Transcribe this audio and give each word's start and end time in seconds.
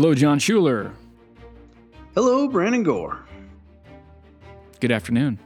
Hello, 0.00 0.14
Jon 0.14 0.38
Schuler. 0.38 0.92
Hello, 2.14 2.48
Brandon 2.48 2.82
Gore. 2.82 3.18
Good 4.80 4.92
afternoon. 4.92 5.38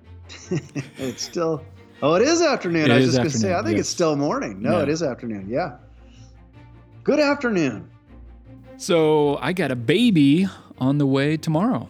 it's 0.98 1.22
still, 1.22 1.64
oh, 2.02 2.14
it 2.14 2.22
is 2.22 2.42
afternoon. 2.42 2.86
It 2.86 2.90
I 2.90 2.96
was 2.96 3.04
just 3.04 3.18
going 3.18 3.30
to 3.30 3.38
say, 3.38 3.54
I 3.54 3.58
think 3.62 3.76
yes. 3.76 3.82
it's 3.82 3.88
still 3.88 4.16
morning. 4.16 4.60
No, 4.60 4.70
No. 4.70 4.80
it 4.80 4.88
is 4.88 5.04
afternoon. 5.04 5.48
Yeah. 5.48 5.76
Good 7.04 7.20
afternoon. 7.20 7.88
So 8.78 9.36
I 9.40 9.52
got 9.52 9.70
a 9.70 9.76
baby 9.76 10.48
on 10.78 10.98
the 10.98 11.06
way 11.06 11.36
tomorrow. 11.36 11.88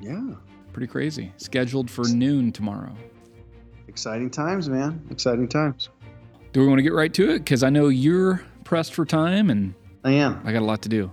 Yeah. 0.00 0.34
Pretty 0.72 0.86
crazy. 0.86 1.32
Scheduled 1.38 1.90
for 1.90 2.06
noon 2.06 2.52
tomorrow. 2.52 2.94
Exciting 3.88 4.30
times, 4.30 4.68
man. 4.68 5.04
Exciting 5.10 5.48
times. 5.48 5.88
Do 6.52 6.60
we 6.60 6.68
want 6.68 6.78
to 6.78 6.84
get 6.84 6.92
right 6.92 7.12
to 7.14 7.28
it? 7.30 7.38
Because 7.40 7.64
I 7.64 7.70
know 7.70 7.88
you're 7.88 8.44
pressed 8.62 8.94
for 8.94 9.04
time 9.04 9.50
and 9.50 9.74
I 10.04 10.12
am. 10.12 10.40
I 10.44 10.52
got 10.52 10.62
a 10.62 10.64
lot 10.64 10.80
to 10.82 10.88
do. 10.88 11.10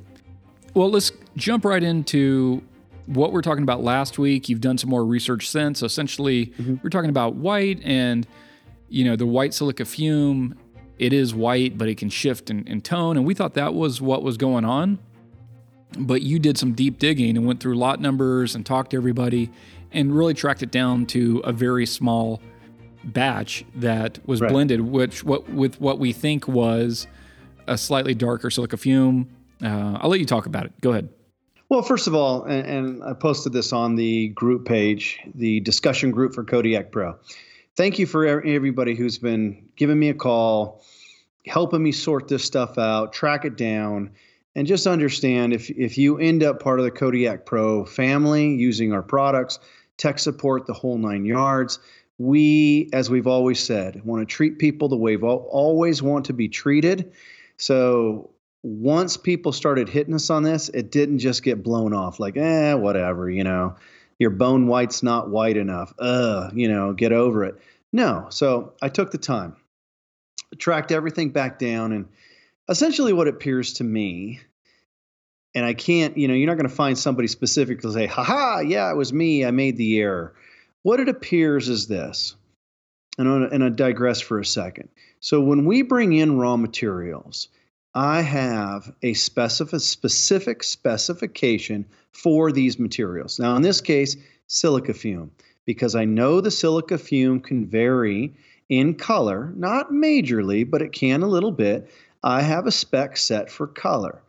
Well, 0.73 0.89
let's 0.89 1.11
jump 1.35 1.65
right 1.65 1.83
into 1.83 2.63
what 3.07 3.33
we're 3.33 3.41
talking 3.41 3.63
about 3.63 3.83
last 3.83 4.17
week. 4.17 4.47
You've 4.47 4.61
done 4.61 4.77
some 4.77 4.89
more 4.89 5.03
research 5.03 5.49
since. 5.49 5.83
Essentially, 5.83 6.47
mm-hmm. 6.47 6.75
we're 6.81 6.89
talking 6.89 7.09
about 7.09 7.35
white 7.35 7.81
and, 7.83 8.25
you 8.89 9.03
know, 9.03 9.15
the 9.15 9.25
white 9.25 9.53
silica 9.53 9.85
fume. 9.85 10.55
It 10.97 11.13
is 11.13 11.33
white, 11.33 11.77
but 11.77 11.87
it 11.89 11.97
can 11.97 12.09
shift 12.09 12.49
in, 12.49 12.65
in 12.67 12.81
tone. 12.81 13.17
And 13.17 13.25
we 13.25 13.33
thought 13.33 13.55
that 13.55 13.73
was 13.73 14.01
what 14.01 14.23
was 14.23 14.37
going 14.37 14.65
on. 14.65 14.99
But 15.97 16.21
you 16.21 16.39
did 16.39 16.57
some 16.57 16.71
deep 16.71 16.99
digging 16.99 17.35
and 17.35 17.45
went 17.45 17.59
through 17.59 17.75
lot 17.75 17.99
numbers 17.99 18.55
and 18.55 18.65
talked 18.65 18.91
to 18.91 18.97
everybody 18.97 19.51
and 19.91 20.15
really 20.15 20.33
tracked 20.33 20.63
it 20.63 20.71
down 20.71 21.05
to 21.07 21.39
a 21.43 21.51
very 21.51 21.85
small 21.85 22.41
batch 23.03 23.65
that 23.75 24.19
was 24.25 24.39
Right. 24.39 24.51
blended, 24.51 24.79
which 24.81 25.23
what 25.23 25.49
with 25.49 25.81
what 25.81 25.99
we 25.99 26.13
think 26.13 26.47
was 26.47 27.07
a 27.67 27.77
slightly 27.77 28.13
darker 28.13 28.49
silica 28.49 28.77
fume. 28.77 29.27
Uh, 29.63 29.97
I'll 30.01 30.09
let 30.09 30.19
you 30.19 30.25
talk 30.25 30.45
about 30.45 30.65
it. 30.65 30.79
Go 30.81 30.91
ahead. 30.91 31.09
Well, 31.69 31.81
first 31.81 32.07
of 32.07 32.13
all, 32.13 32.43
and, 32.43 32.67
and 32.67 33.03
I 33.03 33.13
posted 33.13 33.53
this 33.53 33.71
on 33.71 33.95
the 33.95 34.27
group 34.29 34.65
page, 34.65 35.19
the 35.35 35.61
discussion 35.61 36.11
group 36.11 36.33
for 36.33 36.43
Kodiak 36.43 36.91
Pro. 36.91 37.15
Thank 37.77 37.97
you 37.97 38.05
for 38.05 38.25
everybody 38.25 38.93
who's 38.93 39.17
been 39.17 39.69
giving 39.77 39.97
me 39.97 40.09
a 40.09 40.13
call, 40.13 40.83
helping 41.47 41.81
me 41.81 41.93
sort 41.93 42.27
this 42.27 42.43
stuff 42.43 42.77
out, 42.77 43.13
track 43.13 43.45
it 43.45 43.55
down, 43.55 44.11
and 44.55 44.67
just 44.67 44.85
understand 44.85 45.53
if 45.53 45.69
if 45.69 45.97
you 45.97 46.17
end 46.17 46.43
up 46.43 46.61
part 46.61 46.79
of 46.79 46.85
the 46.85 46.91
Kodiak 46.91 47.45
Pro 47.45 47.85
family 47.85 48.53
using 48.53 48.91
our 48.91 49.01
products, 49.01 49.59
tech 49.95 50.19
support, 50.19 50.67
the 50.67 50.73
whole 50.73 50.97
nine 50.97 51.23
yards. 51.23 51.79
We, 52.17 52.89
as 52.93 53.09
we've 53.09 53.27
always 53.27 53.59
said, 53.59 54.03
want 54.03 54.21
to 54.21 54.25
treat 54.25 54.59
people 54.59 54.89
the 54.89 54.97
way 54.97 55.15
we 55.15 55.27
always 55.27 56.03
want 56.03 56.25
to 56.25 56.33
be 56.33 56.49
treated. 56.49 57.13
So 57.57 58.29
once 58.63 59.17
people 59.17 59.51
started 59.51 59.89
hitting 59.89 60.13
us 60.13 60.29
on 60.29 60.43
this, 60.43 60.69
it 60.69 60.91
didn't 60.91 61.19
just 61.19 61.43
get 61.43 61.63
blown 61.63 61.93
off 61.93 62.19
like, 62.19 62.37
eh, 62.37 62.73
whatever, 62.73 63.29
you 63.29 63.43
know, 63.43 63.75
your 64.19 64.29
bone 64.29 64.67
white's 64.67 65.01
not 65.01 65.29
white 65.29 65.57
enough. 65.57 65.93
Ugh, 65.97 66.51
you 66.55 66.67
know, 66.67 66.93
get 66.93 67.11
over 67.11 67.43
it. 67.43 67.59
No. 67.91 68.27
So 68.29 68.73
I 68.81 68.89
took 68.89 69.11
the 69.11 69.17
time, 69.17 69.55
tracked 70.57 70.91
everything 70.91 71.31
back 71.31 71.57
down, 71.57 71.91
and 71.91 72.07
essentially 72.69 73.13
what 73.13 73.27
appears 73.27 73.73
to 73.73 73.83
me, 73.83 74.41
and 75.55 75.65
I 75.65 75.73
can't, 75.73 76.17
you 76.17 76.27
know, 76.27 76.33
you're 76.33 76.47
not 76.47 76.57
going 76.57 76.69
to 76.69 76.75
find 76.75 76.97
somebody 76.97 77.27
specific 77.27 77.81
to 77.81 77.91
say, 77.91 78.05
haha, 78.05 78.59
yeah, 78.59 78.91
it 78.91 78.95
was 78.95 79.11
me. 79.11 79.43
I 79.43 79.51
made 79.51 79.75
the 79.75 79.99
error. 79.99 80.33
What 80.83 80.99
it 80.99 81.09
appears 81.09 81.67
is 81.67 81.87
this, 81.87 82.35
and 83.17 83.27
and 83.27 83.63
I 83.63 83.69
digress 83.69 84.21
for 84.21 84.39
a 84.39 84.45
second. 84.45 84.89
So 85.19 85.41
when 85.41 85.65
we 85.65 85.81
bring 85.81 86.13
in 86.13 86.37
raw 86.37 86.57
materials, 86.57 87.49
I 87.93 88.21
have 88.21 88.93
a 89.01 89.13
specific 89.13 89.81
specific 89.81 90.63
specification 90.63 91.85
for 92.11 92.51
these 92.51 92.79
materials. 92.79 93.39
Now, 93.39 93.55
in 93.55 93.61
this 93.61 93.81
case, 93.81 94.15
silica 94.47 94.93
fume, 94.93 95.31
because 95.65 95.95
I 95.95 96.05
know 96.05 96.39
the 96.39 96.51
silica 96.51 96.97
fume 96.97 97.41
can 97.41 97.65
vary 97.65 98.33
in 98.69 98.95
color, 98.95 99.51
not 99.55 99.91
majorly, 99.91 100.69
but 100.69 100.81
it 100.81 100.93
can 100.93 101.21
a 101.23 101.27
little 101.27 101.51
bit. 101.51 101.91
I 102.23 102.41
have 102.41 102.65
a 102.65 102.71
spec 102.71 103.17
set 103.17 103.51
for 103.51 103.67
color. 103.67 104.21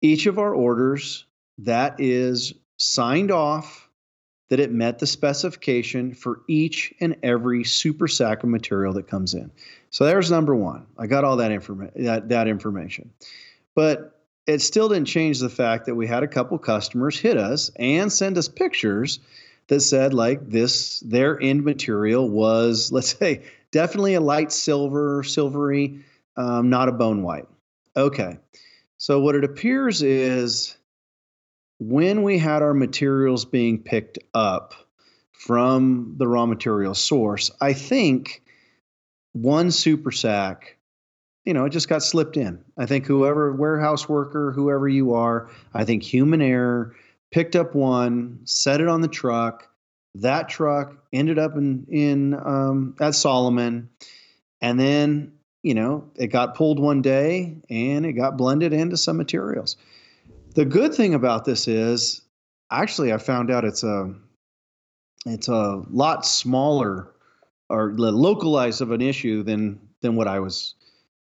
Each 0.00 0.26
of 0.26 0.38
our 0.38 0.54
orders 0.54 1.24
that 1.58 1.96
is 1.98 2.54
signed 2.78 3.30
off 3.30 3.85
that 4.48 4.60
it 4.60 4.70
met 4.70 4.98
the 4.98 5.06
specification 5.06 6.14
for 6.14 6.42
each 6.48 6.94
and 7.00 7.16
every 7.22 7.64
super 7.64 8.06
sack 8.06 8.42
of 8.42 8.48
material 8.48 8.92
that 8.92 9.08
comes 9.08 9.34
in. 9.34 9.50
So 9.90 10.04
there's 10.04 10.30
number 10.30 10.54
one. 10.54 10.86
I 10.98 11.06
got 11.06 11.24
all 11.24 11.36
that 11.38 11.50
information. 11.50 12.04
That, 12.04 12.28
that 12.28 12.48
information, 12.48 13.10
but 13.74 14.20
it 14.46 14.60
still 14.60 14.88
didn't 14.88 15.08
change 15.08 15.40
the 15.40 15.48
fact 15.48 15.86
that 15.86 15.94
we 15.94 16.06
had 16.06 16.22
a 16.22 16.28
couple 16.28 16.56
customers 16.58 17.18
hit 17.18 17.36
us 17.36 17.70
and 17.76 18.12
send 18.12 18.38
us 18.38 18.48
pictures 18.48 19.18
that 19.68 19.80
said 19.80 20.14
like 20.14 20.48
this. 20.48 21.00
Their 21.00 21.40
end 21.40 21.64
material 21.64 22.28
was, 22.28 22.90
let's 22.92 23.16
say, 23.16 23.42
definitely 23.72 24.14
a 24.14 24.20
light 24.20 24.52
silver, 24.52 25.22
silvery, 25.24 26.04
um, 26.36 26.70
not 26.70 26.88
a 26.88 26.92
bone 26.92 27.22
white. 27.22 27.48
Okay, 27.96 28.38
so 28.98 29.20
what 29.20 29.34
it 29.34 29.44
appears 29.44 30.02
is 30.02 30.76
when 31.78 32.22
we 32.22 32.38
had 32.38 32.62
our 32.62 32.74
materials 32.74 33.44
being 33.44 33.82
picked 33.82 34.18
up 34.34 34.74
from 35.32 36.14
the 36.16 36.26
raw 36.26 36.46
material 36.46 36.94
source, 36.94 37.50
I 37.60 37.72
think 37.72 38.42
one 39.32 39.70
super 39.70 40.10
sack, 40.10 40.78
you 41.44 41.52
know, 41.52 41.66
it 41.66 41.70
just 41.70 41.88
got 41.88 42.02
slipped 42.02 42.36
in. 42.36 42.64
I 42.78 42.86
think 42.86 43.06
whoever, 43.06 43.52
warehouse 43.52 44.08
worker, 44.08 44.52
whoever 44.52 44.88
you 44.88 45.14
are, 45.14 45.50
I 45.74 45.84
think 45.84 46.02
human 46.02 46.40
error 46.40 46.96
picked 47.30 47.54
up 47.54 47.74
one, 47.74 48.40
set 48.44 48.80
it 48.80 48.88
on 48.88 49.02
the 49.02 49.08
truck. 49.08 49.68
That 50.16 50.48
truck 50.48 50.96
ended 51.12 51.38
up 51.38 51.56
in 51.56 51.86
in 51.90 52.34
um, 52.34 52.96
at 52.98 53.14
Solomon, 53.14 53.90
and 54.62 54.80
then 54.80 55.32
you 55.62 55.74
know 55.74 56.10
it 56.16 56.28
got 56.28 56.54
pulled 56.54 56.80
one 56.80 57.02
day 57.02 57.58
and 57.68 58.06
it 58.06 58.14
got 58.14 58.38
blended 58.38 58.72
into 58.72 58.96
some 58.96 59.18
materials. 59.18 59.76
The 60.56 60.64
good 60.64 60.94
thing 60.94 61.12
about 61.12 61.44
this 61.44 61.68
is, 61.68 62.22
actually, 62.70 63.12
I 63.12 63.18
found 63.18 63.50
out 63.50 63.66
it's 63.66 63.84
a 63.84 64.14
it's 65.26 65.48
a 65.48 65.82
lot 65.90 66.24
smaller 66.24 67.12
or 67.68 67.92
localized 67.92 68.80
of 68.80 68.90
an 68.90 69.02
issue 69.02 69.42
than 69.42 69.78
than 70.00 70.16
what 70.16 70.26
I 70.26 70.40
was 70.40 70.74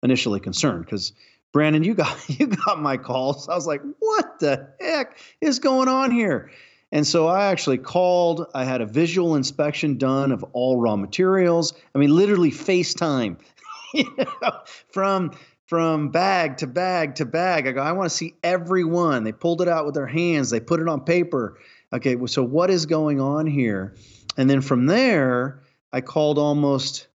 initially 0.02 0.40
concerned. 0.40 0.84
Because 0.84 1.14
Brandon, 1.54 1.84
you 1.84 1.94
got 1.94 2.18
you 2.40 2.48
got 2.48 2.82
my 2.82 2.98
calls. 2.98 3.48
I 3.48 3.54
was 3.54 3.68
like, 3.68 3.84
what 4.00 4.40
the 4.40 4.68
heck 4.82 5.20
is 5.42 5.60
going 5.60 5.90
on 5.90 6.10
here? 6.10 6.50
And 6.92 7.06
so 7.06 7.28
I 7.28 7.52
actually 7.52 7.78
called. 7.78 8.48
I 8.56 8.64
had 8.64 8.82
a 8.82 8.88
visual 8.88 9.36
inspection 9.36 10.00
done 10.00 10.32
of 10.32 10.44
all 10.54 10.78
raw 10.78 10.96
materials. 10.96 11.76
I 11.94 12.00
mean, 12.00 12.16
literally 12.16 12.50
FaceTime 12.50 13.38
you 13.94 14.16
know, 14.18 14.62
from 14.92 15.38
from 15.70 16.10
bag 16.10 16.58
to 16.58 16.66
bag 16.66 17.14
to 17.14 17.26
bag. 17.26 17.68
I 17.68 17.72
go, 17.74 17.82
I 17.82 17.92
want 17.92 18.10
to 18.10 18.16
see 18.16 18.34
everyone. 18.44 19.24
They 19.24 19.32
pulled 19.32 19.62
it 19.62 19.68
out 19.68 19.86
with 19.86 19.94
their 19.94 20.08
hands. 20.08 20.50
They 20.50 20.60
put 20.60 20.80
it 20.80 20.88
on 20.88 21.02
paper. 21.02 21.60
Okay, 21.94 22.16
well, 22.16 22.28
so 22.28 22.44
what 22.44 22.72
is 22.72 22.88
going 22.88 23.22
on 23.22 23.46
here? 23.46 23.94
And 24.36 24.50
then 24.50 24.62
from 24.62 24.88
there, 24.88 25.62
I 25.94 26.02
called 26.02 26.40
almost 26.40 27.08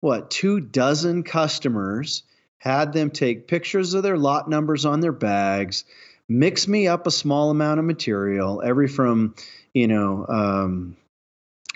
what 0.00 0.30
two 0.30 0.60
dozen 0.60 1.22
customers, 1.22 2.24
had 2.58 2.92
them 2.92 3.10
take 3.10 3.48
pictures 3.48 3.94
of 3.94 4.02
their 4.02 4.18
lot 4.18 4.50
numbers 4.50 4.84
on 4.84 5.00
their 5.00 5.12
bags, 5.12 5.84
mix 6.28 6.68
me 6.68 6.86
up 6.86 7.06
a 7.06 7.10
small 7.10 7.50
amount 7.50 7.80
of 7.80 7.86
material, 7.86 8.60
every 8.62 8.88
from 8.88 9.34
you 9.72 9.88
know 9.88 10.26
um, 10.28 10.96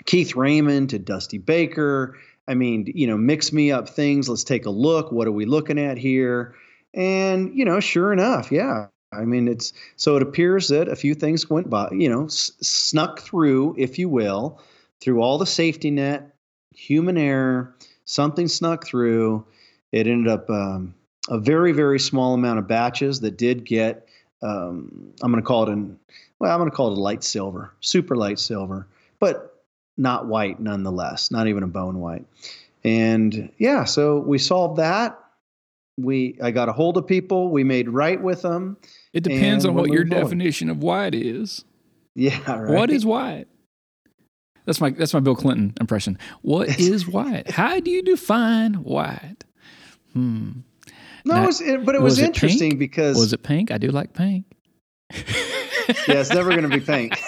Keith 0.05 0.35
Raymond 0.35 0.91
to 0.91 0.99
Dusty 0.99 1.39
Baker. 1.39 2.17
I 2.49 2.55
mean, 2.55 2.91
you 2.93 3.07
know, 3.07 3.17
mix 3.17 3.53
me 3.53 3.71
up 3.71 3.87
things. 3.87 4.27
Let's 4.27 4.43
take 4.43 4.65
a 4.65 4.71
look. 4.71 5.11
What 5.11 5.27
are 5.27 5.31
we 5.31 5.45
looking 5.45 5.79
at 5.79 5.97
here? 5.97 6.55
And 6.93 7.55
you 7.55 7.63
know, 7.63 7.79
sure 7.79 8.11
enough, 8.11 8.51
yeah. 8.51 8.87
I 9.13 9.25
mean, 9.25 9.47
it's 9.47 9.71
so 9.95 10.15
it 10.15 10.21
appears 10.21 10.67
that 10.69 10.87
a 10.87 10.95
few 10.95 11.15
things 11.15 11.49
went 11.49 11.69
by, 11.69 11.89
you 11.91 12.09
know, 12.09 12.25
s- 12.25 12.51
snuck 12.61 13.21
through, 13.21 13.75
if 13.77 13.97
you 13.97 14.09
will, 14.09 14.59
through 14.99 15.21
all 15.21 15.37
the 15.37 15.45
safety 15.45 15.91
net, 15.91 16.35
human 16.75 17.17
error, 17.17 17.75
something 18.05 18.47
snuck 18.47 18.85
through. 18.85 19.45
It 19.91 20.07
ended 20.07 20.31
up 20.31 20.49
um, 20.49 20.93
a 21.29 21.39
very, 21.39 21.71
very 21.71 21.99
small 21.99 22.33
amount 22.33 22.59
of 22.59 22.67
batches 22.67 23.19
that 23.21 23.37
did 23.37 23.65
get. 23.65 24.07
Um, 24.41 25.13
I'm 25.21 25.31
going 25.31 25.41
to 25.41 25.47
call 25.47 25.63
it 25.63 25.69
an. 25.69 25.99
Well, 26.39 26.51
I'm 26.51 26.59
going 26.59 26.69
to 26.69 26.75
call 26.75 26.91
it 26.91 26.97
a 26.97 27.01
light 27.01 27.23
silver, 27.23 27.73
super 27.81 28.15
light 28.15 28.39
silver, 28.39 28.87
but 29.19 29.48
not 29.99 30.27
white 30.27 30.59
nonetheless, 30.59 31.29
not 31.29 31.47
even 31.47 31.61
a 31.61 31.67
bone 31.67 31.99
white. 31.99 32.25
And 32.83 33.51
yeah, 33.57 33.83
so 33.83 34.19
we 34.19 34.37
solved 34.37 34.77
that. 34.77 35.19
We 35.97 36.39
I 36.41 36.51
got 36.51 36.69
a 36.69 36.71
hold 36.71 36.97
of 36.97 37.05
people. 37.05 37.49
We 37.49 37.65
made 37.65 37.89
right 37.89 38.19
with 38.19 38.41
them. 38.41 38.77
It 39.13 39.21
depends 39.21 39.65
on 39.65 39.75
what 39.75 39.89
your 39.89 40.07
forward. 40.07 40.23
definition 40.23 40.69
of 40.69 40.81
white 40.81 41.13
is. 41.13 41.65
Yeah, 42.15 42.39
right. 42.51 42.73
What 42.73 42.89
is 42.89 43.05
white? 43.05 43.47
That's 44.65 44.79
my 44.79 44.91
that's 44.91 45.13
my 45.13 45.19
Bill 45.19 45.35
Clinton 45.35 45.73
impression. 45.81 46.17
What 46.41 46.69
is 46.79 47.05
white? 47.05 47.51
How 47.51 47.79
do 47.81 47.91
you 47.91 48.01
define 48.01 48.75
white? 48.75 49.43
Hmm. 50.13 50.51
No, 51.25 51.43
it 51.43 51.45
was, 51.45 51.59
it, 51.61 51.85
but 51.85 51.95
it 51.95 52.01
was, 52.01 52.13
was 52.13 52.19
interesting 52.21 52.73
it 52.73 52.79
because 52.79 53.17
was 53.17 53.33
it 53.33 53.43
pink? 53.43 53.71
I 53.71 53.77
do 53.77 53.89
like 53.89 54.13
pink. 54.13 54.45
yeah, 55.13 55.23
it's 56.07 56.33
never 56.33 56.51
going 56.51 56.69
to 56.69 56.69
be 56.69 56.79
pink. 56.79 57.19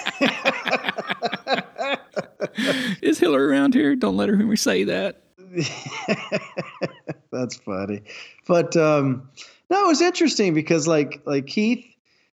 Is 3.02 3.18
Hillary 3.18 3.48
around 3.48 3.74
here? 3.74 3.96
Don't 3.96 4.16
let 4.16 4.28
her 4.28 4.36
hear 4.36 4.46
me 4.46 4.56
say 4.56 4.84
that. 4.84 5.24
That's 7.32 7.56
funny, 7.56 8.02
but 8.46 8.76
um, 8.76 9.28
no, 9.68 9.84
it 9.84 9.88
was 9.88 10.00
interesting 10.00 10.54
because 10.54 10.86
like 10.86 11.20
like 11.26 11.46
Keith, 11.46 11.84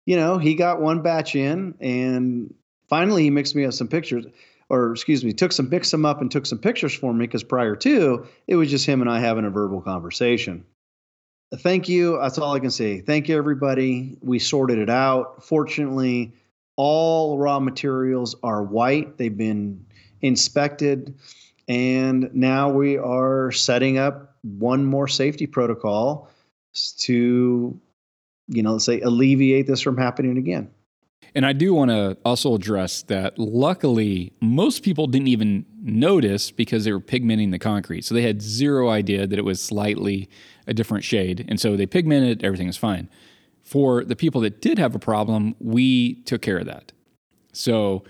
you 0.06 0.18
know, 0.18 0.38
he 0.38 0.56
got 0.56 0.82
one 0.82 1.02
batch 1.02 1.36
in, 1.36 1.76
and 1.80 2.54
finally 2.90 3.24
he 3.24 3.30
mixed 3.30 3.56
me 3.56 3.64
up 3.64 3.74
some 3.74 3.88
pictures, 3.88 4.26
or 4.70 4.92
excuse 4.92 5.24
me, 5.24 5.32
took 5.34 5.52
some 5.52 5.70
mixed 5.70 5.92
them 5.92 6.06
up 6.06 6.20
and 6.20 6.32
took 6.32 6.46
some 6.46 6.58
pictures 6.58 6.94
for 6.94 7.14
me 7.14 7.26
because 7.26 7.44
prior 7.44 7.76
to 7.78 8.28
it 8.48 8.56
was 8.56 8.70
just 8.70 8.86
him 8.86 9.02
and 9.02 9.10
I 9.10 9.20
having 9.20 9.46
a 9.46 9.50
verbal 9.52 9.82
conversation. 9.82 10.66
Thank 11.54 11.88
you. 11.88 12.18
That's 12.20 12.38
all 12.38 12.54
I 12.54 12.60
can 12.60 12.72
say. 12.72 13.02
Thank 13.02 13.30
you, 13.30 13.38
everybody. 13.38 14.18
We 14.22 14.40
sorted 14.40 14.80
it 14.80 14.90
out. 14.90 15.44
Fortunately, 15.44 16.34
all 16.76 17.38
raw 17.38 17.60
materials 17.60 18.36
are 18.44 18.64
white. 18.64 19.18
They've 19.18 19.38
been 19.38 19.86
inspected. 20.26 21.16
And 21.68 22.34
now 22.34 22.70
we 22.70 22.98
are 22.98 23.52
setting 23.52 23.98
up 23.98 24.36
one 24.42 24.86
more 24.86 25.08
safety 25.08 25.48
protocol 25.48 26.30
to, 27.00 27.80
you 28.48 28.64
know, 28.64 28.74
let's 28.74 28.86
say 28.86 29.02
alleviate 29.02 29.68
this 29.68 29.82
from 29.82 29.98
happening 29.98 30.38
again. 30.38 30.70
And 31.34 31.46
I 31.46 31.54
do 31.54 31.74
want 31.74 31.92
to 31.92 32.18
also 32.24 32.56
address 32.56 33.02
that 33.04 33.38
luckily, 33.38 34.32
most 34.42 34.84
people 34.84 35.08
didn't 35.08 35.28
even 35.28 35.66
notice 35.82 36.52
because 36.52 36.86
they 36.86 36.94
were 36.94 37.00
pigmenting 37.02 37.52
the 37.52 37.60
concrete. 37.60 38.06
So 38.06 38.16
they 38.16 38.22
had 38.22 38.42
zero 38.42 38.90
idea 38.90 39.28
that 39.28 39.38
it 39.38 39.44
was 39.44 39.62
slightly 39.62 40.30
a 40.68 40.74
different 40.74 41.04
shade. 41.04 41.46
And 41.50 41.60
so 41.60 41.76
they 41.76 41.86
pigmented, 41.86 42.44
everything 42.44 42.68
was 42.68 42.78
fine. 42.78 43.10
For 43.64 44.06
the 44.06 44.16
people 44.16 44.42
that 44.42 44.62
did 44.62 44.78
have 44.78 44.96
a 44.96 45.00
problem, 45.00 45.56
we 45.60 46.22
took 46.24 46.42
care 46.42 46.58
of 46.58 46.68
that. 46.68 46.94
So, 47.52 48.04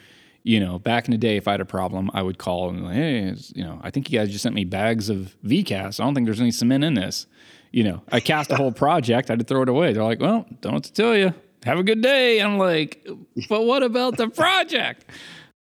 you 0.45 0.59
know, 0.59 0.77
back 0.77 1.05
in 1.05 1.11
the 1.11 1.17
day, 1.17 1.37
if 1.37 1.47
I 1.47 1.51
had 1.51 1.61
a 1.61 1.65
problem, 1.65 2.11
I 2.13 2.21
would 2.21 2.37
call 2.37 2.69
and 2.69 2.85
like, 2.85 2.93
hey, 2.93 3.33
you 3.55 3.63
know, 3.63 3.79
I 3.81 3.89
think 3.89 4.11
you 4.11 4.19
guys 4.19 4.29
just 4.29 4.43
sent 4.43 4.53
me 4.53 4.63
bags 4.63 5.09
of 5.09 5.35
VCast. 5.43 5.99
I 5.99 6.03
don't 6.03 6.13
think 6.13 6.27
there's 6.27 6.39
any 6.39 6.51
cement 6.51 6.83
in 6.83 6.93
this. 6.93 7.25
You 7.71 7.83
know, 7.83 8.03
I 8.11 8.19
cast 8.19 8.51
a 8.51 8.55
whole 8.55 8.71
project. 8.85 9.31
I 9.31 9.33
had 9.33 9.39
to 9.39 9.45
throw 9.45 9.63
it 9.63 9.69
away. 9.69 9.91
They're 9.91 10.03
like, 10.03 10.21
well, 10.21 10.45
don't 10.61 10.71
know 10.71 10.75
what 10.75 10.83
to 10.83 10.93
tell 10.93 11.17
you. 11.17 11.33
Have 11.63 11.79
a 11.79 11.83
good 11.83 12.03
day. 12.03 12.39
I'm 12.41 12.59
like, 12.59 13.07
but 13.49 13.65
what 13.65 13.81
about 13.81 14.17
the 14.17 14.29
project? 14.29 15.05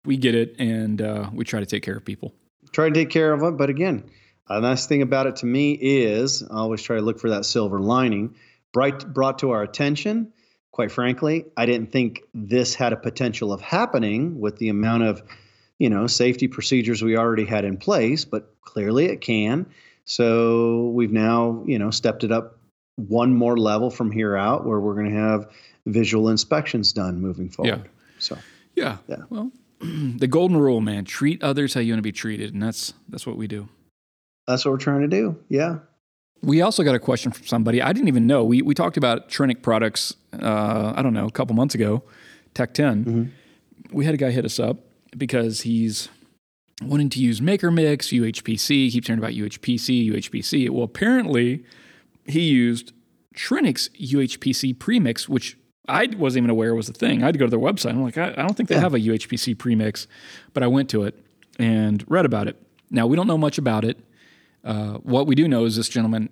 We 0.04 0.18
get 0.18 0.33
it, 0.33 0.56
and 0.57 1.00
uh, 1.00 1.30
we 1.31 1.45
try 1.45 1.60
to 1.60 1.68
take 1.68 1.83
care 1.83 1.95
of 1.95 2.04
people. 2.04 2.33
Try 2.72 2.89
to 2.89 2.95
take 2.95 3.12
care 3.12 3.33
of 3.33 3.42
them, 3.42 3.57
but 3.57 3.69
again, 3.69 4.10
a 4.50 4.60
nice 4.62 4.88
thing 4.88 5.04
about 5.04 5.28
it 5.28 5.36
to 5.38 5.45
me 5.45 5.74
is 5.74 6.42
I 6.42 6.56
always 6.56 6.81
try 6.81 6.95
to 6.95 7.04
look 7.04 7.19
for 7.19 7.30
that 7.30 7.45
silver 7.45 7.80
lining. 7.80 8.33
Bright 8.74 9.13
brought 9.13 9.39
to 9.39 9.51
our 9.51 9.62
attention. 9.62 10.33
Quite 10.71 10.91
frankly, 10.91 11.45
I 11.57 11.65
didn't 11.65 11.91
think 11.91 12.23
this 12.33 12.75
had 12.75 12.94
a 12.94 12.97
potential 12.97 13.51
of 13.51 13.62
happening 13.62 14.39
with 14.39 14.57
the 14.57 14.69
amount 14.69 15.03
of, 15.03 15.21
you 15.79 15.89
know, 15.89 16.07
safety 16.07 16.47
procedures 16.47 17.01
we 17.01 17.18
already 17.18 17.45
had 17.45 17.65
in 17.65 17.77
place, 17.77 18.23
but 18.23 18.56
clearly 18.62 19.06
it 19.06 19.19
can. 19.19 19.65
So 20.06 20.88
we've 20.94 21.12
now, 21.12 21.63
you 21.65 21.77
know, 21.77 21.91
stepped 21.91 22.23
it 22.23 22.31
up 22.31 22.57
one 22.95 23.35
more 23.35 23.57
level 23.57 23.89
from 23.89 24.12
here 24.12 24.35
out 24.35 24.65
where 24.65 24.79
we're 24.79 24.95
going 24.95 25.09
to 25.09 25.19
have 25.19 25.51
visual 25.85 26.29
inspections 26.29 26.94
done 26.94 27.19
moving 27.19 27.50
forward. 27.50 27.83
Yeah. 27.83 28.19
So, 28.19 28.38
yeah. 28.75 28.97
Yeah. 29.07 29.23
Well, 29.29 29.51
the 29.79 30.27
golden 30.27 30.57
rule, 30.57 30.81
man, 30.81 31.06
treat 31.06 31.41
others 31.44 31.73
how 31.73 31.81
you 31.81 31.94
want 31.94 32.00
to 32.00 32.03
be 32.03 32.12
treated, 32.12 32.53
and 32.53 32.62
that's 32.62 32.94
that's 33.09 33.25
what 33.25 33.35
we 33.35 33.47
do. 33.47 33.68
That's 34.47 34.65
what 34.65 34.71
we're 34.71 34.77
trying 34.77 35.01
to 35.01 35.07
do. 35.07 35.38
Yeah. 35.50 35.79
We 36.43 36.61
also 36.61 36.83
got 36.83 36.95
a 36.95 36.99
question 36.99 37.31
from 37.31 37.45
somebody 37.45 37.81
I 37.81 37.93
didn't 37.93 38.07
even 38.07 38.27
know. 38.27 38.43
We 38.43 38.61
we 38.61 38.73
talked 38.73 38.97
about 38.97 39.29
Trinic 39.29 39.61
products. 39.61 40.15
Uh, 40.33 40.93
I 40.95 41.01
don't 41.01 41.13
know 41.13 41.27
a 41.27 41.31
couple 41.31 41.55
months 41.55 41.75
ago, 41.75 42.03
Tech 42.53 42.73
10 42.73 43.05
mm-hmm. 43.05 43.23
We 43.91 44.05
had 44.05 44.13
a 44.13 44.17
guy 44.17 44.31
hit 44.31 44.45
us 44.45 44.59
up 44.59 44.77
because 45.17 45.61
he's 45.61 46.07
wanting 46.81 47.09
to 47.09 47.19
use 47.19 47.41
Maker 47.41 47.69
Mix, 47.71 48.07
UHPC. 48.07 48.67
He 48.69 48.91
keeps 48.91 49.07
hearing 49.07 49.19
about 49.19 49.31
UHPC, 49.31 50.09
UHPC. 50.09 50.69
Well, 50.69 50.83
apparently, 50.83 51.65
he 52.25 52.41
used 52.41 52.94
Trinic's 53.35 53.89
UHPC 53.89 54.79
premix, 54.79 55.27
which 55.27 55.57
I 55.87 56.07
wasn't 56.17 56.44
even 56.44 56.49
aware 56.49 56.73
was 56.73 56.89
a 56.89 56.94
thing. 56.94 57.21
I 57.21 57.27
had 57.27 57.33
to 57.33 57.39
go 57.39 57.45
to 57.45 57.49
their 57.49 57.59
website. 57.59 57.91
I'm 57.91 58.03
like, 58.03 58.17
I, 58.17 58.29
I 58.29 58.44
don't 58.44 58.55
think 58.55 58.69
they 58.69 58.75
yeah. 58.75 58.81
have 58.81 58.94
a 58.94 58.99
UHPC 58.99 59.57
premix, 59.57 60.07
but 60.53 60.63
I 60.63 60.67
went 60.67 60.89
to 60.91 61.03
it 61.03 61.19
and 61.59 62.03
read 62.07 62.25
about 62.25 62.47
it. 62.47 62.61
Now 62.89 63.07
we 63.07 63.15
don't 63.15 63.27
know 63.27 63.37
much 63.37 63.57
about 63.57 63.83
it. 63.83 63.99
Uh, 64.63 64.93
what 64.97 65.27
we 65.27 65.35
do 65.35 65.47
know 65.47 65.65
is 65.65 65.75
this 65.75 65.89
gentleman 65.89 66.29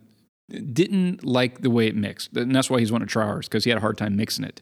didn't 0.50 1.24
like 1.24 1.62
the 1.62 1.70
way 1.70 1.88
it 1.88 1.96
mixed, 1.96 2.36
and 2.36 2.54
that's 2.56 2.70
why 2.70 2.80
he's 2.80 2.92
wanting 2.92 3.08
to 3.08 3.12
try 3.12 3.26
ours 3.26 3.48
because 3.48 3.64
he 3.64 3.70
had 3.70 3.78
a 3.78 3.82
hard 3.82 3.98
time 3.98 4.16
mixing 4.16 4.46
it. 4.46 4.62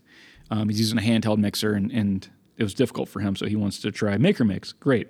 Um, 0.49 0.69
he's 0.69 0.79
using 0.79 0.97
a 0.97 1.01
handheld 1.01 1.37
mixer, 1.37 1.73
and, 1.73 1.91
and 1.91 2.29
it 2.57 2.63
was 2.63 2.73
difficult 2.73 3.09
for 3.09 3.19
him, 3.19 3.35
so 3.35 3.45
he 3.45 3.55
wants 3.55 3.79
to 3.79 3.91
try 3.91 4.17
Maker 4.17 4.43
Mix. 4.43 4.73
Great. 4.73 5.09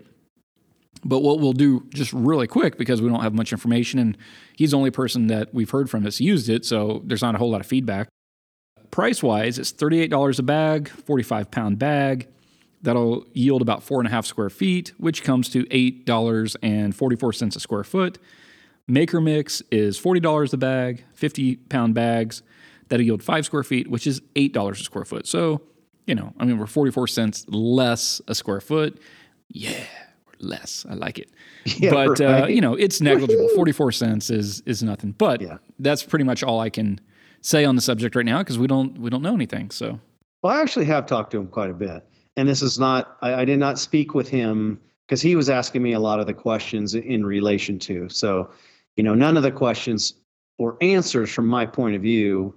But 1.04 1.20
what 1.20 1.40
we'll 1.40 1.54
do 1.54 1.86
just 1.90 2.12
really 2.12 2.48
quick 2.48 2.78
because 2.78 3.02
we 3.02 3.10
don't 3.10 3.22
have 3.22 3.34
much 3.34 3.52
information, 3.52 4.00
and 4.00 4.18
he's 4.56 4.72
the 4.72 4.78
only 4.78 4.92
person 4.92 5.28
that 5.28 5.54
we've 5.54 5.70
heard 5.70 5.90
from 5.90 6.04
that's 6.04 6.20
used 6.20 6.50
it, 6.50 6.66
so 6.66 7.02
there's 7.06 7.22
not 7.22 7.36
a 7.36 7.38
whole 7.38 7.52
lot 7.52 7.62
of 7.62 7.68
feedback. 7.68 8.08
Price 8.90 9.22
wise, 9.22 9.60
it's 9.60 9.72
$38 9.72 10.40
a 10.40 10.44
bag, 10.44 10.90
45 10.90 11.52
pound 11.52 11.78
bag. 11.78 12.28
That'll 12.82 13.26
yield 13.34 13.62
about 13.62 13.84
four 13.84 14.00
and 14.00 14.08
a 14.08 14.12
half 14.12 14.26
square 14.26 14.50
feet, 14.50 14.94
which 14.98 15.24
comes 15.24 15.50
to 15.50 15.66
$8.44 15.66 17.56
a 17.56 17.60
square 17.60 17.84
foot. 17.84 18.18
Maker 18.88 19.20
Mix 19.20 19.62
is 19.70 20.00
$40 20.00 20.54
a 20.54 20.58
bag, 20.58 21.04
50 21.14 21.58
pound 21.58 21.94
bags. 21.94 22.42
That'll 22.90 23.06
yield 23.06 23.22
five 23.22 23.46
square 23.46 23.64
feet, 23.64 23.90
which 23.90 24.08
is 24.08 24.22
$8 24.36 24.72
a 24.72 24.76
square 24.76 25.04
foot. 25.04 25.28
So, 25.28 25.62
you 26.06 26.16
know, 26.16 26.34
I 26.40 26.46
mean, 26.46 26.58
we're 26.58 26.68
44 26.68 27.08
cents 27.08 27.46
less 27.50 28.22
a 28.28 28.36
square 28.36 28.62
foot. 28.62 29.02
Yeah, 29.50 29.84
less. 30.40 30.86
I 30.90 30.94
like 30.94 31.20
it. 31.20 31.30
Yeah, 31.80 31.92
but, 31.92 32.22
uh, 32.22 32.26
right. 32.26 32.44
uh, 32.44 32.48
you 32.48 32.62
know, 32.62 32.76
it's 32.76 33.02
negligible. 33.02 33.50
44 33.56 33.92
cents 33.92 34.30
is, 34.30 34.62
is 34.66 34.82
nothing. 34.82 35.12
But 35.12 35.42
yeah. 35.42 35.58
that's 35.80 36.02
pretty 36.02 36.24
much 36.24 36.42
all 36.42 36.62
I 36.62 36.70
can 36.70 37.02
say 37.42 37.66
on 37.66 37.76
the 37.76 37.82
subject 37.82 38.16
right 38.16 38.26
now 38.26 38.38
because 38.38 38.58
we 38.58 38.68
don't, 38.68 38.98
we 38.98 39.10
don't 39.10 39.22
know 39.22 39.34
anything. 39.34 39.70
So, 39.72 40.00
well, 40.42 40.56
I 40.56 40.62
actually 40.62 40.86
have 40.86 41.08
talked 41.08 41.32
to 41.32 41.38
him 41.38 41.48
quite 41.48 41.70
a 41.70 41.74
bit. 41.74 42.08
And 42.38 42.48
this 42.48 42.62
is 42.62 42.80
not, 42.80 43.18
I, 43.22 43.42
I 43.42 43.46
did 43.46 43.60
not 43.60 43.80
speak 43.80 44.14
with 44.14 44.30
him 44.30 44.80
because 45.06 45.22
he 45.22 45.36
was 45.36 45.50
asking 45.50 45.84
me 45.84 45.92
a 45.92 46.00
lot 46.00 46.22
of 46.22 46.26
the 46.26 46.34
questions 46.34 46.96
in 46.96 47.26
relation 47.26 47.78
to. 47.80 48.08
So, 48.08 48.50
you 48.98 49.04
know, 49.04 49.14
none 49.14 49.38
of 49.38 49.44
the 49.44 49.52
questions 49.52 50.14
or 50.58 50.76
answers 50.82 51.32
from 51.32 51.48
my 51.48 51.66
point 51.66 51.96
of 51.96 52.02
view 52.02 52.54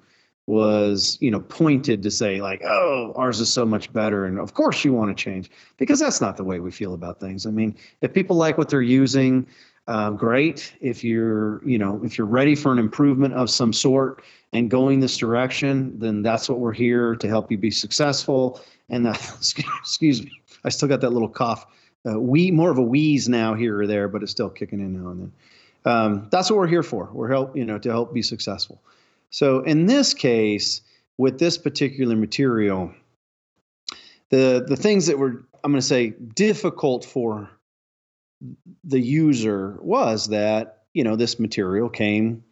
was, 0.47 1.16
you 1.20 1.30
know, 1.30 1.40
pointed 1.40 2.02
to 2.02 2.11
say 2.11 2.40
like, 2.40 2.62
oh, 2.64 3.12
ours 3.14 3.38
is 3.38 3.52
so 3.52 3.64
much 3.64 3.92
better. 3.92 4.25
And 4.25 4.40
of 4.40 4.54
course 4.54 4.85
you 4.85 4.92
want 4.92 5.16
to 5.16 5.23
change 5.23 5.50
because 5.76 6.00
that's 6.00 6.20
not 6.20 6.37
the 6.37 6.42
way 6.42 6.59
we 6.59 6.73
feel 6.73 6.94
about 6.94 7.20
things. 7.20 7.47
I 7.47 7.50
mean, 7.50 7.76
if 8.00 8.12
people 8.12 8.37
like 8.37 8.59
what 8.59 8.68
they're 8.68 8.82
using, 8.82 9.47
uh, 9.87 10.11
great. 10.11 10.75
If 10.80 11.04
you're, 11.04 11.66
you 11.66 11.78
know, 11.78 12.00
if 12.02 12.16
you're 12.16 12.26
ready 12.26 12.54
for 12.54 12.73
an 12.73 12.78
improvement 12.78 13.35
of 13.35 13.50
some 13.50 13.73
sort 13.73 14.23
and 14.52 14.70
going 14.70 15.00
this 15.00 15.16
direction, 15.16 15.99
then 15.99 16.23
that's 16.23 16.49
what 16.49 16.59
we're 16.59 16.73
here 16.73 17.14
to 17.16 17.28
help 17.28 17.50
you 17.50 17.59
be 17.59 17.70
successful. 17.70 18.61
And 18.88 19.06
uh, 19.06 19.11
excuse 19.80 20.25
me, 20.25 20.32
I 20.64 20.70
still 20.70 20.88
got 20.88 21.00
that 21.02 21.11
little 21.11 21.28
cough. 21.28 21.66
Uh, 22.09 22.18
we 22.18 22.50
more 22.50 22.70
of 22.70 22.78
a 22.78 22.82
wheeze 22.82 23.28
now 23.28 23.54
here 23.54 23.80
or 23.80 23.87
there, 23.87 24.09
but 24.09 24.23
it's 24.23 24.32
still 24.32 24.49
kicking 24.49 24.80
in 24.80 24.94
now 24.94 25.11
and 25.11 25.20
then 25.20 25.32
um, 25.85 26.29
that's 26.31 26.51
what 26.51 26.59
we're 26.59 26.67
here 26.67 26.83
for. 26.83 27.09
We're 27.13 27.31
help 27.31 27.57
you 27.57 27.65
know 27.65 27.79
to 27.79 27.91
help 27.91 28.13
be 28.13 28.23
successful. 28.23 28.83
So 29.31 29.61
in 29.61 29.87
this 29.87 30.15
case, 30.15 30.83
with 31.17 31.39
this 31.39 31.59
particular 31.59 32.17
material, 32.17 32.93
the 34.31 34.65
the 34.67 34.77
things 34.77 35.07
that 35.07 35.19
were 35.19 35.45
I'm 35.63 35.73
going 35.73 35.81
to 35.81 35.87
say 35.87 36.11
difficult 36.11 37.05
for 37.05 37.51
the 38.85 39.01
user 39.01 39.79
was 39.83 40.29
that 40.29 40.85
you 40.93 41.05
know 41.05 41.17
this 41.17 41.39
material 41.39 41.89
came 41.89 42.45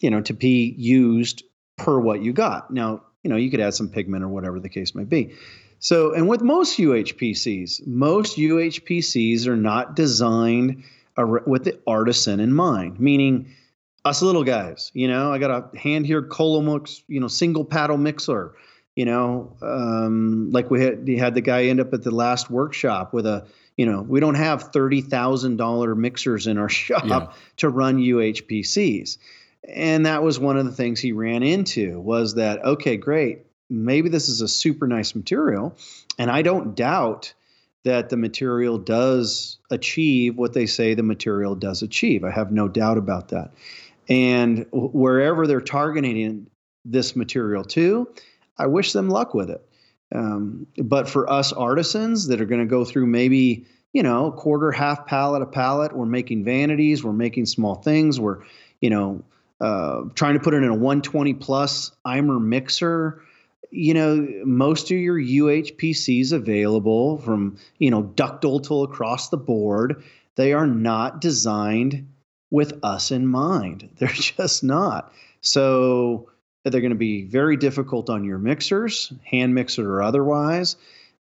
you 0.00 0.10
know 0.10 0.20
to 0.22 0.32
be 0.32 0.74
used 0.76 1.44
per 1.76 1.98
what 1.98 2.22
you 2.22 2.32
got. 2.32 2.70
Now 2.70 3.02
you 3.22 3.30
know 3.30 3.36
you 3.36 3.50
could 3.50 3.60
add 3.60 3.74
some 3.74 3.88
pigment 3.88 4.24
or 4.24 4.28
whatever 4.28 4.60
the 4.60 4.68
case 4.68 4.94
may 4.94 5.04
be. 5.04 5.34
So 5.78 6.14
and 6.14 6.28
with 6.28 6.42
most 6.42 6.78
UHPCs, 6.78 7.86
most 7.88 8.36
UHPCs 8.36 9.48
are 9.48 9.56
not 9.56 9.96
designed 9.96 10.84
with 11.16 11.64
the 11.64 11.78
artisan 11.86 12.40
in 12.40 12.52
mind, 12.52 12.98
meaning 12.98 13.54
us 14.04 14.22
little 14.22 14.44
guys. 14.44 14.90
You 14.94 15.08
know, 15.08 15.32
I 15.32 15.38
got 15.38 15.50
a 15.74 15.78
hand 15.78 16.06
here 16.06 16.22
Collomix, 16.22 17.02
you 17.08 17.20
know, 17.20 17.28
single 17.28 17.64
paddle 17.64 17.98
mixer. 17.98 18.54
You 18.94 19.06
know, 19.06 19.56
um, 19.62 20.50
like 20.50 20.70
we 20.70 20.82
had, 20.84 21.06
we 21.06 21.16
had 21.16 21.34
the 21.34 21.40
guy 21.40 21.64
end 21.64 21.80
up 21.80 21.94
at 21.94 22.02
the 22.02 22.10
last 22.10 22.50
workshop 22.50 23.14
with 23.14 23.24
a, 23.24 23.46
you 23.78 23.86
know, 23.86 24.02
we 24.02 24.20
don't 24.20 24.34
have 24.34 24.64
thirty 24.64 25.00
thousand 25.00 25.56
dollar 25.56 25.94
mixers 25.94 26.46
in 26.46 26.58
our 26.58 26.68
shop 26.70 27.04
yeah. 27.06 27.32
to 27.58 27.70
run 27.70 27.98
UHPCs, 27.98 29.16
and 29.66 30.04
that 30.04 30.22
was 30.22 30.38
one 30.38 30.58
of 30.58 30.66
the 30.66 30.72
things 30.72 31.00
he 31.00 31.12
ran 31.12 31.42
into 31.42 32.00
was 32.00 32.34
that 32.34 32.62
okay, 32.62 32.98
great, 32.98 33.46
maybe 33.70 34.10
this 34.10 34.28
is 34.28 34.42
a 34.42 34.48
super 34.48 34.86
nice 34.86 35.14
material, 35.14 35.74
and 36.18 36.30
I 36.30 36.42
don't 36.42 36.74
doubt 36.74 37.32
that 37.84 38.10
the 38.10 38.16
material 38.16 38.78
does 38.78 39.58
achieve 39.70 40.36
what 40.36 40.52
they 40.52 40.66
say 40.66 40.94
the 40.94 41.02
material 41.02 41.54
does 41.54 41.82
achieve. 41.82 42.24
I 42.24 42.30
have 42.30 42.52
no 42.52 42.68
doubt 42.68 42.98
about 42.98 43.28
that. 43.28 43.52
And 44.08 44.66
wherever 44.72 45.46
they're 45.46 45.60
targeting 45.60 46.48
this 46.84 47.16
material 47.16 47.64
to, 47.64 48.08
I 48.58 48.66
wish 48.66 48.92
them 48.92 49.08
luck 49.08 49.34
with 49.34 49.50
it. 49.50 49.66
Um, 50.14 50.66
but 50.76 51.08
for 51.08 51.30
us 51.30 51.52
artisans 51.52 52.28
that 52.28 52.40
are 52.40 52.44
going 52.44 52.60
to 52.60 52.66
go 52.66 52.84
through 52.84 53.06
maybe 53.06 53.66
you 53.92 54.02
know 54.02 54.30
quarter 54.30 54.70
half 54.70 55.06
pallet 55.06 55.42
a 55.42 55.46
pallet, 55.46 55.96
we're 55.96 56.06
making 56.06 56.44
vanities, 56.44 57.02
we're 57.02 57.12
making 57.12 57.46
small 57.46 57.76
things, 57.76 58.20
we're 58.20 58.42
you 58.80 58.90
know 58.90 59.22
uh, 59.60 60.02
trying 60.14 60.34
to 60.34 60.40
put 60.40 60.54
it 60.54 60.58
in 60.58 60.68
a 60.68 60.74
120 60.74 61.34
plus 61.34 61.92
Imer 62.06 62.42
mixer. 62.42 63.22
You 63.74 63.94
know, 63.94 64.28
most 64.44 64.90
of 64.90 64.98
your 64.98 65.18
UHPCs 65.18 66.32
available 66.32 67.18
from 67.18 67.56
you 67.78 67.90
know 67.90 68.02
Ductal 68.02 68.62
till 68.62 68.82
across 68.82 69.30
the 69.30 69.38
board, 69.38 70.04
they 70.36 70.52
are 70.52 70.66
not 70.66 71.20
designed 71.20 72.06
with 72.50 72.78
us 72.82 73.10
in 73.10 73.26
mind. 73.26 73.88
They're 73.98 74.08
just 74.08 74.62
not. 74.62 75.12
So 75.40 76.28
they're 76.64 76.80
going 76.80 76.90
to 76.90 76.96
be 76.96 77.24
very 77.24 77.56
difficult 77.56 78.08
on 78.08 78.24
your 78.24 78.38
mixers, 78.38 79.12
hand 79.24 79.54
mixer 79.54 79.92
or 79.92 80.02
otherwise. 80.02 80.76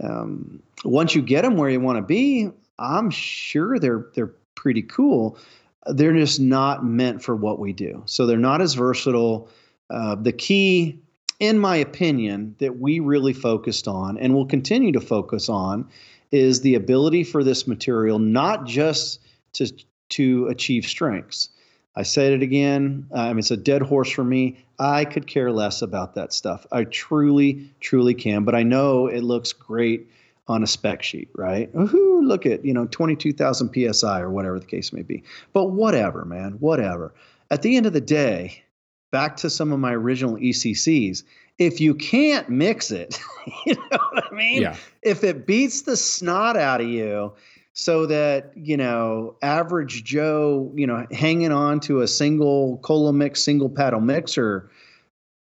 Um, 0.04 0.64
once 0.84 1.14
you 1.14 1.22
get 1.22 1.44
them 1.44 1.58
where 1.58 1.70
you 1.70 1.80
want 1.80 1.98
to 1.98 2.02
be, 2.02 2.50
I'm 2.80 3.10
sure 3.10 3.78
they're 3.78 4.08
they're 4.14 4.34
pretty 4.56 4.82
cool. 4.82 5.38
They're 5.86 6.14
just 6.14 6.40
not 6.40 6.84
meant 6.84 7.24
for 7.24 7.36
what 7.36 7.60
we 7.60 7.74
do. 7.74 8.04
So 8.06 8.26
they're 8.26 8.38
not 8.38 8.62
as 8.62 8.74
versatile. 8.74 9.50
Uh, 9.90 10.16
the 10.16 10.34
key, 10.34 11.00
in 11.40 11.60
my 11.60 11.76
opinion, 11.76 12.56
that 12.60 12.80
we 12.80 13.00
really 13.00 13.34
focused 13.34 13.88
on 13.88 14.18
and 14.18 14.34
will 14.34 14.46
continue 14.46 14.92
to 14.94 15.02
focus 15.02 15.50
on 15.50 15.88
is 16.32 16.62
the 16.62 16.76
ability 16.76 17.24
for 17.24 17.44
this 17.44 17.68
material 17.68 18.20
not 18.20 18.66
just 18.66 19.20
to 19.54 19.68
to 20.10 20.48
achieve 20.48 20.86
strengths. 20.86 21.50
I 21.96 22.04
said 22.04 22.32
it 22.32 22.44
again. 22.44 23.08
Uh, 23.12 23.22
I 23.22 23.30
mean, 23.30 23.40
it's 23.40 23.52
a 23.52 23.58
dead 23.58 23.82
horse 23.82 24.12
for 24.12 24.24
me. 24.24 24.64
I 24.78 25.04
could 25.04 25.26
care 25.26 25.52
less 25.52 25.82
about 25.82 26.14
that 26.14 26.32
stuff. 26.32 26.66
I 26.72 26.84
truly, 26.84 27.72
truly 27.80 28.14
can. 28.14 28.44
But 28.44 28.54
I 28.54 28.62
know 28.62 29.08
it 29.08 29.22
looks 29.22 29.52
great 29.52 30.08
on 30.48 30.62
a 30.62 30.68
spec 30.68 31.02
sheet, 31.02 31.30
right? 31.34 31.70
Ooh, 31.76 32.22
look 32.24 32.46
at, 32.46 32.64
you 32.64 32.72
know, 32.72 32.86
22,000 32.86 33.74
PSI 33.74 34.22
or 34.22 34.30
whatever 34.30 34.60
the 34.60 34.66
case 34.66 34.94
may 34.94 35.02
be. 35.02 35.24
But 35.54 35.72
whatever, 35.72 36.24
man, 36.24 36.54
whatever. 36.60 37.16
At 37.50 37.64
the 37.64 37.76
end 37.76 37.88
of 37.88 37.94
the 37.94 38.02
day, 38.02 38.64
back 39.12 39.38
to 39.38 39.50
some 39.50 39.72
of 39.72 39.80
my 39.80 39.94
original 39.94 40.36
ECCs, 40.38 41.24
if 41.58 41.82
you 41.82 41.96
can't 41.96 42.50
mix 42.50 42.92
it, 42.92 43.20
you 43.66 43.76
know 43.76 44.00
what 44.12 44.26
I 44.32 44.36
mean? 44.36 44.62
Yeah. 44.62 44.76
If 45.02 45.24
it 45.24 45.48
beats 45.48 45.82
the 45.82 45.98
snot 45.98 46.58
out 46.58 46.82
of 46.82 46.88
you, 46.88 47.34
so 47.78 48.08
that 48.08 48.52
you 48.56 48.76
know 48.76 49.36
average 49.44 50.04
joe 50.04 50.72
you 50.76 50.88
know 50.88 51.06
hanging 51.12 51.52
on 51.52 51.80
to 51.80 52.02
a 52.02 52.08
single 52.08 52.80
Collomix, 52.80 53.44
single 53.44 53.70
paddle 53.70 54.02
mixer 54.02 54.72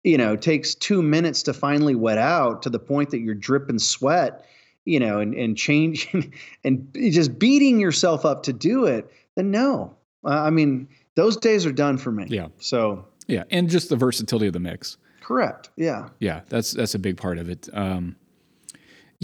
you 0.02 0.18
know 0.18 0.34
takes 0.34 0.74
two 0.74 1.00
minutes 1.00 1.44
to 1.44 1.54
finally 1.54 1.94
wet 1.94 2.18
out 2.18 2.62
to 2.62 2.70
the 2.70 2.80
point 2.80 3.10
that 3.10 3.20
you're 3.20 3.36
dripping 3.36 3.78
sweat 3.78 4.44
you 4.84 4.98
know 4.98 5.20
and 5.20 5.32
and 5.34 5.56
changing 5.56 6.34
and 6.64 6.88
just 6.94 7.38
beating 7.38 7.78
yourself 7.78 8.24
up 8.24 8.42
to 8.42 8.52
do 8.52 8.84
it 8.84 9.08
then 9.36 9.52
no 9.52 9.94
i 10.24 10.50
mean 10.50 10.88
those 11.14 11.36
days 11.36 11.64
are 11.64 11.72
done 11.72 11.96
for 11.96 12.10
me 12.10 12.26
yeah 12.28 12.48
so 12.58 13.06
yeah 13.26 13.44
and 13.50 13.68
just 13.68 13.88
the 13.88 13.96
versatility 13.96 14.46
of 14.46 14.52
the 14.52 14.60
mix 14.60 14.96
correct 15.20 15.70
yeah 15.76 16.08
yeah 16.20 16.40
that's 16.48 16.72
that's 16.72 16.94
a 16.94 16.98
big 16.98 17.16
part 17.16 17.38
of 17.38 17.48
it 17.48 17.68
um 17.72 18.16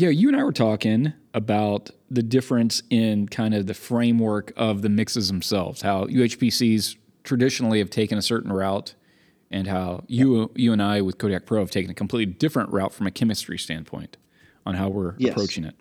yeah, 0.01 0.09
you 0.09 0.29
and 0.29 0.37
I 0.37 0.45
were 0.45 0.53
talking 0.53 1.13
about 1.35 1.91
the 2.11 2.23
difference 2.23 2.83
in 2.89 3.29
kind 3.29 3.55
of 3.55 3.67
the 3.67 3.75
framework 3.75 4.51
of 4.57 4.81
the 4.81 4.89
mixes 4.89 5.29
themselves, 5.29 5.83
how 5.83 6.07
UHPCs 6.07 6.97
traditionally 7.23 7.81
have 7.81 7.91
taken 7.91 8.17
a 8.17 8.23
certain 8.23 8.51
route 8.51 8.95
and 9.51 9.67
how 9.67 10.05
you 10.07 10.51
you 10.55 10.73
and 10.73 10.83
I 10.83 11.03
with 11.03 11.19
Kodiak 11.19 11.45
Pro 11.45 11.61
have 11.61 11.71
taken 11.71 11.91
a 11.91 11.95
completely 11.95 12.33
different 12.33 12.71
route 12.71 12.95
from 12.95 13.07
a 13.07 13.11
chemistry 13.11 13.59
standpoint 13.59 14.17
on 14.65 14.75
how 14.75 14.89
we're 14.89 15.17
yes. 15.19 15.33
approaching 15.33 15.65
it. 15.65 15.75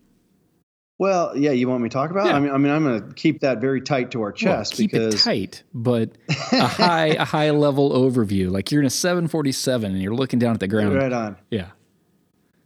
Well, 1.00 1.36
yeah, 1.38 1.52
you 1.52 1.70
want 1.70 1.82
me 1.82 1.88
to 1.88 1.94
talk 1.94 2.12
about? 2.12 2.26
Yeah. 2.26 2.36
I 2.36 2.40
mean, 2.42 2.52
I 2.52 2.58
mean, 2.58 2.74
I'm 2.74 2.84
going 2.84 3.08
to 3.08 3.14
keep 3.14 3.40
that 3.40 3.62
very 3.62 3.80
tight 3.80 4.12
to 4.12 4.22
our 4.22 4.34
chest 4.34 4.74
well, 4.74 4.78
keep 4.78 4.92
because 4.92 5.16
it 5.16 5.18
tight, 5.20 5.64
but 5.74 6.12
a 6.28 6.68
high 6.68 7.08
a 7.08 7.24
high 7.24 7.52
level 7.52 7.92
overview. 7.92 8.52
Like 8.52 8.70
you're 8.70 8.82
in 8.82 8.86
a 8.88 8.92
747 8.92 9.94
and 9.94 10.02
you're 10.02 10.14
looking 10.14 10.40
down 10.40 10.54
at 10.54 10.60
the 10.60 10.68
ground. 10.68 10.96
Right 10.96 11.14
on. 11.14 11.38
Yeah. 11.50 11.70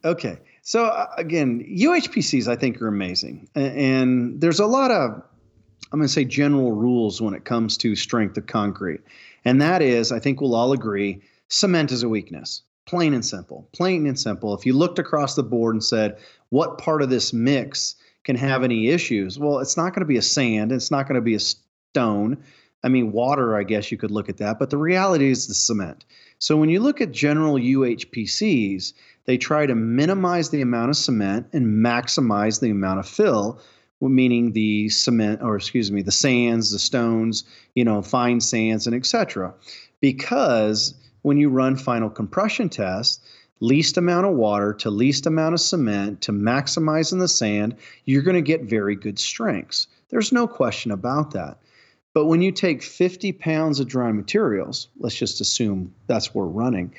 Okay. 0.03 0.39
So 0.63 0.85
uh, 0.85 1.11
again, 1.15 1.63
UHPCs 1.63 2.47
I 2.47 2.55
think 2.55 2.81
are 2.81 2.87
amazing, 2.87 3.49
and 3.53 4.41
there's 4.41 4.59
a 4.59 4.65
lot 4.65 4.89
of 4.89 5.21
I'm 5.91 5.99
going 5.99 6.07
to 6.07 6.13
say 6.13 6.25
general 6.25 6.71
rules 6.71 7.21
when 7.21 7.35
it 7.35 7.45
comes 7.45 7.77
to 7.77 7.95
strength 7.95 8.35
of 8.37 8.47
concrete, 8.47 9.01
and 9.45 9.61
that 9.61 9.83
is 9.83 10.11
I 10.11 10.19
think 10.19 10.41
we'll 10.41 10.55
all 10.55 10.73
agree 10.73 11.21
cement 11.49 11.91
is 11.91 12.01
a 12.01 12.09
weakness, 12.09 12.63
plain 12.87 13.13
and 13.13 13.23
simple, 13.23 13.69
plain 13.73 14.07
and 14.07 14.19
simple. 14.19 14.55
If 14.55 14.65
you 14.65 14.73
looked 14.73 14.97
across 14.97 15.35
the 15.35 15.43
board 15.43 15.75
and 15.75 15.83
said 15.83 16.17
what 16.49 16.79
part 16.79 17.03
of 17.03 17.11
this 17.11 17.31
mix 17.31 17.95
can 18.23 18.35
have 18.35 18.63
any 18.63 18.89
issues, 18.89 19.37
well, 19.37 19.59
it's 19.59 19.77
not 19.77 19.93
going 19.93 20.01
to 20.01 20.05
be 20.05 20.17
a 20.17 20.21
sand, 20.21 20.71
it's 20.71 20.91
not 20.91 21.07
going 21.07 21.15
to 21.15 21.21
be 21.21 21.35
a 21.35 21.39
stone. 21.39 22.43
I 22.83 22.89
mean, 22.89 23.11
water, 23.11 23.55
I 23.55 23.63
guess 23.63 23.91
you 23.91 23.97
could 23.97 24.11
look 24.11 24.29
at 24.29 24.37
that, 24.37 24.59
but 24.59 24.69
the 24.69 24.77
reality 24.77 25.29
is 25.29 25.47
the 25.47 25.53
cement. 25.53 26.05
So 26.39 26.57
when 26.57 26.69
you 26.69 26.81
look 26.81 26.99
at 26.99 27.11
general 27.11 27.55
UHPCs, 27.55 28.93
they 29.25 29.37
try 29.37 29.65
to 29.65 29.75
minimize 29.75 30.49
the 30.49 30.61
amount 30.61 30.89
of 30.89 30.97
cement 30.97 31.47
and 31.53 31.85
maximize 31.85 32.59
the 32.59 32.69
amount 32.69 32.99
of 32.99 33.07
fill, 33.07 33.61
meaning 34.01 34.51
the 34.51 34.89
cement, 34.89 35.41
or 35.41 35.55
excuse 35.55 35.91
me, 35.91 36.01
the 36.01 36.11
sands, 36.11 36.71
the 36.71 36.79
stones, 36.79 37.45
you 37.75 37.85
know, 37.85 38.01
fine 38.01 38.41
sands, 38.41 38.85
and 38.85 38.95
etc. 38.95 39.53
Because 40.01 40.93
when 41.21 41.37
you 41.37 41.49
run 41.49 41.77
final 41.77 42.09
compression 42.09 42.67
tests, 42.67 43.19
least 43.63 43.97
amount 43.97 44.25
of 44.25 44.33
water 44.33 44.73
to 44.73 44.89
least 44.89 45.25
amount 45.25 45.53
of 45.53 45.61
cement 45.61 46.21
to 46.21 46.31
maximizing 46.31 47.19
the 47.19 47.27
sand, 47.27 47.77
you're 48.05 48.21
going 48.21 48.35
to 48.35 48.41
get 48.41 48.63
very 48.63 48.95
good 48.95 49.17
strengths. 49.17 49.87
There's 50.09 50.31
no 50.31 50.47
question 50.47 50.91
about 50.91 51.31
that. 51.31 51.59
But 52.13 52.25
when 52.25 52.41
you 52.41 52.51
take 52.51 52.83
50 52.83 53.31
pounds 53.31 53.79
of 53.79 53.87
dry 53.87 54.11
materials, 54.11 54.89
let's 54.99 55.15
just 55.15 55.41
assume 55.41 55.95
that's 56.07 56.35
where 56.35 56.45
we're 56.45 56.51
running, 56.51 56.93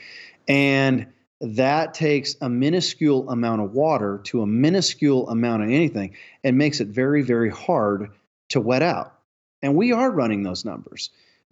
and 0.49 1.07
that 1.41 1.95
takes 1.95 2.37
a 2.41 2.49
minuscule 2.49 3.29
amount 3.29 3.61
of 3.61 3.73
water 3.73 4.21
to 4.25 4.41
a 4.43 4.47
minuscule 4.47 5.29
amount 5.29 5.63
of 5.63 5.69
anything 5.69 6.17
and 6.43 6.57
makes 6.57 6.81
it 6.81 6.89
very, 6.89 7.23
very 7.23 7.51
hard 7.51 8.11
to 8.49 8.61
wet 8.61 8.83
out. 8.83 9.15
And 9.63 9.77
we 9.77 9.93
are 9.93 10.11
running 10.11 10.43
those 10.43 10.65
numbers. 10.65 11.11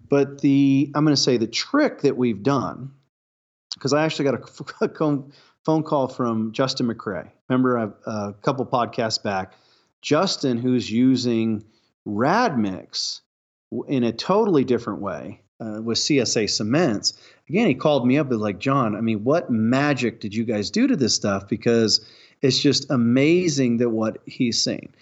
But 0.09 0.40
the, 0.40 0.90
I'm 0.95 1.04
going 1.04 1.14
to 1.14 1.21
say 1.23 1.37
the 1.37 1.47
trick 1.47 2.00
that 2.02 2.16
we've 2.16 2.42
done, 2.42 2.92
because 3.75 3.93
I 3.93 4.05
actually 4.05 4.25
got 4.26 4.35
a 4.35 4.88
phone 5.64 5.83
call 5.83 6.09
from 6.09 6.52
Justin 6.52 6.88
McCrae. 6.88 7.29
Remember 7.49 7.76
a, 7.76 7.95
a 8.07 8.35
couple 8.43 8.67
podcasts 8.67 9.23
back, 9.23 9.55
Justin, 10.00 10.59
who's 10.59 10.91
using 10.91 11.64
Radmix 12.07 13.21
in 13.88 14.05
a 14.05 14.12
totally 14.12 14.64
different 14.64 15.00
way 15.00 15.41
uh, 15.61 15.81
with 15.81 15.99
CSA 15.99 16.50
cements. 16.50 17.14
Again, 17.49 17.67
he 17.67 17.75
called 17.75 18.07
me 18.07 18.19
up 18.19 18.31
and 18.31 18.41
like, 18.41 18.59
Jon, 18.59 18.97
I 18.97 19.00
mean, 19.00 19.25
what 19.25 19.50
magic 19.50 20.21
did 20.21 20.35
you 20.35 20.45
guys 20.45 20.71
do 20.71 20.87
to 20.87 20.97
this 20.97 21.14
stuff? 21.14 21.49
Because 21.49 22.05
it's 22.41 22.59
just 22.59 22.91
amazing 22.91 23.79
that 23.79 23.91
what 23.91 24.19
he's 24.26 24.61
saying. 24.61 24.93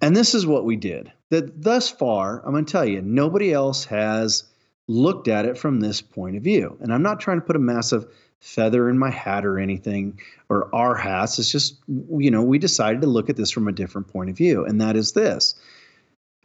And 0.00 0.16
this 0.16 0.34
is 0.34 0.46
what 0.46 0.64
we 0.64 0.76
did. 0.76 1.12
That 1.30 1.62
thus 1.62 1.88
far, 1.88 2.42
I'm 2.44 2.52
going 2.52 2.64
to 2.64 2.72
tell 2.72 2.84
you, 2.84 3.02
nobody 3.02 3.52
else 3.52 3.84
has 3.86 4.44
looked 4.88 5.28
at 5.28 5.44
it 5.44 5.56
from 5.56 5.80
this 5.80 6.00
point 6.00 6.36
of 6.36 6.42
view. 6.42 6.76
And 6.80 6.92
I'm 6.92 7.02
not 7.02 7.20
trying 7.20 7.38
to 7.38 7.46
put 7.46 7.56
a 7.56 7.60
massive 7.60 8.06
feather 8.40 8.88
in 8.88 8.98
my 8.98 9.10
hat 9.10 9.44
or 9.44 9.58
anything 9.58 10.18
or 10.48 10.74
our 10.74 10.94
hats. 10.94 11.38
It's 11.38 11.52
just, 11.52 11.76
you 11.86 12.30
know, 12.30 12.42
we 12.42 12.58
decided 12.58 13.02
to 13.02 13.06
look 13.06 13.28
at 13.28 13.36
this 13.36 13.50
from 13.50 13.68
a 13.68 13.72
different 13.72 14.08
point 14.08 14.30
of 14.30 14.36
view. 14.36 14.64
And 14.64 14.80
that 14.80 14.96
is 14.96 15.12
this 15.12 15.54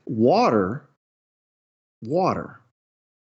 water, 0.05 0.85
water 2.01 2.59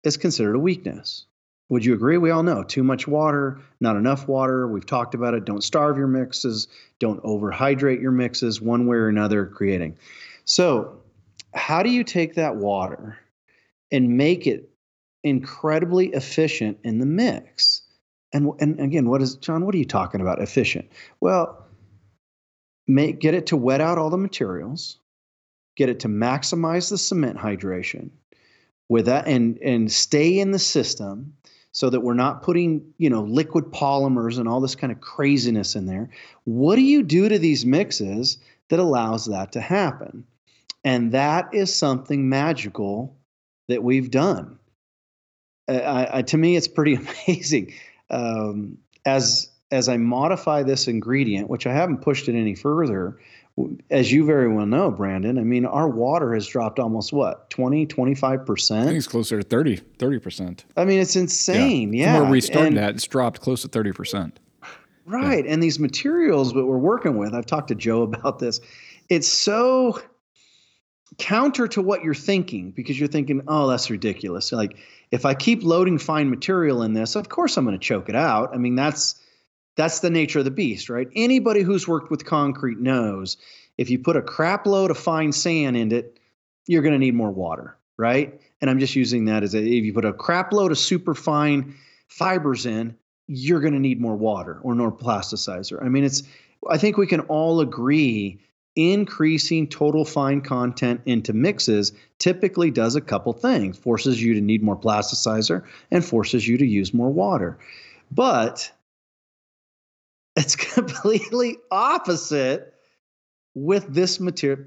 is 0.05 0.17
considered 0.17 0.57
a 0.57 0.61
weakness. 0.61 1.25
Would 1.71 1.85
you 1.85 1.95
agree? 1.95 2.17
We 2.17 2.31
all 2.31 2.43
know 2.43 2.63
too 2.63 2.83
much 2.83 3.07
water, 3.07 3.61
not 3.81 3.97
enough 3.97 4.27
water. 4.27 4.67
We've 4.67 4.87
talked 4.87 5.15
about 5.15 5.35
it. 5.35 5.45
Don't 5.45 5.63
starve 5.63 5.99
your 5.99 6.07
mixes. 6.07 6.67
Don't 6.99 7.23
overhydrate 7.23 8.01
your 8.01 8.11
mixes 8.11 8.61
one 8.61 8.87
way 8.87 8.97
or 8.97 9.09
another, 9.09 9.45
creating. 9.47 9.99
So, 10.45 10.99
how 11.53 11.83
do 11.83 11.91
you 11.91 12.05
take 12.05 12.35
that 12.35 12.57
water 12.57 13.19
and 13.91 14.17
make 14.17 14.47
it 14.47 14.71
incredibly 15.25 16.09
efficient 16.09 16.79
in 16.85 16.99
the 16.99 17.07
mix? 17.07 17.83
And, 18.33 18.53
and 18.61 18.79
again, 18.81 19.09
what 19.09 19.23
is 19.23 19.37
Jon? 19.37 19.65
What 19.65 19.75
are 19.75 19.79
you 19.79 19.85
talking 19.85 20.21
about? 20.21 20.41
Efficient? 20.41 20.91
Well, 21.21 21.67
make 22.87 23.21
get 23.21 23.35
it 23.35 23.47
to 23.47 23.57
wet 23.57 23.81
out 23.81 23.99
all 23.99 24.11
the 24.11 24.19
materials, 24.19 24.99
get 25.77 25.89
it 25.89 26.01
to 26.01 26.09
maximize 26.09 26.91
the 26.91 26.99
cement 26.99 27.39
hydration, 27.39 28.11
with 28.89 29.07
that 29.07 29.27
and 29.27 29.59
and 29.59 29.91
stay 29.93 30.39
in 30.39 30.51
the 30.51 30.59
system 30.59 31.33
so 31.73 31.91
that 31.91 32.01
we're 32.01 32.15
not 32.15 32.43
putting 32.43 32.83
you 32.99 33.11
know 33.11 33.23
liquid 33.23 33.65
polymers 33.67 34.39
and 34.39 34.49
all 34.49 34.61
this 34.61 34.75
kind 34.75 34.93
of 34.93 35.01
craziness 35.01 35.77
in 35.77 35.87
there 35.87 36.09
what 36.45 36.77
do 36.77 36.83
you 36.83 37.03
do 37.03 37.29
to 37.29 37.39
these 37.39 37.67
mixes 37.67 38.39
that 38.69 38.79
allows 38.79 39.27
that 39.27 39.53
to 39.53 39.61
happen 39.61 40.25
and 40.85 41.13
that 41.13 41.49
is 41.53 41.75
something 41.75 42.29
magical 42.29 43.17
that 43.69 43.83
we've 43.83 44.11
done 44.11 44.58
I, 45.69 46.19
I, 46.19 46.23
to 46.23 46.37
me, 46.37 46.57
it's 46.57 46.69
pretty 46.69 46.95
amazing. 47.27 47.73
Um, 48.11 48.79
as 49.05 49.51
as 49.71 49.89
I 49.89 49.99
modify 49.99 50.63
this 50.63 50.89
ingredient, 50.89 51.51
which 51.51 51.67
I 51.67 51.75
haven't 51.75 51.99
pushed 51.99 52.29
it 52.29 52.35
any 52.35 52.55
further, 52.55 53.19
as 53.91 54.11
you 54.11 54.25
very 54.25 54.49
well 54.49 54.67
know, 54.67 54.91
Brandon, 54.91 55.39
I 55.39 55.43
mean, 55.43 55.67
our 55.67 55.89
water 55.89 56.35
has 56.35 56.47
dropped 56.47 56.79
almost 56.79 57.13
what, 57.13 57.51
20, 57.51 57.87
25%? 57.87 58.81
I 58.81 58.85
think 58.85 58.97
it's 58.97 59.07
closer 59.07 59.43
to 59.43 59.47
30, 59.47 59.79
30%. 59.99 60.61
I 60.77 60.85
mean, 60.85 61.01
it's 61.01 61.17
insane. 61.17 61.93
Yeah. 61.93 62.05
yeah. 62.05 62.13
From 62.15 62.23
where 62.23 62.33
we 62.33 62.41
started 62.41 62.69
and, 62.69 62.79
at, 62.79 62.95
it's 62.95 63.07
dropped 63.07 63.41
close 63.41 63.63
to 63.63 63.69
30%. 63.69 64.33
Right. 65.07 65.45
Yeah. 65.45 65.53
And 65.53 65.63
these 65.63 65.79
materials 65.79 66.53
that 66.53 66.65
we're 66.65 66.79
working 66.79 67.17
with, 67.17 67.35
I've 67.35 67.47
talked 67.47 67.69
to 67.69 67.75
Joe 67.75 68.03
about 68.03 68.39
this. 68.39 68.61
It's 69.09 69.29
so 69.29 70.01
counter 71.17 71.67
to 71.69 71.83
what 71.83 72.03
you're 72.03 72.15
thinking 72.15 72.71
because 72.71 72.99
you're 72.99 73.09
thinking, 73.09 73.43
oh, 73.49 73.69
that's 73.69 73.91
ridiculous. 73.91 74.53
Like, 74.53 74.77
if 75.11 75.25
I 75.25 75.35
keep 75.35 75.63
loading 75.63 75.99
fine 75.99 76.29
material 76.29 76.83
in 76.83 76.93
this, 76.93 77.17
of 77.17 77.29
course 77.29 77.57
I'm 77.57 77.65
going 77.65 77.79
to 77.79 77.85
choke 77.85 78.09
it 78.09 78.15
out. 78.15 78.55
I 78.55 78.59
mean, 78.59 78.75
that's 78.75 79.21
that's 79.77 80.01
the 80.01 80.11
nature 80.11 80.41
of 80.41 80.45
the 80.45 80.51
beast, 80.51 80.91
right? 80.91 81.09
Anybody 81.15 81.63
who's 81.63 81.87
worked 81.87 82.11
with 82.11 82.25
concrete 82.25 82.81
knows 82.81 83.37
if 83.79 83.91
you 83.91 83.99
put 84.01 84.17
a 84.17 84.23
crap 84.23 84.67
load 84.67 84.91
of 84.91 84.99
fine 84.99 85.33
sand 85.33 85.77
in 85.77 85.93
it, 85.93 86.19
you're 86.67 86.83
going 86.83 86.95
to 86.95 86.99
need 86.99 87.15
more 87.15 87.31
water, 87.31 87.79
right? 87.97 88.41
And 88.61 88.69
I'm 88.69 88.81
just 88.81 88.97
using 88.97 89.27
that 89.27 89.45
as 89.45 89.55
a, 89.55 89.59
if 89.59 89.85
you 89.85 89.93
put 89.95 90.05
a 90.05 90.13
crap 90.13 90.53
load 90.53 90.73
of 90.73 90.79
super 90.79 91.15
fine 91.15 91.77
fibers 92.09 92.67
in, 92.67 92.97
you're 93.29 93.61
going 93.61 93.73
to 93.73 93.79
need 93.79 94.01
more 94.01 94.17
water 94.17 94.59
or 94.63 94.75
more 94.75 94.91
plasticizer. 94.91 95.83
I 95.83 95.89
mean, 95.89 96.03
it's, 96.03 96.25
I 96.69 96.77
think 96.77 96.97
we 96.97 97.07
can 97.07 97.21
all 97.23 97.61
agree 97.61 98.41
increasing 98.79 99.67
total 99.67 100.05
fine 100.05 100.41
content 100.41 101.01
into 101.05 101.33
mixes 101.33 101.93
typically 102.21 102.71
does 102.71 102.95
a 102.95 103.01
couple 103.01 103.33
things 103.33 103.77
forces 103.77 104.23
you 104.23 104.35
to 104.35 104.41
need 104.41 104.63
more 104.63 104.79
plasticizer 104.79 105.65
and 105.91 106.05
forces 106.05 106.47
you 106.47 106.57
to 106.57 106.65
use 106.65 106.95
more 106.95 107.11
water. 107.11 107.59
But 108.13 108.73
it's 110.37 110.55
completely 110.75 111.57
opposite 111.73 112.73
with 113.57 113.93
this 113.93 114.21
material, 114.21 114.65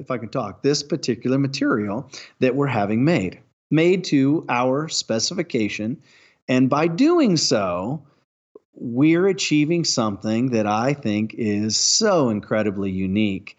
if 0.00 0.10
I 0.10 0.18
can 0.18 0.28
talk, 0.28 0.64
this 0.64 0.82
particular 0.82 1.38
material 1.38 2.10
that 2.40 2.56
we're 2.56 2.66
having 2.66 3.04
made, 3.04 3.38
made 3.70 4.02
to 4.04 4.44
our 4.48 4.88
specification. 4.88 6.02
And 6.48 6.68
by 6.68 6.88
doing 6.88 7.36
so, 7.36 8.02
we're 8.74 9.26
achieving 9.26 9.84
something 9.84 10.50
that 10.50 10.66
I 10.66 10.94
think 10.94 11.34
is 11.34 11.76
so 11.76 12.28
incredibly 12.30 12.90
unique. 12.90 13.56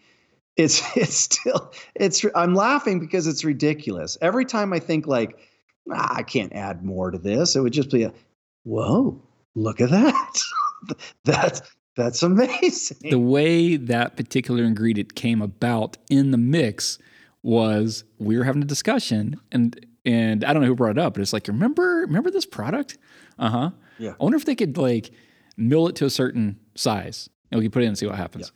It's 0.56 0.82
it's 0.96 1.16
still 1.16 1.72
it's 1.94 2.24
I'm 2.34 2.54
laughing 2.54 3.00
because 3.00 3.26
it's 3.26 3.44
ridiculous. 3.44 4.18
Every 4.20 4.44
time 4.44 4.72
I 4.72 4.78
think 4.78 5.06
like 5.06 5.38
ah, 5.90 6.16
I 6.16 6.22
can't 6.22 6.52
add 6.52 6.84
more 6.84 7.10
to 7.10 7.18
this, 7.18 7.56
it 7.56 7.60
would 7.60 7.72
just 7.72 7.90
be 7.90 8.04
a 8.04 8.12
whoa, 8.64 9.20
look 9.54 9.80
at 9.80 9.90
that. 9.90 10.40
that's 11.24 11.62
that's 11.96 12.22
amazing. 12.22 13.10
The 13.10 13.18
way 13.18 13.76
that 13.76 14.16
particular 14.16 14.64
ingredient 14.64 15.14
came 15.14 15.40
about 15.40 15.96
in 16.10 16.32
the 16.32 16.38
mix 16.38 16.98
was 17.42 18.04
we 18.18 18.36
were 18.36 18.44
having 18.44 18.62
a 18.62 18.66
discussion 18.66 19.38
and 19.52 19.86
and 20.04 20.44
I 20.44 20.52
don't 20.52 20.62
know 20.62 20.68
who 20.68 20.74
brought 20.74 20.98
it 20.98 20.98
up, 20.98 21.14
but 21.14 21.22
it's 21.22 21.32
like, 21.32 21.48
remember, 21.48 22.00
remember 22.00 22.30
this 22.30 22.44
product? 22.44 22.98
Uh-huh. 23.38 23.70
Yeah. 23.98 24.14
I 24.18 24.22
wonder 24.22 24.36
if 24.36 24.44
they 24.44 24.54
could 24.54 24.76
like 24.76 25.10
mill 25.56 25.88
it 25.88 25.96
to 25.96 26.04
a 26.04 26.10
certain 26.10 26.58
size 26.74 27.28
and 27.50 27.58
we 27.58 27.66
could 27.66 27.72
put 27.72 27.82
it 27.82 27.86
in 27.86 27.88
and 27.90 27.98
see 27.98 28.06
what 28.06 28.16
happens. 28.16 28.52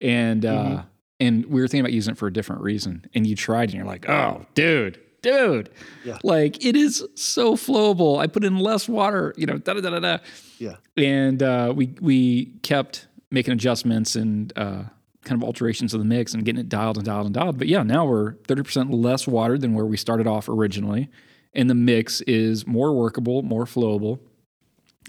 Yeah. 0.00 0.08
And 0.08 0.46
uh 0.46 0.64
mm-hmm. 0.64 0.80
and 1.20 1.46
we 1.46 1.60
were 1.60 1.68
thinking 1.68 1.80
about 1.80 1.92
using 1.92 2.12
it 2.12 2.18
for 2.18 2.26
a 2.26 2.32
different 2.32 2.62
reason. 2.62 3.06
And 3.14 3.26
you 3.26 3.36
tried 3.36 3.70
and 3.70 3.74
you're 3.74 3.86
like, 3.86 4.08
oh, 4.08 4.46
dude, 4.54 5.00
dude. 5.22 5.70
Yeah. 6.04 6.18
Like 6.22 6.64
it 6.64 6.76
is 6.76 7.04
so 7.14 7.56
flowable. 7.56 8.18
I 8.18 8.26
put 8.26 8.44
in 8.44 8.58
less 8.58 8.88
water, 8.88 9.34
you 9.36 9.46
know, 9.46 9.58
da 9.58 9.74
da 9.74 9.80
da 9.80 9.90
da 9.90 10.00
da. 10.00 10.18
Yeah. 10.58 10.76
And 10.96 11.42
uh, 11.42 11.72
we 11.74 11.94
we 12.00 12.46
kept 12.62 13.06
making 13.30 13.54
adjustments 13.54 14.14
and 14.14 14.52
uh, 14.56 14.84
kind 15.24 15.40
of 15.40 15.44
alterations 15.44 15.94
of 15.94 16.00
the 16.00 16.06
mix 16.06 16.34
and 16.34 16.44
getting 16.44 16.60
it 16.60 16.68
dialed 16.68 16.96
and 16.96 17.06
dialed 17.06 17.26
and 17.26 17.34
dialed. 17.34 17.58
But 17.58 17.68
yeah, 17.68 17.82
now 17.82 18.04
we're 18.04 18.34
30% 18.34 18.88
less 18.90 19.26
water 19.26 19.56
than 19.56 19.72
where 19.72 19.86
we 19.86 19.96
started 19.96 20.26
off 20.26 20.48
originally. 20.48 21.08
And 21.54 21.68
the 21.68 21.74
mix 21.74 22.20
is 22.22 22.66
more 22.66 22.92
workable, 22.94 23.42
more 23.42 23.64
flowable, 23.64 24.20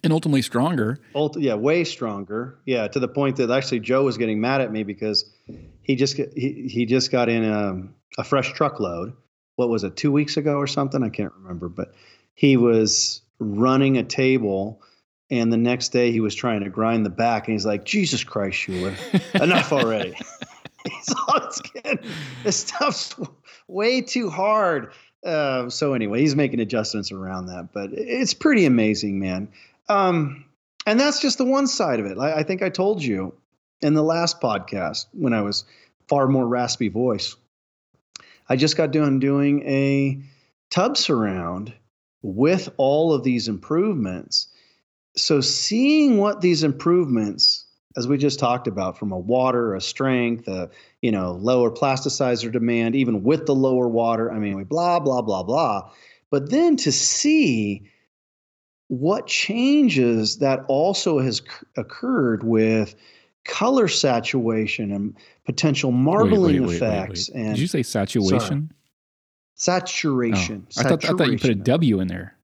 and 0.04 0.14
ultimately 0.14 0.42
stronger. 0.42 1.00
Ulti- 1.16 1.42
yeah, 1.42 1.56
way 1.56 1.84
stronger. 1.84 2.60
Yeah, 2.66 2.88
to 2.88 3.00
the 3.00 3.08
point 3.08 3.38
that 3.38 3.50
actually 3.50 3.80
Joe 3.80 4.04
was 4.04 4.18
getting 4.18 4.42
mad 4.42 4.62
at 4.62 4.72
me 4.72 4.84
because 4.84 5.26
he 5.82 5.96
just 5.96 6.18
he, 6.18 6.68
he 6.70 6.86
just 6.86 7.12
got 7.12 7.30
in 7.30 7.44
a, 7.44 8.22
a 8.22 8.24
fresh 8.24 8.54
truckload 8.54 9.14
what 9.56 9.70
was 9.70 9.84
it, 9.84 9.96
two 9.96 10.12
weeks 10.12 10.38
ago 10.38 10.56
or 10.56 10.68
something? 10.68 11.04
I 11.04 11.10
can't 11.10 11.34
remember, 11.38 11.70
but 11.70 11.94
he 12.34 12.58
was 12.58 13.22
running 13.40 13.98
a 13.98 14.04
table 14.04 14.82
and 15.30 15.52
the 15.52 15.58
next 15.58 15.90
day 15.90 16.12
he 16.12 16.20
was 16.20 16.36
trying 16.36 16.64
to 16.64 16.70
grind 16.70 17.06
the 17.06 17.10
back 17.10 17.48
and 17.48 17.54
he's 17.54 17.66
like, 17.66 17.86
Jesus 17.86 18.24
Christ, 18.24 18.58
Schuler, 18.58 18.96
enough 19.36 19.72
already. 19.72 20.16
he's 20.88 21.16
all 21.28 21.50
getting, 21.74 22.00
this 22.44 22.58
stuff's 22.58 23.16
way 23.68 24.02
too 24.02 24.30
hard. 24.30 24.92
Uh, 25.26 25.70
so 25.70 25.94
anyway, 25.94 26.20
he's 26.20 26.36
making 26.36 26.60
adjustments 26.60 27.12
around 27.12 27.48
that, 27.48 27.70
but 27.74 27.92
it's 27.94 28.34
pretty 28.34 28.66
amazing, 28.66 29.20
man. 29.20 29.48
Um, 29.90 30.46
and 30.86 31.00
that's 31.00 31.20
just 31.20 31.38
the 31.38 31.46
one 31.46 31.68
side 31.68 32.00
of 32.00 32.06
it. 32.06 32.18
I, 32.18 32.40
I 32.40 32.44
think 32.44 32.62
I 32.62 32.70
told 32.70 33.04
you 33.04 33.34
in 33.82 33.94
the 33.94 34.04
last 34.04 34.42
podcast 34.42 35.08
when 35.14 35.34
I 35.34 35.42
was 35.42 35.66
far 36.08 36.28
more 36.28 36.48
raspy 36.48 36.90
voice 36.90 37.36
I 38.48 38.56
just 38.56 38.78
got 38.78 38.92
done 38.92 39.20
doing 39.20 39.68
a 39.68 40.22
tub 40.70 40.98
surround 40.98 41.74
with 42.22 42.70
all 42.78 43.14
of 43.14 43.24
these 43.24 43.48
improvements. 43.48 44.48
So 45.16 45.42
seeing 45.42 46.18
what 46.18 46.42
these 46.42 46.64
improvements, 46.64 47.66
as 47.96 48.08
we 48.08 48.18
just 48.18 48.40
talked 48.40 48.68
about, 48.68 48.98
from 48.98 49.12
a 49.12 49.20
water, 49.20 49.76
a 49.76 49.82
strength, 49.82 50.48
a 50.48 50.70
you 51.02 51.12
know 51.12 51.34
lower 51.34 51.72
plasticizer 51.72 52.52
demand, 52.52 52.96
even 52.96 53.24
with 53.24 53.46
the 53.46 53.56
lower 53.56 53.88
water, 53.88 54.32
I 54.32 54.40
mean, 54.40 54.56
we 54.56 54.64
blah 54.64 55.00
blah 55.00 55.22
blah 55.22 55.44
blah. 55.44 55.92
But 56.30 56.50
then 56.50 56.78
to 56.78 56.92
see 56.92 57.90
what 59.00 59.26
changes 59.26 60.38
that 60.38 60.64
also 60.68 61.20
has 61.20 61.42
occurred 61.76 62.44
with 62.44 62.96
color 63.44 63.88
saturation 63.88 64.92
and 64.92 65.16
potential 65.46 65.92
marbling 65.92 66.62
wait, 66.62 66.68
wait, 66.68 66.76
effects. 66.76 67.30
Wait, 67.30 67.42
and 67.42 67.56
did 67.56 67.62
you 67.62 67.68
say 67.68 67.82
saturation? 67.82 68.40
Sorry. 69.56 69.80
Saturation. 69.82 70.68
Oh, 70.78 70.82
I, 70.82 70.84
thought, 70.84 71.06
I 71.06 71.14
thought 71.14 71.32
you 71.32 71.40
put 71.40 71.50
a 71.50 71.56
W 71.56 72.00
in 72.00 72.08
there. 72.08 72.36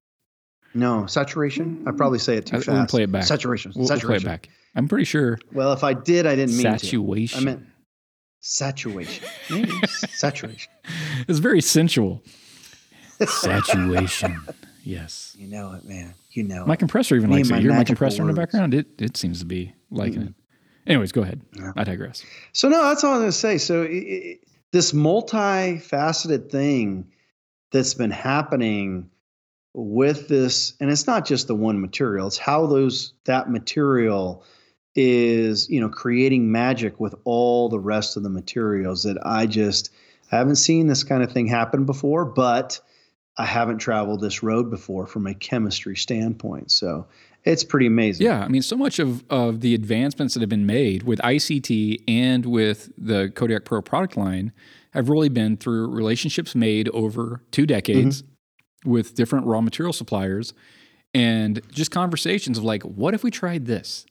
No, 0.74 1.06
saturation. 1.06 1.84
I 1.86 1.92
probably 1.92 2.18
say 2.18 2.36
it 2.36 2.46
too 2.46 2.56
I, 2.56 2.60
fast. 2.60 2.68
We'll 2.68 2.86
play 2.86 3.02
it 3.04 3.12
back. 3.12 3.24
Saturation. 3.24 3.72
We'll, 3.74 3.86
saturation. 3.86 4.08
We'll 4.08 4.20
play 4.20 4.30
it 4.30 4.32
back. 4.32 4.48
I'm 4.74 4.88
pretty 4.88 5.04
sure. 5.04 5.38
Well, 5.52 5.72
if 5.72 5.84
I 5.84 5.94
did, 5.94 6.26
I 6.26 6.36
didn't 6.36 6.56
mean 6.56 6.62
saturation. 6.62 7.40
to. 7.40 7.42
I 7.42 7.44
meant 7.44 7.66
saturation. 8.40 9.24
Maybe 9.50 9.72
saturation. 9.86 10.72
It's 11.28 11.38
very 11.38 11.60
sensual. 11.60 12.22
saturation. 13.26 14.40
Yes. 14.84 15.36
You 15.38 15.48
know 15.48 15.72
it, 15.72 15.84
man. 15.84 16.14
You 16.30 16.44
know. 16.44 16.64
My 16.64 16.76
compressor 16.76 17.16
even 17.16 17.30
likes 17.30 17.50
it. 17.50 17.56
You 17.56 17.62
hear 17.62 17.74
my 17.74 17.84
compressor 17.84 18.22
words. 18.22 18.30
in 18.30 18.34
the 18.34 18.40
background? 18.40 18.74
It 18.74 18.86
it 18.98 19.16
seems 19.16 19.40
to 19.40 19.46
be 19.46 19.74
liking 19.90 20.20
mm-hmm. 20.20 20.28
it. 20.28 20.34
Anyways, 20.86 21.12
go 21.12 21.22
ahead. 21.22 21.40
Yeah. 21.56 21.72
I 21.76 21.84
digress. 21.84 22.24
So 22.52 22.68
no, 22.68 22.82
that's 22.84 23.04
all 23.04 23.12
I'm 23.12 23.20
going 23.20 23.28
to 23.28 23.32
say. 23.32 23.58
So 23.58 23.82
it, 23.82 23.90
it, 23.90 24.40
this 24.72 24.92
multifaceted 24.92 26.50
thing 26.50 27.10
that's 27.70 27.94
been 27.94 28.10
happening 28.10 29.10
with 29.74 30.28
this, 30.28 30.74
and 30.80 30.90
it's 30.90 31.06
not 31.06 31.26
just 31.26 31.46
the 31.46 31.54
one 31.54 31.80
material; 31.80 32.26
it's 32.26 32.38
how 32.38 32.66
those 32.66 33.12
that 33.24 33.50
material 33.50 34.44
is, 34.94 35.68
you 35.68 35.80
know, 35.80 35.88
creating 35.88 36.50
magic 36.50 36.98
with 36.98 37.14
all 37.24 37.68
the 37.68 37.78
rest 37.78 38.16
of 38.16 38.22
the 38.22 38.30
materials 38.30 39.02
that 39.04 39.18
I 39.24 39.46
just 39.46 39.92
I 40.32 40.36
haven't 40.36 40.56
seen 40.56 40.86
this 40.86 41.04
kind 41.04 41.22
of 41.22 41.32
thing 41.32 41.46
happen 41.46 41.84
before, 41.84 42.24
but 42.24 42.80
I 43.36 43.46
haven't 43.46 43.78
traveled 43.78 44.20
this 44.20 44.42
road 44.42 44.70
before 44.70 45.06
from 45.06 45.26
a 45.26 45.34
chemistry 45.34 45.96
standpoint. 45.96 46.70
So 46.70 47.06
it's 47.44 47.64
pretty 47.64 47.86
amazing. 47.86 48.26
Yeah, 48.26 48.44
I 48.44 48.48
mean, 48.48 48.62
so 48.62 48.76
much 48.76 48.98
of, 48.98 49.24
of 49.30 49.60
the 49.60 49.74
advancements 49.74 50.34
that 50.34 50.40
have 50.40 50.50
been 50.50 50.66
made 50.66 51.04
with 51.04 51.18
ICT 51.20 52.02
and 52.06 52.44
with 52.44 52.90
the 52.98 53.30
Kodiak 53.34 53.64
Pro 53.64 53.80
product 53.80 54.16
line 54.16 54.52
have 54.92 55.08
really 55.08 55.28
been 55.28 55.56
through 55.56 55.88
relationships 55.88 56.54
made 56.54 56.88
over 56.90 57.42
two 57.50 57.64
decades 57.64 58.22
mm-hmm. 58.22 58.90
with 58.90 59.14
different 59.14 59.46
raw 59.46 59.60
material 59.60 59.92
suppliers 59.92 60.52
and 61.14 61.60
just 61.70 61.90
conversations 61.90 62.58
of 62.58 62.64
like, 62.64 62.82
what 62.82 63.14
if 63.14 63.24
we 63.24 63.30
tried 63.30 63.66
this? 63.66 64.04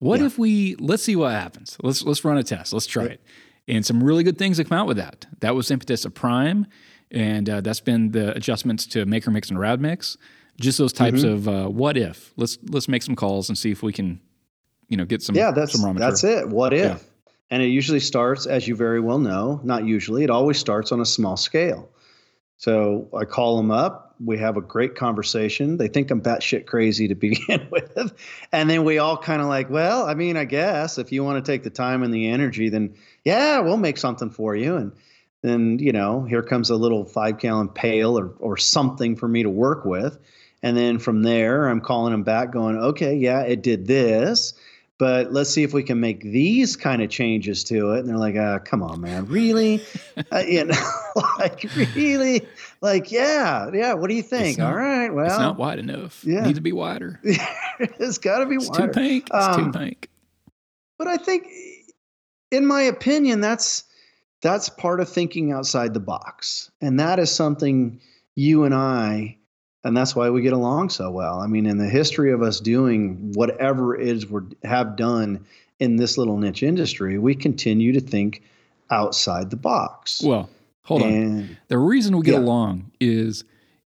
What 0.00 0.20
yeah. 0.20 0.26
if 0.26 0.38
we 0.38 0.76
let's 0.76 1.02
see 1.02 1.16
what 1.16 1.32
happens? 1.32 1.76
Let's 1.82 2.04
let's 2.04 2.24
run 2.24 2.38
a 2.38 2.42
test. 2.42 2.72
Let's 2.72 2.86
try 2.86 3.04
it. 3.04 3.20
And 3.66 3.84
some 3.84 4.02
really 4.02 4.22
good 4.22 4.38
things 4.38 4.58
have 4.58 4.68
come 4.68 4.78
out 4.78 4.86
with 4.86 4.96
that. 4.96 5.26
That 5.40 5.54
was 5.54 5.70
impetus 5.70 6.04
of 6.04 6.14
Prime, 6.14 6.66
and 7.10 7.48
uh, 7.48 7.60
that's 7.60 7.80
been 7.80 8.10
the 8.12 8.34
adjustments 8.36 8.86
to 8.86 9.06
Maker 9.06 9.30
Mix 9.30 9.50
and 9.50 9.58
Rad 9.58 9.80
Mix 9.80 10.16
just 10.60 10.78
those 10.78 10.92
types 10.92 11.22
mm-hmm. 11.22 11.48
of 11.48 11.48
uh, 11.48 11.68
what 11.68 11.96
if. 11.96 12.32
Let's 12.36 12.58
let's 12.68 12.88
make 12.88 13.02
some 13.02 13.16
calls 13.16 13.48
and 13.48 13.56
see 13.56 13.70
if 13.70 13.82
we 13.82 13.92
can, 13.92 14.20
you 14.88 14.96
know, 14.96 15.04
get 15.04 15.22
some. 15.22 15.34
Yeah, 15.36 15.52
that's 15.52 15.80
some 15.80 15.96
that's 15.96 16.24
it. 16.24 16.48
What 16.48 16.72
if? 16.72 16.84
Yeah. 16.84 16.98
And 17.50 17.62
it 17.62 17.68
usually 17.68 18.00
starts, 18.00 18.44
as 18.44 18.68
you 18.68 18.76
very 18.76 19.00
well 19.00 19.18
know, 19.18 19.60
not 19.64 19.84
usually. 19.84 20.22
It 20.22 20.28
always 20.28 20.58
starts 20.58 20.92
on 20.92 21.00
a 21.00 21.06
small 21.06 21.36
scale. 21.36 21.88
So 22.58 23.08
I 23.16 23.24
call 23.24 23.56
them 23.56 23.70
up. 23.70 24.16
We 24.22 24.36
have 24.38 24.58
a 24.58 24.60
great 24.60 24.96
conversation. 24.96 25.78
They 25.78 25.88
think 25.88 26.10
I'm 26.10 26.20
batshit 26.20 26.66
crazy 26.66 27.08
to 27.08 27.14
begin 27.14 27.68
with. 27.70 28.12
And 28.52 28.68
then 28.68 28.84
we 28.84 28.98
all 28.98 29.16
kind 29.16 29.40
of 29.40 29.48
like, 29.48 29.70
well, 29.70 30.06
I 30.06 30.14
mean, 30.14 30.36
I 30.36 30.44
guess 30.44 30.98
if 30.98 31.10
you 31.10 31.24
want 31.24 31.42
to 31.42 31.50
take 31.50 31.62
the 31.62 31.70
time 31.70 32.02
and 32.02 32.12
the 32.12 32.28
energy, 32.28 32.68
then 32.68 32.96
yeah, 33.24 33.60
we'll 33.60 33.78
make 33.78 33.96
something 33.96 34.28
for 34.28 34.54
you. 34.54 34.76
And 34.76 34.92
then, 35.42 35.78
you 35.78 35.92
know, 35.92 36.24
here 36.24 36.42
comes 36.42 36.70
a 36.70 36.76
little 36.76 37.04
five 37.04 37.38
gallon 37.38 37.68
pail 37.68 38.18
or, 38.18 38.34
or 38.38 38.56
something 38.56 39.16
for 39.16 39.28
me 39.28 39.42
to 39.42 39.50
work 39.50 39.84
with. 39.84 40.18
And 40.62 40.76
then 40.76 40.98
from 40.98 41.22
there, 41.22 41.68
I'm 41.68 41.80
calling 41.80 42.12
them 42.12 42.24
back 42.24 42.50
going, 42.50 42.76
okay, 42.76 43.14
yeah, 43.14 43.42
it 43.42 43.62
did 43.62 43.86
this 43.86 44.54
but 44.98 45.32
let's 45.32 45.50
see 45.50 45.62
if 45.62 45.72
we 45.72 45.84
can 45.84 46.00
make 46.00 46.20
these 46.22 46.76
kind 46.76 47.02
of 47.02 47.08
changes 47.08 47.62
to 47.64 47.92
it. 47.92 48.00
And 48.00 48.08
they're 48.08 48.18
like, 48.18 48.34
uh, 48.34 48.58
come 48.58 48.82
on, 48.82 49.00
man, 49.00 49.26
really? 49.26 49.80
uh, 50.32 50.42
you 50.46 50.64
know, 50.64 50.90
like 51.38 51.64
really? 51.94 52.46
Like, 52.80 53.12
yeah, 53.12 53.70
yeah. 53.72 53.94
What 53.94 54.10
do 54.10 54.16
you 54.16 54.22
think? 54.22 54.58
Not, 54.58 54.72
All 54.72 54.76
right, 54.76 55.08
well, 55.08 55.26
it's 55.26 55.38
not 55.38 55.56
wide 55.56 55.78
enough. 55.78 56.24
Yeah, 56.24 56.40
it 56.40 56.46
needs 56.46 56.58
to 56.58 56.62
be 56.62 56.72
wider. 56.72 57.20
it's 57.22 58.18
got 58.18 58.40
to 58.40 58.46
be 58.46 58.56
it's 58.56 58.68
wider. 58.68 58.88
Too 58.88 59.00
pink. 59.00 59.28
It's 59.32 59.46
um, 59.46 59.72
too 59.72 59.78
pink. 59.78 60.10
But 60.98 61.06
I 61.06 61.16
think, 61.16 61.46
in 62.50 62.66
my 62.66 62.82
opinion, 62.82 63.40
that's 63.40 63.84
that's 64.40 64.68
part 64.68 65.00
of 65.00 65.08
thinking 65.08 65.52
outside 65.52 65.94
the 65.94 66.00
box, 66.00 66.70
and 66.80 67.00
that 67.00 67.18
is 67.18 67.30
something 67.30 68.00
you 68.34 68.64
and 68.64 68.74
I 68.74 69.38
and 69.84 69.96
that's 69.96 70.14
why 70.14 70.30
we 70.30 70.42
get 70.42 70.52
along 70.52 70.90
so 70.90 71.10
well. 71.10 71.40
I 71.40 71.46
mean, 71.46 71.66
in 71.66 71.78
the 71.78 71.88
history 71.88 72.32
of 72.32 72.42
us 72.42 72.60
doing 72.60 73.32
whatever 73.34 73.98
it 73.98 74.06
is 74.06 74.26
we 74.26 74.42
have 74.64 74.96
done 74.96 75.46
in 75.78 75.96
this 75.96 76.18
little 76.18 76.36
niche 76.36 76.62
industry, 76.62 77.18
we 77.18 77.34
continue 77.34 77.92
to 77.92 78.00
think 78.00 78.42
outside 78.90 79.50
the 79.50 79.56
box. 79.56 80.22
Well, 80.22 80.50
hold 80.82 81.02
and, 81.02 81.40
on. 81.40 81.58
The 81.68 81.78
reason 81.78 82.16
we 82.16 82.24
get 82.24 82.34
yeah. 82.34 82.40
along 82.40 82.90
is 83.00 83.44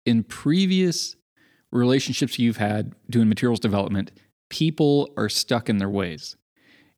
in 0.06 0.22
previous 0.22 1.16
relationships 1.72 2.38
you've 2.38 2.56
had 2.56 2.94
doing 3.08 3.28
materials 3.28 3.60
development, 3.60 4.12
people 4.48 5.10
are 5.16 5.28
stuck 5.28 5.68
in 5.68 5.78
their 5.78 5.90
ways. 5.90 6.36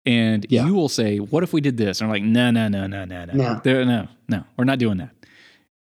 And 0.04 0.46
yeah. 0.48 0.66
you 0.66 0.74
will 0.74 0.88
say, 0.88 1.18
"What 1.18 1.42
if 1.42 1.52
we 1.52 1.60
did 1.60 1.76
this?" 1.76 2.00
And 2.00 2.06
I'm 2.06 2.12
like, 2.12 2.24
"No, 2.24 2.50
no, 2.50 2.68
no, 2.68 2.86
no, 2.86 3.04
no, 3.04 3.24
no, 3.24 3.60
no, 3.64 3.84
no, 3.84 4.08
no. 4.28 4.44
We're 4.56 4.64
not 4.64 4.78
doing 4.78 4.98
that." 4.98 5.10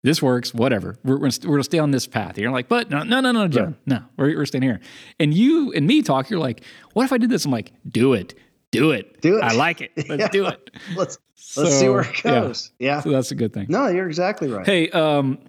this 0.04 0.22
works, 0.22 0.54
whatever. 0.54 0.98
We're, 1.04 1.18
we're, 1.18 1.30
we're 1.44 1.52
gonna 1.52 1.64
stay 1.64 1.80
on 1.80 1.92
this 1.92 2.08
path. 2.08 2.38
You're 2.38 2.52
like, 2.52 2.68
but 2.68 2.90
no, 2.90 3.04
no, 3.04 3.20
no, 3.20 3.32
no, 3.32 3.48
Jon, 3.48 3.78
yeah. 3.86 3.98
no, 3.98 4.06
we're, 4.18 4.36
we're 4.38 4.46
staying 4.46 4.64
here. 4.64 4.80
And 5.20 5.34
you 5.34 5.72
and 5.74 5.86
me 5.86 6.02
talk. 6.02 6.30
You're 6.30 6.40
like, 6.40 6.64
what 6.94 7.04
if 7.04 7.14
I 7.14 7.18
did 7.18 7.30
this? 7.30 7.46
I'm 7.46 7.52
like, 7.52 7.72
do 7.88 8.14
it, 8.14 8.34
do 8.72 8.92
it, 8.92 9.22
do 9.22 9.38
it. 9.38 9.44
I 9.44 9.54
like 9.54 9.82
it. 9.82 9.92
Let's 10.10 10.22
yeah. 10.22 10.28
do 10.30 10.48
it. 10.48 10.72
Let's 10.96 11.20
so, 11.36 11.64
let's 11.64 11.76
see 11.76 11.90
where 11.90 12.02
it 12.02 12.24
goes. 12.24 12.72
Yeah. 12.80 12.96
yeah. 12.96 13.02
So 13.02 13.10
that's 13.10 13.32
a 13.32 13.36
good 13.36 13.54
thing. 13.54 13.68
No, 13.70 13.88
you're 13.88 14.08
exactly 14.08 14.48
right. 14.50 14.66
Hey, 14.66 14.90
um, 14.90 15.40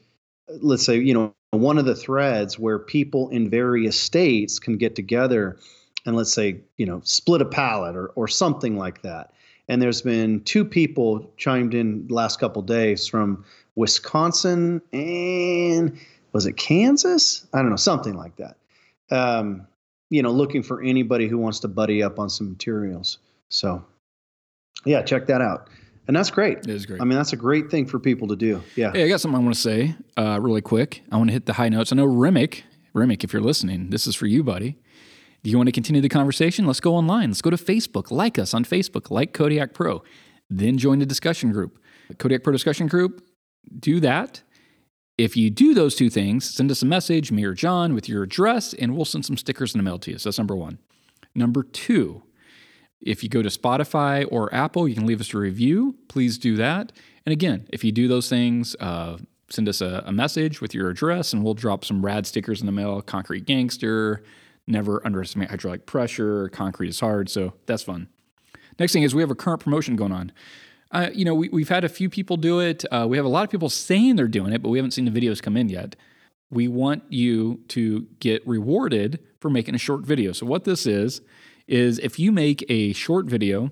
let's 0.62 0.86
say, 0.86 0.98
you 0.98 1.13
know, 1.13 1.34
one 1.52 1.78
of 1.78 1.86
the 1.86 1.95
threads 1.95 2.60
where 2.60 2.80
people 2.80 3.30
in 3.30 3.50
various 3.50 4.00
states 4.00 4.60
can 4.60 4.78
get 4.78 4.95
together 4.95 5.58
and 6.06 6.15
let's 6.15 6.34
say, 6.34 6.62
you 6.78 6.86
know, 6.86 7.02
split 7.04 7.41
a 7.41 7.45
pallet 7.45 7.95
or, 7.95 8.08
or 8.15 8.28
something 8.28 8.78
like 8.78 9.02
that. 9.02 9.34
And 9.67 9.82
there's 9.82 10.02
been 10.02 10.41
two 10.41 10.65
people 10.65 11.32
chimed 11.38 11.74
in 11.74 12.08
last 12.10 12.39
couple 12.39 12.62
days 12.62 13.08
from 13.08 13.45
Wisconsin 13.76 14.82
and 14.93 16.00
was 16.32 16.45
it 16.45 16.54
Kansas? 16.54 17.45
I 17.54 17.60
don't 17.60 17.69
know, 17.69 17.76
something 17.76 18.15
like 18.15 18.36
that. 18.38 18.58
Um, 19.12 19.67
you 20.10 20.24
know, 20.24 20.32
looking 20.32 20.63
for 20.63 20.82
anybody 20.82 21.28
who 21.28 21.38
wants 21.38 21.60
to 21.60 21.67
buddy 21.67 22.02
up 22.02 22.19
on 22.19 22.30
some 22.30 22.50
materials. 22.50 23.19
So, 23.50 23.86
yeah, 24.86 25.02
check 25.04 25.28
that 25.28 25.41
out 25.41 25.69
and 26.10 26.15
that's 26.15 26.32
great. 26.32 26.58
It 26.58 26.69
is 26.69 26.88
great. 26.88 27.00
I 27.00 27.06
mean, 27.06 27.15
that's 27.15 27.34
a 27.34 27.38
great 27.38 27.69
thing 27.69 27.86
for 27.86 28.00
people 28.00 28.28
to 28.30 28.36
do. 28.36 28.63
Yeah. 28.76 28.91
Hey, 28.91 29.04
I 29.04 29.08
got 29.08 29.22
something 29.22 29.39
I 29.39 29.43
want 29.43 29.54
to 29.54 29.62
say 29.62 29.95
uh, 30.17 30.39
really 30.41 30.60
quick. 30.60 31.04
I 31.12 31.17
want 31.17 31.30
to 31.30 31.34
hit 31.34 31.45
the 31.45 31.54
high 31.54 31.69
notes. 31.69 31.91
I 31.91 31.98
know 31.98 32.06
Remick, 32.06 32.63
Remick, 32.93 33.24
if 33.24 33.32
you're 33.32 33.43
listening, 33.43 33.91
this 33.91 34.08
is 34.08 34.15
for 34.15 34.26
you, 34.26 34.43
buddy. 34.43 34.80
Do 35.43 35.52
you 35.52 35.58
want 35.58 35.67
to 35.67 35.72
continue 35.72 36.02
the 36.02 36.10
conversation? 36.10 36.65
Let's 36.65 36.80
go 36.80 36.95
online. 36.95 37.30
Let's 37.30 37.43
go 37.43 37.52
to 37.52 37.58
Facebook. 37.58 38.10
Like 38.10 38.39
us 38.39 38.56
on 38.56 38.65
Facebook. 38.65 39.12
Like 39.12 39.34
Kodiak 39.34 39.76
Pro. 39.76 40.02
Then 40.50 40.80
join 40.80 40.98
the 40.98 41.06
discussion 41.06 41.52
group. 41.52 41.78
Kodiak 42.17 42.43
Pro 42.43 42.54
discussion 42.54 42.88
group. 42.88 43.24
Do 43.80 44.00
that. 44.00 44.41
If 45.19 45.36
you 45.36 45.49
do 45.49 45.73
those 45.73 45.95
two 45.95 46.10
things, 46.10 46.49
send 46.49 46.71
us 46.71 46.82
a 46.82 46.86
message, 46.86 47.29
me 47.29 47.43
or 47.43 47.53
Jon, 47.53 47.93
with 47.93 48.08
your 48.08 48.23
address, 48.23 48.73
and 48.73 48.95
we'll 48.95 49.03
send 49.03 49.25
some 49.25 49.36
stickers 49.36 49.75
in 49.75 49.79
the 49.79 49.84
mail 49.84 49.99
to 49.99 50.12
you. 50.12 50.17
So 50.17 50.29
that's 50.29 50.38
number 50.38 50.55
one. 50.55 50.79
Number 51.36 51.62
two, 51.62 52.23
if 53.01 53.21
you 53.21 53.27
go 53.27 53.41
to 53.41 53.49
Spotify 53.49 54.25
or 54.32 54.53
Apple, 54.55 54.88
you 54.88 54.95
can 54.95 55.05
leave 55.05 55.19
us 55.19 55.34
a 55.34 55.38
review. 55.38 55.97
Please 56.08 56.38
do 56.38 56.55
that. 56.55 56.93
And 57.25 57.34
again, 57.34 57.67
if 57.69 57.84
you 57.84 57.91
do 57.91 58.08
those 58.08 58.29
things, 58.29 58.77
uh, 58.79 59.17
send 59.49 59.67
us 59.67 59.82
a, 59.82 60.03
a, 60.05 60.13
message 60.13 60.62
with 60.62 60.73
your 60.73 60.89
address 60.89 61.34
and 61.34 61.43
we'll 61.43 61.53
drop 61.53 61.84
some 61.84 62.05
rad 62.05 62.25
stickers 62.25 62.62
in 62.62 62.65
the 62.65 62.71
mail. 62.71 63.01
Concrete 63.01 63.45
Gangster, 63.45 64.23
never 64.67 65.05
underestimate 65.05 65.49
hydraulic 65.49 65.86
pressure, 65.86 66.47
concrete 66.47 66.88
is 66.88 67.01
hard. 67.01 67.29
So 67.29 67.55
that's 67.65 67.84
fun. 67.84 68.08
Next 68.79 68.93
thing 68.93 69.03
is 69.03 69.13
we 69.13 69.21
have 69.21 69.32
a 69.32 69.36
current 69.36 69.60
promotion 69.60 69.97
going 69.97 70.13
on. 70.13 70.32
Uh, 70.91 71.10
you 71.13 71.23
know, 71.23 71.36
we, 71.36 71.49
we've 71.49 71.69
had 71.69 71.84
a 71.84 71.89
few 71.89 72.10
people 72.10 72.38
do 72.38 72.60
it. 72.60 72.84
Uh, 72.91 73.06
we 73.08 73.17
have 73.17 73.25
a 73.25 73.30
lot 73.30 73.43
of 73.43 73.49
people 73.49 73.69
saying 73.69 74.15
they're 74.15 74.28
doing 74.28 74.54
it, 74.54 74.62
but 74.62 74.69
we 74.69 74.78
haven't 74.78 74.91
seen 74.91 75.06
the 75.06 75.12
videos 75.12 75.41
come 75.41 75.56
in 75.56 75.69
yet. 75.69 75.95
We 76.49 76.67
want 76.67 77.04
you 77.10 77.62
to 77.69 78.08
get 78.19 78.45
rewarded 78.47 79.19
for 79.39 79.49
making 79.49 79.75
a 79.75 79.78
short 79.78 80.02
video. 80.02 80.32
So, 80.32 80.47
what 80.47 80.63
this 80.63 80.88
is, 80.88 81.21
is 81.67 81.99
if 81.99 82.17
you 82.17 82.32
make 82.32 82.65
a 82.69 82.93
short 82.93 83.28
video 83.28 83.71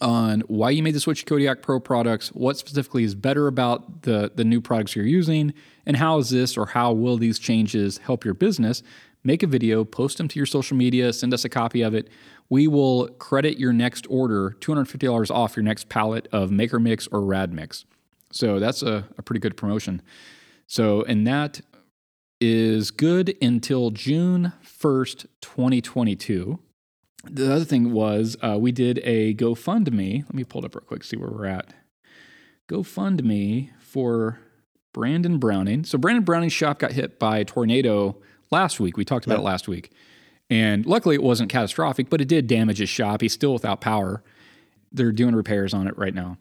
on 0.00 0.40
why 0.42 0.70
you 0.70 0.82
made 0.82 0.94
the 0.94 1.00
switch 1.00 1.20
to 1.20 1.26
Kodiak 1.26 1.62
Pro 1.62 1.78
products, 1.78 2.28
what 2.28 2.56
specifically 2.56 3.04
is 3.04 3.14
better 3.14 3.46
about 3.46 4.02
the, 4.02 4.32
the 4.34 4.44
new 4.44 4.60
products 4.60 4.96
you're 4.96 5.06
using, 5.06 5.54
and 5.86 5.96
how 5.96 6.18
is 6.18 6.30
this 6.30 6.56
or 6.56 6.66
how 6.66 6.92
will 6.92 7.16
these 7.16 7.38
changes 7.38 7.98
help 7.98 8.24
your 8.24 8.34
business, 8.34 8.82
make 9.24 9.42
a 9.42 9.46
video, 9.46 9.84
post 9.84 10.18
them 10.18 10.28
to 10.28 10.38
your 10.38 10.46
social 10.46 10.76
media, 10.76 11.12
send 11.12 11.34
us 11.34 11.44
a 11.44 11.48
copy 11.48 11.82
of 11.82 11.94
it. 11.94 12.08
We 12.50 12.66
will 12.66 13.08
credit 13.08 13.58
your 13.58 13.72
next 13.72 14.06
order 14.08 14.56
$250 14.60 15.30
off 15.30 15.56
your 15.56 15.62
next 15.62 15.88
pallet 15.88 16.28
of 16.32 16.50
Maker 16.50 16.78
Mix 16.78 17.06
or 17.08 17.20
Rad 17.20 17.52
Mix. 17.52 17.84
So 18.30 18.58
that's 18.58 18.82
a, 18.82 19.06
a 19.16 19.22
pretty 19.22 19.40
good 19.40 19.56
promotion. 19.56 20.02
So, 20.66 21.02
and 21.02 21.26
that 21.26 21.60
is 22.40 22.90
good 22.90 23.36
until 23.42 23.90
June 23.90 24.52
1st, 24.64 25.26
2022 25.40 26.58
the 27.24 27.52
other 27.52 27.64
thing 27.64 27.92
was 27.92 28.36
uh, 28.42 28.56
we 28.58 28.72
did 28.72 29.00
a 29.04 29.34
GoFundMe. 29.34 30.22
Let 30.22 30.34
me 30.34 30.44
pull 30.44 30.62
it 30.62 30.66
up 30.66 30.74
real 30.74 30.84
quick, 30.86 31.04
see 31.04 31.16
where 31.16 31.30
we're 31.30 31.46
at. 31.46 31.72
GoFundMe 32.68 33.70
for 33.78 34.40
Brandon 34.92 35.38
Browning. 35.38 35.84
So 35.84 35.98
Brandon 35.98 36.24
Browning's 36.24 36.52
shop 36.52 36.78
got 36.78 36.92
hit 36.92 37.18
by 37.18 37.38
a 37.38 37.44
tornado 37.44 38.16
last 38.50 38.80
week. 38.80 38.96
We 38.96 39.04
talked 39.04 39.26
about 39.26 39.36
yep. 39.36 39.40
it 39.40 39.46
last 39.46 39.68
week. 39.68 39.92
And 40.50 40.86
luckily 40.86 41.14
it 41.14 41.22
wasn't 41.22 41.50
catastrophic, 41.50 42.08
but 42.08 42.20
it 42.20 42.28
did 42.28 42.46
damage 42.46 42.78
his 42.78 42.88
shop. 42.88 43.20
He's 43.20 43.32
still 43.32 43.52
without 43.52 43.80
power. 43.80 44.22
They're 44.92 45.12
doing 45.12 45.34
repairs 45.34 45.74
on 45.74 45.86
it 45.86 45.96
right 45.98 46.14
now. 46.14 46.38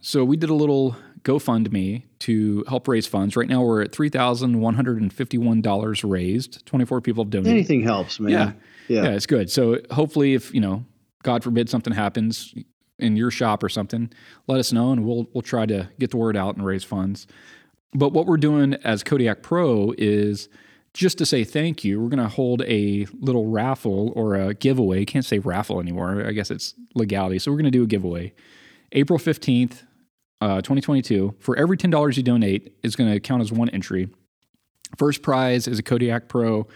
So 0.00 0.24
we 0.24 0.36
did 0.36 0.50
a 0.50 0.54
little 0.54 0.96
GoFundMe 1.22 2.02
to 2.20 2.64
help 2.68 2.88
raise 2.88 3.06
funds. 3.06 3.36
Right 3.36 3.48
now, 3.48 3.62
we're 3.62 3.82
at 3.82 3.92
three 3.92 4.08
thousand 4.08 4.60
one 4.60 4.74
hundred 4.74 5.00
and 5.00 5.12
fifty-one 5.12 5.62
dollars 5.62 6.02
raised. 6.02 6.66
Twenty-four 6.66 7.00
people 7.00 7.22
have 7.22 7.30
donated. 7.30 7.52
Anything 7.52 7.82
helps, 7.82 8.18
man. 8.18 8.32
Yeah. 8.32 8.52
Yeah. 8.88 9.04
yeah, 9.04 9.10
it's 9.10 9.26
good. 9.26 9.50
So 9.50 9.78
hopefully, 9.90 10.34
if 10.34 10.52
you 10.52 10.60
know, 10.60 10.84
God 11.22 11.44
forbid, 11.44 11.70
something 11.70 11.92
happens 11.92 12.54
in 12.98 13.16
your 13.16 13.30
shop 13.30 13.62
or 13.62 13.68
something, 13.68 14.12
let 14.46 14.58
us 14.58 14.72
know, 14.72 14.92
and 14.92 15.06
we'll 15.06 15.26
we'll 15.32 15.42
try 15.42 15.64
to 15.64 15.88
get 15.98 16.10
the 16.10 16.16
word 16.16 16.36
out 16.36 16.56
and 16.56 16.66
raise 16.66 16.84
funds. 16.84 17.26
But 17.92 18.12
what 18.12 18.26
we're 18.26 18.36
doing 18.36 18.74
as 18.84 19.04
Kodiak 19.04 19.42
Pro 19.42 19.94
is 19.96 20.48
just 20.94 21.18
to 21.18 21.26
say 21.26 21.44
thank 21.44 21.84
you. 21.84 22.00
We're 22.00 22.08
going 22.08 22.22
to 22.22 22.28
hold 22.28 22.62
a 22.62 23.06
little 23.20 23.48
raffle 23.48 24.12
or 24.14 24.36
a 24.36 24.54
giveaway. 24.54 25.04
Can't 25.04 25.24
say 25.24 25.40
raffle 25.40 25.80
anymore. 25.80 26.24
I 26.24 26.32
guess 26.32 26.50
it's 26.50 26.74
legality. 26.94 27.40
So 27.40 27.50
we're 27.50 27.58
going 27.58 27.64
to 27.64 27.70
do 27.70 27.82
a 27.82 27.86
giveaway. 27.86 28.32
April 28.92 29.18
15th, 29.18 29.82
uh, 30.40 30.56
2022. 30.62 31.34
For 31.40 31.56
every 31.56 31.76
$10 31.76 32.16
you 32.16 32.22
donate, 32.22 32.76
it's 32.84 32.94
going 32.94 33.12
to 33.12 33.18
count 33.20 33.42
as 33.42 33.52
one 33.52 33.68
entry. 33.70 34.08
First 34.96 35.22
prize 35.22 35.66
is 35.66 35.80
a 35.80 35.82
Kodiak 35.82 36.28
Pro 36.28 36.68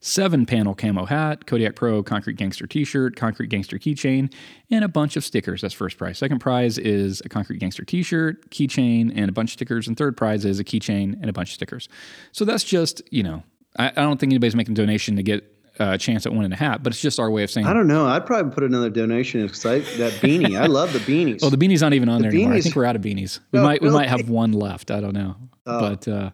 seven 0.00 0.46
panel 0.46 0.74
camo 0.74 1.04
hat, 1.04 1.46
Kodiak 1.46 1.74
Pro 1.74 2.02
Concrete 2.02 2.36
Gangster 2.36 2.66
t 2.66 2.84
shirt, 2.84 3.16
Concrete 3.16 3.48
Gangster 3.48 3.78
keychain, 3.78 4.32
and 4.70 4.84
a 4.84 4.88
bunch 4.88 5.16
of 5.16 5.24
stickers. 5.24 5.60
That's 5.60 5.74
first 5.74 5.98
prize. 5.98 6.18
Second 6.18 6.38
prize 6.38 6.78
is 6.78 7.20
a 7.24 7.28
Concrete 7.28 7.58
Gangster 7.58 7.84
t 7.84 8.02
shirt, 8.02 8.50
keychain, 8.50 9.12
and 9.14 9.28
a 9.28 9.32
bunch 9.32 9.50
of 9.50 9.52
stickers. 9.54 9.88
And 9.88 9.96
third 9.96 10.16
prize 10.16 10.44
is 10.44 10.60
a 10.60 10.64
keychain 10.64 11.18
and 11.20 11.28
a 11.28 11.32
bunch 11.32 11.50
of 11.50 11.54
stickers. 11.54 11.88
So 12.32 12.44
that's 12.44 12.64
just, 12.64 13.02
you 13.10 13.22
know, 13.22 13.42
I, 13.78 13.88
I 13.88 13.90
don't 14.02 14.18
think 14.18 14.32
anybody's 14.32 14.56
making 14.56 14.72
a 14.72 14.76
donation 14.76 15.16
to 15.16 15.22
get 15.22 15.44
a 15.78 15.98
chance 15.98 16.24
at 16.24 16.32
winning 16.32 16.52
a 16.52 16.56
hat, 16.56 16.82
but 16.82 16.92
it's 16.92 17.02
just 17.02 17.20
our 17.20 17.30
way 17.30 17.42
of 17.42 17.50
saying. 17.50 17.66
I 17.66 17.72
don't 17.74 17.86
know. 17.86 18.06
I'd 18.06 18.24
probably 18.24 18.50
put 18.52 18.64
another 18.64 18.88
donation 18.90 19.42
because 19.42 19.64
I 19.66 19.80
that 19.98 20.12
beanie. 20.22 20.58
I 20.58 20.66
love 20.66 20.92
the 20.94 21.00
beanies. 21.00 21.40
Oh, 21.42 21.50
the 21.50 21.58
beanie's 21.58 21.82
not 21.82 21.92
even 21.92 22.08
on 22.08 22.18
The 22.22 22.28
there 22.28 22.32
anymore. 22.32 22.54
I 22.54 22.60
think 22.62 22.74
we're 22.74 22.86
out 22.86 22.96
of 22.96 23.02
beanies. 23.02 23.40
We 23.52 23.60
might 23.60 23.82
we 23.82 23.90
might 23.90 24.08
have 24.08 24.28
one 24.30 24.52
left. 24.52 24.90
I 24.90 25.00
don't 25.00 25.12
know, 25.14 25.36
Oh. 25.66 25.80
but 25.80 26.08
uh, 26.08 26.30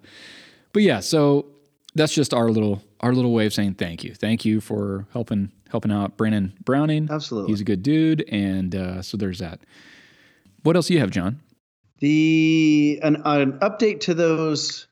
but 0.72 0.82
yeah. 0.82 1.00
So 1.00 1.46
that's 1.94 2.14
just 2.14 2.32
our 2.32 2.50
little 2.50 2.82
our 3.00 3.12
little 3.12 3.32
way 3.32 3.46
of 3.46 3.52
saying 3.52 3.74
thank 3.74 4.04
you. 4.04 4.14
Thank 4.14 4.44
you 4.44 4.60
for 4.60 5.06
helping 5.12 5.50
helping 5.70 5.90
out 5.90 6.16
Brandon 6.16 6.52
Browning. 6.64 7.08
Absolutely. 7.10 7.50
he's 7.50 7.60
a 7.60 7.64
good 7.64 7.82
dude, 7.82 8.24
and 8.28 8.74
uh, 8.76 9.02
so 9.02 9.16
there's 9.16 9.40
that. 9.40 9.58
What 10.62 10.76
else 10.76 10.86
do 10.86 10.94
you 10.94 11.00
have, 11.00 11.10
Jon? 11.10 11.40
The 11.98 13.00
an, 13.02 13.16
an 13.24 13.58
update 13.60 14.00
to 14.00 14.14
those 14.14 14.86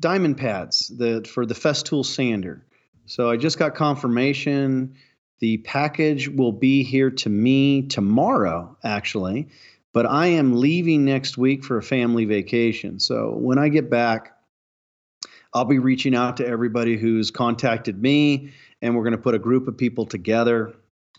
diamond 0.00 0.36
pads 0.36 0.88
the 0.88 1.26
for 1.28 1.46
the 1.46 1.54
Festool 1.54 2.04
sander. 2.04 2.64
So 3.06 3.30
I 3.30 3.36
just 3.36 3.58
got 3.58 3.74
confirmation. 3.74 4.96
The 5.40 5.58
package 5.58 6.28
will 6.28 6.52
be 6.52 6.82
here 6.82 7.10
to 7.10 7.28
me 7.28 7.82
tomorrow, 7.82 8.76
actually, 8.84 9.48
but 9.92 10.04
I 10.04 10.26
am 10.26 10.56
leaving 10.56 11.04
next 11.04 11.38
week 11.38 11.64
for 11.64 11.78
a 11.78 11.82
family 11.82 12.24
vacation. 12.24 12.98
So 12.98 13.32
when 13.32 13.58
I 13.58 13.68
get 13.68 13.88
back, 13.88 14.36
I'll 15.54 15.64
be 15.64 15.78
reaching 15.78 16.14
out 16.14 16.36
to 16.38 16.46
everybody 16.46 16.96
who's 16.96 17.30
contacted 17.30 18.00
me, 18.00 18.52
and 18.82 18.94
we're 18.94 19.04
going 19.04 19.12
to 19.12 19.18
put 19.22 19.34
a 19.34 19.38
group 19.38 19.68
of 19.68 19.78
people 19.78 20.06
together 20.06 20.74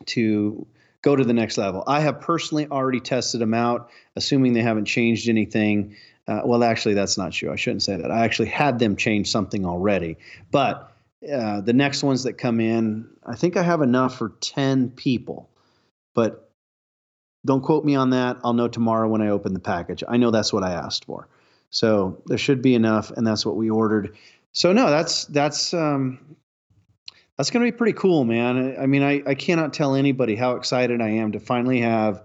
to 0.07 0.67
go 1.01 1.15
to 1.15 1.23
the 1.23 1.33
next 1.33 1.57
level. 1.57 1.83
I 1.87 2.01
have 2.01 2.21
personally 2.21 2.67
already 2.67 2.99
tested 2.99 3.41
them 3.41 3.53
out, 3.53 3.89
assuming 4.15 4.53
they 4.53 4.61
haven't 4.61 4.85
changed 4.85 5.29
anything. 5.29 5.95
Uh, 6.29 6.41
well, 6.45 6.63
actually, 6.63 6.93
that's 6.93 7.17
not 7.17 7.31
true. 7.31 7.51
I 7.51 7.55
shouldn't 7.55 7.81
say 7.81 7.95
that. 7.95 8.11
I 8.11 8.23
actually 8.23 8.49
had 8.49 8.77
them 8.77 8.95
change 8.95 9.31
something 9.31 9.65
already. 9.65 10.15
But 10.51 10.95
uh, 11.33 11.61
the 11.61 11.73
next 11.73 12.03
ones 12.03 12.21
that 12.23 12.33
come 12.33 12.59
in, 12.59 13.09
I 13.25 13.35
think 13.35 13.57
I 13.57 13.63
have 13.63 13.81
enough 13.81 14.15
for 14.15 14.33
10 14.39 14.91
people. 14.91 15.49
But 16.13 16.51
don't 17.45 17.61
quote 17.61 17.83
me 17.83 17.95
on 17.95 18.11
that. 18.11 18.37
I'll 18.43 18.53
know 18.53 18.67
tomorrow 18.67 19.09
when 19.09 19.23
I 19.23 19.29
open 19.29 19.53
the 19.53 19.59
package. 19.59 20.03
I 20.07 20.17
know 20.17 20.29
that's 20.29 20.53
what 20.53 20.63
I 20.63 20.71
asked 20.71 21.05
for. 21.05 21.27
So 21.71 22.21
there 22.27 22.37
should 22.37 22.61
be 22.61 22.75
enough, 22.75 23.09
and 23.09 23.25
that's 23.25 23.43
what 23.43 23.55
we 23.55 23.71
ordered. 23.71 24.15
So 24.51 24.71
no, 24.71 24.89
that's 24.89 25.25
that's 25.25 25.73
um, 25.73 26.35
that's 27.37 27.49
going 27.49 27.65
to 27.65 27.71
be 27.71 27.75
pretty 27.75 27.93
cool, 27.93 28.23
man. 28.23 28.75
I 28.79 28.85
mean, 28.85 29.01
I, 29.01 29.23
I 29.25 29.35
cannot 29.35 29.73
tell 29.73 29.95
anybody 29.95 30.35
how 30.35 30.55
excited 30.55 31.01
I 31.01 31.09
am 31.09 31.31
to 31.31 31.39
finally 31.39 31.81
have 31.81 32.23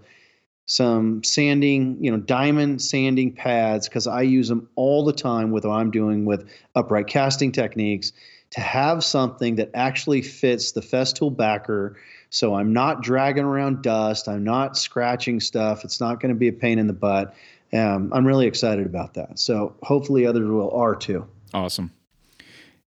some 0.65 1.23
sanding, 1.23 1.97
you 2.03 2.11
know, 2.11 2.17
diamond 2.17 2.81
sanding 2.81 3.31
pads 3.31 3.87
because 3.87 4.07
I 4.07 4.23
use 4.23 4.47
them 4.47 4.67
all 4.75 5.05
the 5.05 5.13
time 5.13 5.51
with 5.51 5.65
what 5.65 5.73
I'm 5.73 5.91
doing 5.91 6.25
with 6.25 6.49
upright 6.75 7.07
casting 7.07 7.51
techniques 7.51 8.11
to 8.51 8.61
have 8.61 9.03
something 9.03 9.55
that 9.55 9.69
actually 9.73 10.21
fits 10.21 10.71
the 10.71 10.81
Festool 10.81 11.35
backer. 11.35 11.97
So 12.29 12.55
I'm 12.55 12.73
not 12.73 13.03
dragging 13.03 13.43
around 13.43 13.83
dust. 13.83 14.27
I'm 14.27 14.43
not 14.43 14.77
scratching 14.77 15.39
stuff. 15.39 15.83
It's 15.83 15.99
not 15.99 16.19
going 16.19 16.33
to 16.33 16.37
be 16.37 16.47
a 16.47 16.53
pain 16.53 16.79
in 16.79 16.87
the 16.87 16.93
butt. 16.93 17.35
Um, 17.73 18.11
I'm 18.13 18.25
really 18.25 18.47
excited 18.47 18.85
about 18.85 19.15
that. 19.15 19.37
So 19.39 19.75
hopefully 19.83 20.25
others 20.25 20.47
will 20.47 20.71
are 20.71 20.95
too. 20.95 21.27
Awesome. 21.53 21.91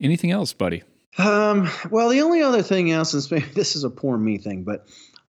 Anything 0.01 0.31
else, 0.31 0.53
buddy? 0.53 0.83
Um, 1.19 1.71
well, 1.91 2.09
the 2.09 2.21
only 2.21 2.43
other 2.43 2.63
thing 2.63 2.91
else 2.91 3.15
is 3.15 3.31
maybe 3.31 3.47
this 3.55 3.75
is 3.75 3.85
a 3.85 3.91
poor 3.91 4.17
me 4.17 4.39
thing, 4.39 4.63
but 4.63 4.87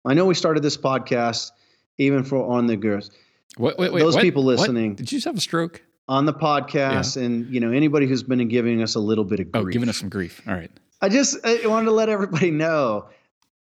I 0.04 0.14
know 0.14 0.24
we 0.26 0.34
started 0.34 0.62
this 0.62 0.76
podcast 0.76 1.52
even 1.98 2.24
for 2.24 2.44
on 2.50 2.66
the 2.66 2.76
girls 2.76 3.10
What, 3.56 3.78
wait, 3.78 3.92
wait, 3.92 4.00
Those 4.00 4.14
what? 4.14 4.22
people 4.22 4.44
What? 4.44 4.58
listening. 4.58 4.94
Did 4.94 5.10
you 5.12 5.16
just 5.18 5.26
have 5.26 5.36
a 5.36 5.40
stroke? 5.40 5.82
on 6.08 6.26
the 6.26 6.32
podcast, 6.34 7.16
and 7.16 7.46
you 7.48 7.60
know 7.60 7.70
anybody 7.70 8.06
who's 8.06 8.24
been 8.24 8.46
giving 8.48 8.82
us 8.82 8.96
a 8.96 8.98
little 9.00 9.24
bit 9.24 9.38
of 9.40 9.46
Oh, 9.54 9.62
grief. 9.62 9.72
giving 9.72 9.88
us 9.88 9.98
some 9.98 10.08
grief. 10.08 10.42
All 10.48 10.52
right. 10.54 10.70
I 11.00 11.08
just 11.08 11.38
I 11.44 11.64
wanted 11.66 11.86
to 11.86 11.92
let 11.92 12.08
everybody 12.08 12.50
know. 12.50 13.06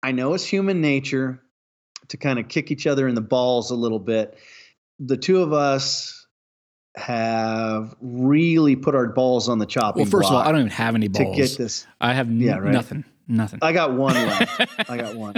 I 0.02 0.12
know 0.12 0.35
it's 0.35 0.44
human 0.44 0.81
nature 0.81 1.42
to 2.09 2.16
kind 2.18 2.38
of 2.38 2.48
kick 2.48 2.70
each 2.70 2.87
other 2.87 3.09
in 3.09 3.14
the 3.14 3.20
balls 3.22 3.70
a 3.70 3.74
little 3.74 3.98
bit. 3.98 4.37
The 5.00 5.16
two 5.16 5.40
of 5.42 5.52
us 5.54 6.26
have 6.96 7.94
really 8.00 8.76
put 8.76 8.94
our 8.94 9.09
balls 9.09 9.48
on 9.48 9.59
the 9.59 9.66
chopping 9.66 10.02
Well, 10.02 10.11
first 10.11 10.28
of 10.28 10.35
all, 10.35 10.40
I 10.42 10.50
don't 10.52 10.61
even 10.61 10.70
have 10.72 10.94
any 10.94 11.09
balls 11.09 11.35
to 11.35 11.42
get 11.42 11.57
this. 11.59 11.87
I 12.00 12.12
have 12.12 12.28
n- 12.28 12.40
Yeah, 12.40 12.57
right. 12.59 12.72
nothing. 12.72 13.04
Nothing. 13.26 13.61
I 13.62 13.72
got 13.72 13.92
one 13.94 14.14
left. 14.14 14.61
I 14.90 14.96
got 14.96 15.14
one. 15.16 15.35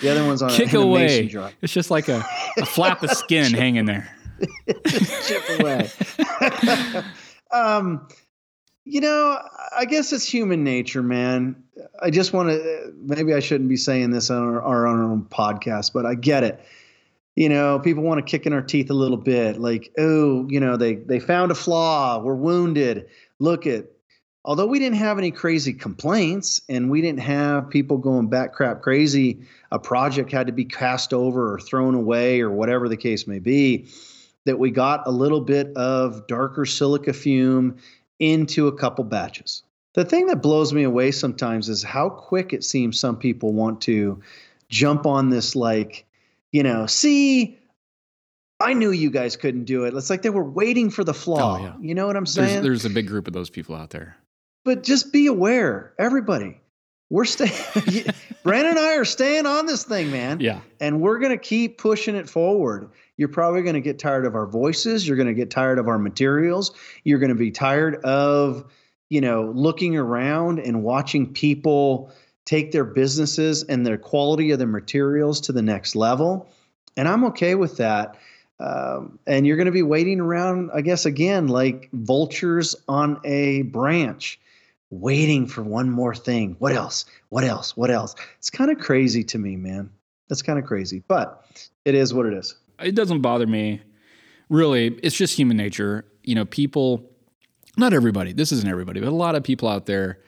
The 0.00 0.10
other 0.10 0.24
one's 0.24 0.42
on 0.42 0.50
Kick 0.50 0.72
in 0.72 0.80
a 0.80 0.86
mason 0.86 1.38
away. 1.38 1.52
It's 1.60 1.72
just 1.72 1.90
like 1.90 2.08
a, 2.08 2.24
a 2.58 2.66
flap 2.66 3.02
of 3.02 3.10
skin 3.10 3.52
hanging 3.54 3.84
there. 3.84 4.10
chip 5.26 5.60
away. 5.60 5.90
um, 7.52 8.06
you 8.84 9.00
know, 9.00 9.38
I 9.76 9.84
guess 9.84 10.12
it's 10.12 10.26
human 10.26 10.62
nature, 10.62 11.02
man. 11.02 11.62
I 12.02 12.10
just 12.10 12.32
want 12.32 12.50
to. 12.50 12.92
Maybe 13.02 13.34
I 13.34 13.40
shouldn't 13.40 13.68
be 13.68 13.76
saying 13.76 14.10
this 14.10 14.30
on 14.30 14.42
our, 14.42 14.62
our 14.62 14.86
own 14.86 15.24
podcast, 15.24 15.92
but 15.92 16.06
I 16.06 16.14
get 16.14 16.44
it. 16.44 16.64
You 17.36 17.48
know, 17.48 17.78
people 17.80 18.04
want 18.04 18.24
to 18.24 18.30
kick 18.30 18.46
in 18.46 18.52
our 18.52 18.62
teeth 18.62 18.90
a 18.90 18.94
little 18.94 19.16
bit, 19.16 19.58
like, 19.58 19.90
oh, 19.98 20.46
you 20.48 20.60
know, 20.60 20.76
they 20.76 20.96
they 20.96 21.18
found 21.18 21.50
a 21.50 21.54
flaw, 21.54 22.20
we're 22.20 22.34
wounded. 22.34 23.08
Look 23.38 23.66
at. 23.66 23.86
Although 24.46 24.66
we 24.66 24.78
didn't 24.78 24.98
have 24.98 25.16
any 25.16 25.30
crazy 25.30 25.72
complaints 25.72 26.60
and 26.68 26.90
we 26.90 27.00
didn't 27.00 27.20
have 27.20 27.70
people 27.70 27.96
going 27.96 28.28
back 28.28 28.52
crap 28.52 28.82
crazy, 28.82 29.40
a 29.72 29.78
project 29.78 30.30
had 30.30 30.48
to 30.48 30.52
be 30.52 30.66
cast 30.66 31.14
over 31.14 31.54
or 31.54 31.58
thrown 31.58 31.94
away 31.94 32.42
or 32.42 32.50
whatever 32.50 32.88
the 32.88 32.96
case 32.96 33.26
may 33.26 33.38
be 33.38 33.86
that 34.44 34.58
we 34.58 34.70
got 34.70 35.06
a 35.06 35.10
little 35.10 35.40
bit 35.40 35.74
of 35.76 36.26
darker 36.26 36.66
silica 36.66 37.14
fume 37.14 37.78
into 38.18 38.68
a 38.68 38.72
couple 38.76 39.04
batches. 39.04 39.62
The 39.94 40.04
thing 40.04 40.26
that 40.26 40.42
blows 40.42 40.72
me 40.74 40.82
away 40.82 41.12
sometimes 41.12 41.70
is 41.70 41.82
how 41.82 42.10
quick 42.10 42.52
it 42.52 42.64
seems 42.64 43.00
some 43.00 43.16
people 43.16 43.52
want 43.54 43.80
to 43.82 44.20
jump 44.68 45.06
on 45.06 45.30
this, 45.30 45.56
like, 45.56 46.04
you 46.52 46.62
know, 46.62 46.86
see, 46.86 47.58
I 48.60 48.74
knew 48.74 48.90
you 48.90 49.10
guys 49.10 49.36
couldn't 49.36 49.64
do 49.64 49.84
it. 49.84 49.94
It's 49.94 50.10
like 50.10 50.22
they 50.22 50.30
were 50.30 50.44
waiting 50.44 50.90
for 50.90 51.04
the 51.04 51.14
flaw. 51.14 51.58
Oh, 51.58 51.62
yeah. 51.62 51.74
You 51.80 51.94
know 51.94 52.06
what 52.06 52.16
I'm 52.16 52.24
There's, 52.24 52.34
saying? 52.34 52.62
there's 52.62 52.84
a 52.84 52.90
big 52.90 53.06
group 53.06 53.26
of 53.26 53.32
those 53.32 53.50
people 53.50 53.74
out 53.74 53.90
there. 53.90 54.16
But 54.64 54.82
just 54.82 55.12
be 55.12 55.26
aware, 55.26 55.92
everybody. 55.98 56.60
We're 57.10 57.24
staying. 57.26 57.52
Brandon 58.42 58.70
and 58.72 58.78
I 58.78 58.96
are 58.96 59.04
staying 59.04 59.46
on 59.46 59.66
this 59.66 59.84
thing, 59.84 60.10
man 60.10 60.40
Yeah. 60.40 60.60
and 60.80 61.00
we're 61.00 61.18
going 61.18 61.32
to 61.32 61.38
keep 61.38 61.78
pushing 61.78 62.16
it 62.16 62.28
forward. 62.28 62.90
You're 63.16 63.28
probably 63.28 63.62
going 63.62 63.74
to 63.74 63.80
get 63.80 63.98
tired 63.98 64.26
of 64.26 64.34
our 64.34 64.46
voices. 64.46 65.06
You're 65.06 65.16
going 65.16 65.28
to 65.28 65.34
get 65.34 65.50
tired 65.50 65.78
of 65.78 65.86
our 65.86 65.98
materials. 65.98 66.72
You're 67.04 67.20
going 67.20 67.28
to 67.30 67.34
be 67.36 67.50
tired 67.52 67.96
of, 68.04 68.64
you 69.08 69.20
know, 69.20 69.52
looking 69.54 69.96
around 69.96 70.58
and 70.58 70.82
watching 70.82 71.32
people 71.32 72.10
take 72.44 72.72
their 72.72 72.84
businesses 72.84 73.62
and 73.62 73.86
their 73.86 73.96
quality 73.98 74.50
of 74.50 74.58
their 74.58 74.66
materials 74.68 75.40
to 75.42 75.52
the 75.52 75.62
next 75.62 75.94
level. 75.94 76.48
And 76.96 77.06
I'm 77.08 77.24
okay 77.26 77.54
with 77.54 77.76
that. 77.78 78.16
Um, 78.60 79.18
and 79.26 79.46
you're 79.46 79.56
going 79.56 79.66
to 79.66 79.72
be 79.72 79.82
waiting 79.82 80.20
around, 80.20 80.70
I 80.74 80.80
guess, 80.80 81.06
again, 81.06 81.48
like 81.48 81.88
vultures 81.92 82.74
on 82.88 83.20
a 83.24 83.62
branch, 83.62 84.38
waiting 84.90 85.46
for 85.46 85.62
one 85.62 85.90
more 85.90 86.14
thing. 86.14 86.56
What 86.58 86.72
else? 86.72 87.04
What 87.30 87.44
else? 87.44 87.76
What 87.76 87.90
else? 87.90 88.14
It's 88.38 88.50
kind 88.50 88.70
of 88.70 88.78
crazy 88.78 89.24
to 89.24 89.38
me, 89.38 89.56
man. 89.56 89.90
That's 90.28 90.42
kind 90.42 90.58
of 90.58 90.64
crazy, 90.64 91.02
but 91.08 91.44
it 91.84 91.94
is 91.94 92.14
what 92.14 92.26
it 92.26 92.34
is. 92.34 92.56
It 92.80 92.94
doesn't 92.94 93.20
bother 93.20 93.46
me. 93.46 93.82
Really, 94.48 94.88
it's 95.02 95.16
just 95.16 95.36
human 95.36 95.56
nature. 95.56 96.04
You 96.22 96.34
know, 96.34 96.44
people, 96.44 97.10
not 97.76 97.92
everybody, 97.92 98.32
this 98.32 98.52
isn't 98.52 98.68
everybody, 98.68 99.00
but 99.00 99.08
a 99.08 99.14
lot 99.14 99.34
of 99.34 99.42
people 99.42 99.68
out 99.68 99.86
there 99.86 100.20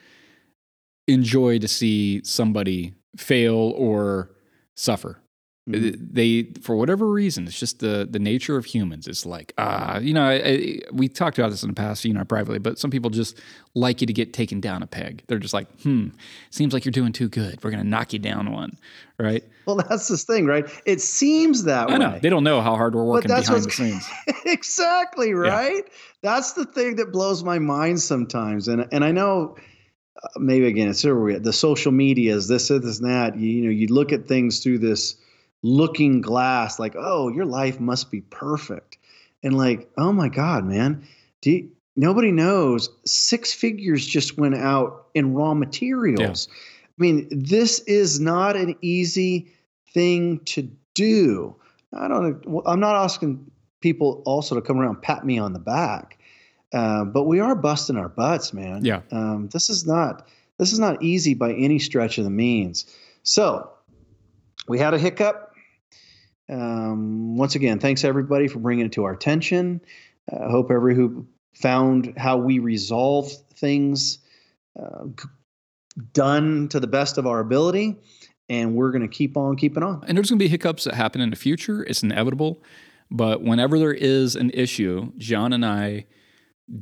enjoy 1.07 1.59
to 1.59 1.69
see 1.69 2.23
somebody 2.25 2.95
fail 3.17 3.73
or 3.77 4.31
suffer. 4.75 5.21
Mm-hmm. 5.69 6.13
They, 6.13 6.45
for 6.61 6.77
whatever 6.77 7.07
reason, 7.11 7.47
it's 7.49 7.59
just 7.59 7.81
the 7.81 8.07
the 8.09 8.21
nature 8.21 8.57
of 8.57 8.67
humans. 8.67 9.09
It's 9.09 9.27
like, 9.27 9.53
ah, 9.59 9.97
uh, 9.97 9.99
you 9.99 10.15
know, 10.15 10.23
I, 10.23 10.35
I, 10.35 10.79
we 10.93 11.09
talked 11.09 11.41
about 11.41 11.51
this 11.51 11.65
in 11.65 11.69
the 11.69 11.75
past, 11.75 12.05
you 12.05 12.15
know, 12.15 12.25
privately, 12.25 12.61
but 12.61 12.79
some 12.79 12.89
people 12.89 13.11
just 13.11 13.41
like 13.75 14.01
you 14.01 14.07
to 14.07 14.13
get 14.13 14.33
taken 14.33 14.61
down 14.61 14.85
a 14.85 14.87
peg. 14.87 15.25
They're 15.27 15.41
just 15.41 15.53
like, 15.53 15.69
hmm, 15.81 16.09
seems 16.51 16.73
like 16.73 16.85
you're 16.85 16.93
doing 16.93 17.13
too 17.13 17.29
good. 17.29 17.65
We're 17.65 17.73
gonna 17.73 17.83
knock 17.83 18.13
you 18.13 18.21
down 18.21 18.53
one, 18.53 18.79
right? 19.19 19.43
Well, 19.67 19.75
that's 19.89 20.07
this 20.07 20.23
thing, 20.23 20.47
right? 20.47 20.71
It 20.87 21.01
seems 21.01 21.65
that 21.65 21.91
I 21.91 21.95
way. 21.95 21.99
Know. 21.99 22.19
They 22.21 22.31
don't 22.31 22.45
know 22.45 22.61
how 22.61 22.77
hard 22.77 22.95
we're 22.95 23.03
working 23.03 23.29
behind 23.29 23.65
the 23.65 23.71
scenes. 23.71 24.09
exactly 24.45 25.35
right. 25.35 25.83
Yeah. 25.85 25.93
That's 26.23 26.53
the 26.53 26.65
thing 26.65 26.95
that 26.97 27.11
blows 27.11 27.43
my 27.43 27.59
mind 27.59 28.01
sometimes, 28.01 28.69
and 28.69 28.87
and 28.93 29.05
I 29.05 29.11
know 29.11 29.57
uh, 30.23 30.29
maybe 30.39 30.69
again 30.69 30.91
it's 30.91 31.03
the 31.03 31.53
social 31.53 31.91
medias, 31.91 32.47
this, 32.47 32.69
this, 32.69 33.01
and 33.01 33.11
that. 33.11 33.37
You, 33.37 33.49
you 33.49 33.65
know, 33.65 33.71
you 33.71 33.89
look 33.89 34.13
at 34.13 34.29
things 34.29 34.61
through 34.61 34.79
this 34.79 35.17
looking 35.67 36.21
glass 36.21 36.79
like 36.79 36.95
oh 36.97 37.29
your 37.29 37.45
life 37.45 37.81
must 37.81 38.11
be 38.11 38.21
perfect. 38.21 38.99
And 39.43 39.57
like 39.57 39.91
oh 39.97 40.13
my 40.13 40.29
god 40.29 40.65
man 40.65 41.07
you, 41.43 41.71
nobody 41.95 42.33
knows. 42.33 42.91
Six 43.05 43.53
figures 43.53 44.05
just 44.05 44.37
went 44.37 44.57
out 44.57 45.07
in 45.15 45.35
raw 45.35 45.55
materials. 45.55 46.49
Yeah. 46.49 46.55
i 46.89 46.97
mean 46.99 47.29
this 47.31 47.81
is 47.81 48.21
not 48.21 48.57
an 48.57 48.77
easy 48.81 49.53
thing 49.95 50.41
to 50.47 50.69
do. 50.95 51.57
I 51.93 52.09
don't 52.09 52.43
i'm 52.67 52.81
not 52.81 52.97
asking 52.97 53.51
people 53.81 54.23
also 54.27 54.55
to 54.55 54.61
come 54.61 54.79
around 54.79 55.03
pat 55.03 55.25
me 55.25 55.39
on 55.39 55.53
the 55.53 55.59
back 55.59 56.19
uh, 56.73 57.05
but 57.05 57.25
we 57.25 57.41
are 57.41 57.55
busting 57.55 57.97
our 57.97 58.09
butts 58.09 58.53
man. 58.53 58.85
Yeah. 58.85 59.03
Um, 59.11 59.49
this 59.53 59.71
is 59.71 59.87
not 59.87 60.29
this 60.59 60.73
is 60.73 60.79
not 60.79 61.03
easy 61.03 61.35
by 61.35 61.53
any 61.53 61.79
stretch 61.79 62.19
of 62.19 62.25
the 62.25 62.31
means. 62.31 62.87
So 63.23 63.71
we 64.69 64.79
had 64.79 64.95
a 64.95 64.99
hiccup 64.99 65.46
um, 66.49 67.37
once 67.37 67.55
again, 67.55 67.79
thanks 67.79 68.05
everybody 68.05 68.49
for 68.49 68.59
bringing 68.59 68.87
it 68.87 68.93
to 68.93 69.05
our 69.05 69.13
attention. 69.13 69.81
I 70.31 70.37
uh, 70.37 70.51
hope 70.51 70.71
every 70.71 70.95
who 70.95 71.27
found 71.55 72.15
how 72.17 72.37
we 72.37 72.59
resolve 72.59 73.31
things 73.55 74.19
uh, 74.79 75.07
done 76.13 76.69
to 76.69 76.81
the 76.81 76.87
best 76.87 77.19
of 77.19 77.27
our 77.27 77.41
ability, 77.41 77.97
and 78.49 78.75
we're 78.75 78.91
going 78.91 79.03
to 79.03 79.09
keep 79.09 79.37
on 79.37 79.57
keeping 79.57 79.83
on. 79.83 80.05
And 80.07 80.17
there's 80.17 80.31
going 80.31 80.39
to 80.39 80.45
be 80.45 80.49
hiccups 80.49 80.85
that 80.85 80.95
happen 80.95 81.21
in 81.21 81.31
the 81.31 81.37
future. 81.37 81.83
It's 81.85 82.03
inevitable. 82.03 82.63
But 83.11 83.43
whenever 83.43 83.79
there 83.79 83.95
is 83.95 84.35
an 84.37 84.51
issue, 84.51 85.13
Jon 85.17 85.53
and 85.53 85.65
I 85.65 86.07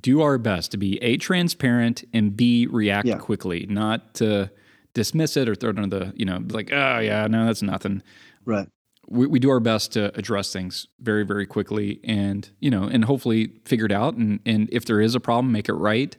do 0.01 0.23
our 0.23 0.39
best 0.39 0.71
to 0.71 0.79
be 0.79 1.03
A, 1.03 1.19
transparent, 1.19 2.05
and 2.15 2.35
B, 2.35 2.67
react 2.67 3.07
yeah. 3.07 3.19
quickly, 3.19 3.67
not 3.69 4.15
to 4.15 4.51
dismiss 4.95 5.37
it 5.37 5.49
or 5.49 5.55
throw 5.55 5.71
it 5.71 5.79
under 5.79 5.99
the, 5.99 6.13
you 6.17 6.25
know, 6.25 6.43
like, 6.49 6.73
oh, 6.73 6.99
yeah, 6.99 7.27
no, 7.27 7.45
that's 7.45 7.63
nothing. 7.63 8.03
Right 8.47 8.69
we, 9.09 9.27
we 9.27 9.39
do 9.39 9.51
our 9.51 9.61
best 9.61 9.93
to 9.93 10.17
address 10.17 10.53
things 10.53 10.87
very, 11.01 11.25
very 11.25 11.47
quickly 11.47 12.01
and, 12.05 12.49
you 12.61 12.71
know, 12.71 12.85
and 12.85 13.05
hopefully 13.05 13.53
figure 13.65 13.87
it 13.87 13.93
out. 13.93 14.15
And, 14.15 14.41
and 14.47 14.69
if 14.73 14.85
there 14.85 15.01
is 15.01 15.15
a 15.15 15.21
problem, 15.21 15.53
make 15.53 15.69
it 15.69 15.75
right. 15.75 16.17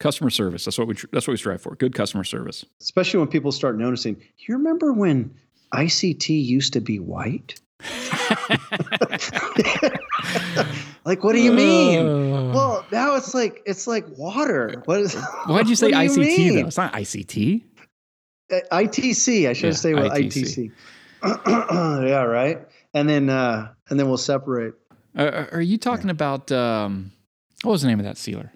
Customer 0.00 0.30
service. 0.30 0.64
That's 0.64 0.78
what 0.78 0.88
we, 0.88 0.94
that's 1.12 1.26
what 1.26 1.32
we 1.32 1.36
strive 1.36 1.62
for. 1.62 1.76
Good 1.76 1.94
customer 1.94 2.24
service. 2.24 2.64
Especially 2.80 3.20
when 3.20 3.28
people 3.28 3.52
start 3.52 3.78
noticing, 3.78 4.16
you 4.38 4.56
remember 4.56 4.92
when 4.92 5.34
ICT 5.72 6.44
used 6.44 6.72
to 6.74 6.80
be 6.80 6.98
white? 6.98 7.60
like 11.04 11.22
what 11.22 11.32
do 11.32 11.40
you 11.40 11.52
mean? 11.52 12.06
Uh, 12.06 12.52
well, 12.52 12.86
now 12.90 13.16
it's 13.16 13.34
like 13.34 13.62
it's 13.66 13.86
like 13.86 14.06
water. 14.16 14.82
What 14.86 15.00
is? 15.00 15.14
Why'd 15.46 15.68
you 15.68 15.76
say 15.76 15.90
ICT 15.90 16.38
you 16.38 16.52
though? 16.54 16.66
It's 16.68 16.76
not 16.76 16.92
ICT. 16.92 17.62
Uh, 18.50 18.60
ITC. 18.72 19.48
I 19.48 19.52
should 19.52 19.66
yeah, 19.66 19.72
say 19.72 19.94
what 19.94 20.12
ITC. 20.12 20.42
ITC. 20.42 20.72
yeah, 21.46 22.22
right. 22.22 22.66
And 22.92 23.08
then 23.08 23.30
uh, 23.30 23.72
and 23.88 23.98
then 23.98 24.08
we'll 24.08 24.18
separate. 24.18 24.74
Uh, 25.16 25.46
are 25.52 25.60
you 25.60 25.78
talking 25.78 26.06
yeah. 26.06 26.12
about 26.12 26.52
um, 26.52 27.12
what 27.62 27.72
was 27.72 27.82
the 27.82 27.88
name 27.88 28.00
of 28.00 28.04
that 28.04 28.18
sealer? 28.18 28.52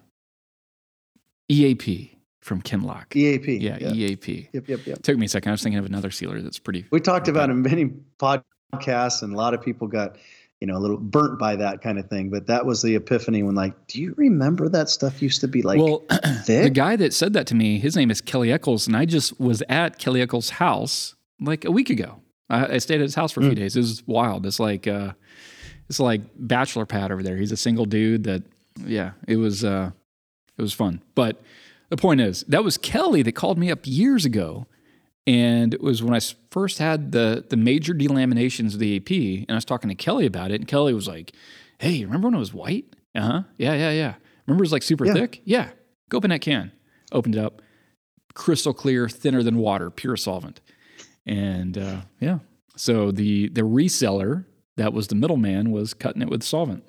EAP 1.49 2.17
from 2.41 2.61
Kinlock. 2.61 3.15
EAP. 3.15 3.57
Yeah, 3.57 3.77
yeah, 3.79 3.93
EAP. 3.93 4.49
Yep, 4.53 4.67
yep, 4.67 4.85
yep. 4.85 5.01
Took 5.01 5.17
me 5.17 5.25
a 5.25 5.29
second. 5.29 5.49
I 5.49 5.53
was 5.53 5.63
thinking 5.63 5.79
of 5.79 5.85
another 5.85 6.11
sealer 6.11 6.41
that's 6.41 6.59
pretty. 6.59 6.85
We 6.91 6.99
talked 6.99 7.27
about 7.27 7.49
in 7.49 7.61
many 7.61 7.91
podcasts, 8.19 9.23
and 9.23 9.33
a 9.33 9.37
lot 9.37 9.53
of 9.53 9.61
people 9.61 9.87
got 9.87 10.17
you 10.61 10.67
know 10.67 10.77
a 10.77 10.79
little 10.79 10.97
burnt 10.97 11.39
by 11.39 11.55
that 11.55 11.81
kind 11.81 11.97
of 11.97 12.07
thing. 12.07 12.29
But 12.29 12.47
that 12.47 12.65
was 12.65 12.81
the 12.81 12.95
epiphany 12.95 13.41
when 13.43 13.55
like, 13.55 13.87
do 13.87 14.01
you 14.01 14.13
remember 14.17 14.69
that 14.69 14.89
stuff 14.89 15.21
used 15.21 15.41
to 15.41 15.47
be 15.47 15.61
like? 15.61 15.79
Well, 15.79 15.99
the 16.47 16.69
guy 16.73 16.95
that 16.97 17.13
said 17.13 17.33
that 17.33 17.47
to 17.47 17.55
me, 17.55 17.79
his 17.79 17.95
name 17.95 18.11
is 18.11 18.21
Kelly 18.21 18.51
Eccles, 18.51 18.85
and 18.85 18.95
I 18.95 19.05
just 19.05 19.39
was 19.39 19.63
at 19.69 19.97
Kelly 19.97 20.21
Eccles' 20.21 20.51
house 20.51 21.15
like 21.39 21.65
a 21.65 21.71
week 21.71 21.89
ago. 21.89 22.21
I, 22.49 22.75
I 22.75 22.77
stayed 22.77 22.95
at 22.95 23.01
his 23.01 23.15
house 23.15 23.31
for 23.31 23.41
a 23.41 23.43
few 23.43 23.53
mm. 23.53 23.57
days. 23.57 23.75
It 23.75 23.79
was 23.79 24.03
wild. 24.07 24.45
It's 24.45 24.59
like 24.59 24.87
uh, 24.87 25.13
it's 25.87 25.99
like 25.99 26.21
bachelor 26.35 26.85
pad 26.85 27.11
over 27.11 27.23
there. 27.23 27.37
He's 27.37 27.51
a 27.51 27.57
single 27.57 27.85
dude 27.85 28.23
that 28.25 28.43
yeah, 28.85 29.11
it 29.27 29.37
was 29.37 29.63
uh, 29.63 29.91
it 30.57 30.61
was 30.61 30.73
fun. 30.73 31.01
But 31.15 31.41
the 31.89 31.97
point 31.97 32.21
is, 32.21 32.43
that 32.43 32.63
was 32.63 32.77
Kelly 32.77 33.21
that 33.23 33.33
called 33.33 33.57
me 33.57 33.71
up 33.71 33.79
years 33.83 34.25
ago. 34.25 34.67
And 35.27 35.75
it 35.75 35.81
was 35.81 36.01
when 36.01 36.15
I 36.15 36.19
first 36.49 36.79
had 36.79 37.11
the 37.11 37.45
the 37.47 37.57
major 37.57 37.93
delaminations 37.93 38.73
of 38.73 38.79
the 38.79 38.97
AP, 38.97 39.11
and 39.47 39.51
I 39.51 39.55
was 39.55 39.65
talking 39.65 39.89
to 39.89 39.95
Kelly 39.95 40.25
about 40.25 40.49
it, 40.49 40.55
and 40.55 40.67
Kelly 40.67 40.93
was 40.93 41.07
like, 41.07 41.33
"Hey, 41.77 42.03
remember 42.03 42.27
when 42.27 42.35
it 42.35 42.39
was 42.39 42.53
white? 42.53 42.85
Uh 43.13 43.21
huh. 43.21 43.43
Yeah, 43.57 43.73
yeah, 43.73 43.91
yeah. 43.91 44.13
Remember 44.47 44.63
it 44.63 44.65
was 44.65 44.71
like 44.71 44.81
super 44.81 45.05
yeah. 45.05 45.13
thick? 45.13 45.41
Yeah. 45.45 45.69
Go 46.09 46.17
open 46.17 46.31
that 46.31 46.41
can. 46.41 46.71
Opened 47.11 47.35
it 47.35 47.43
up, 47.43 47.61
crystal 48.33 48.73
clear, 48.73 49.07
thinner 49.07 49.43
than 49.43 49.57
water, 49.57 49.89
pure 49.89 50.17
solvent. 50.17 50.61
And 51.29 51.77
uh, 51.77 52.01
yeah, 52.19 52.39
so 52.75 53.11
the 53.11 53.49
the 53.49 53.61
reseller 53.61 54.45
that 54.77 54.93
was 54.93 55.07
the 55.07 55.15
middleman 55.15 55.71
was 55.71 55.93
cutting 55.93 56.23
it 56.23 56.29
with 56.29 56.41
solvent. 56.41 56.83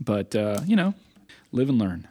But 0.00 0.34
uh, 0.34 0.60
you 0.66 0.74
know, 0.74 0.94
live 1.52 1.68
and 1.68 1.78
learn. 1.78 2.08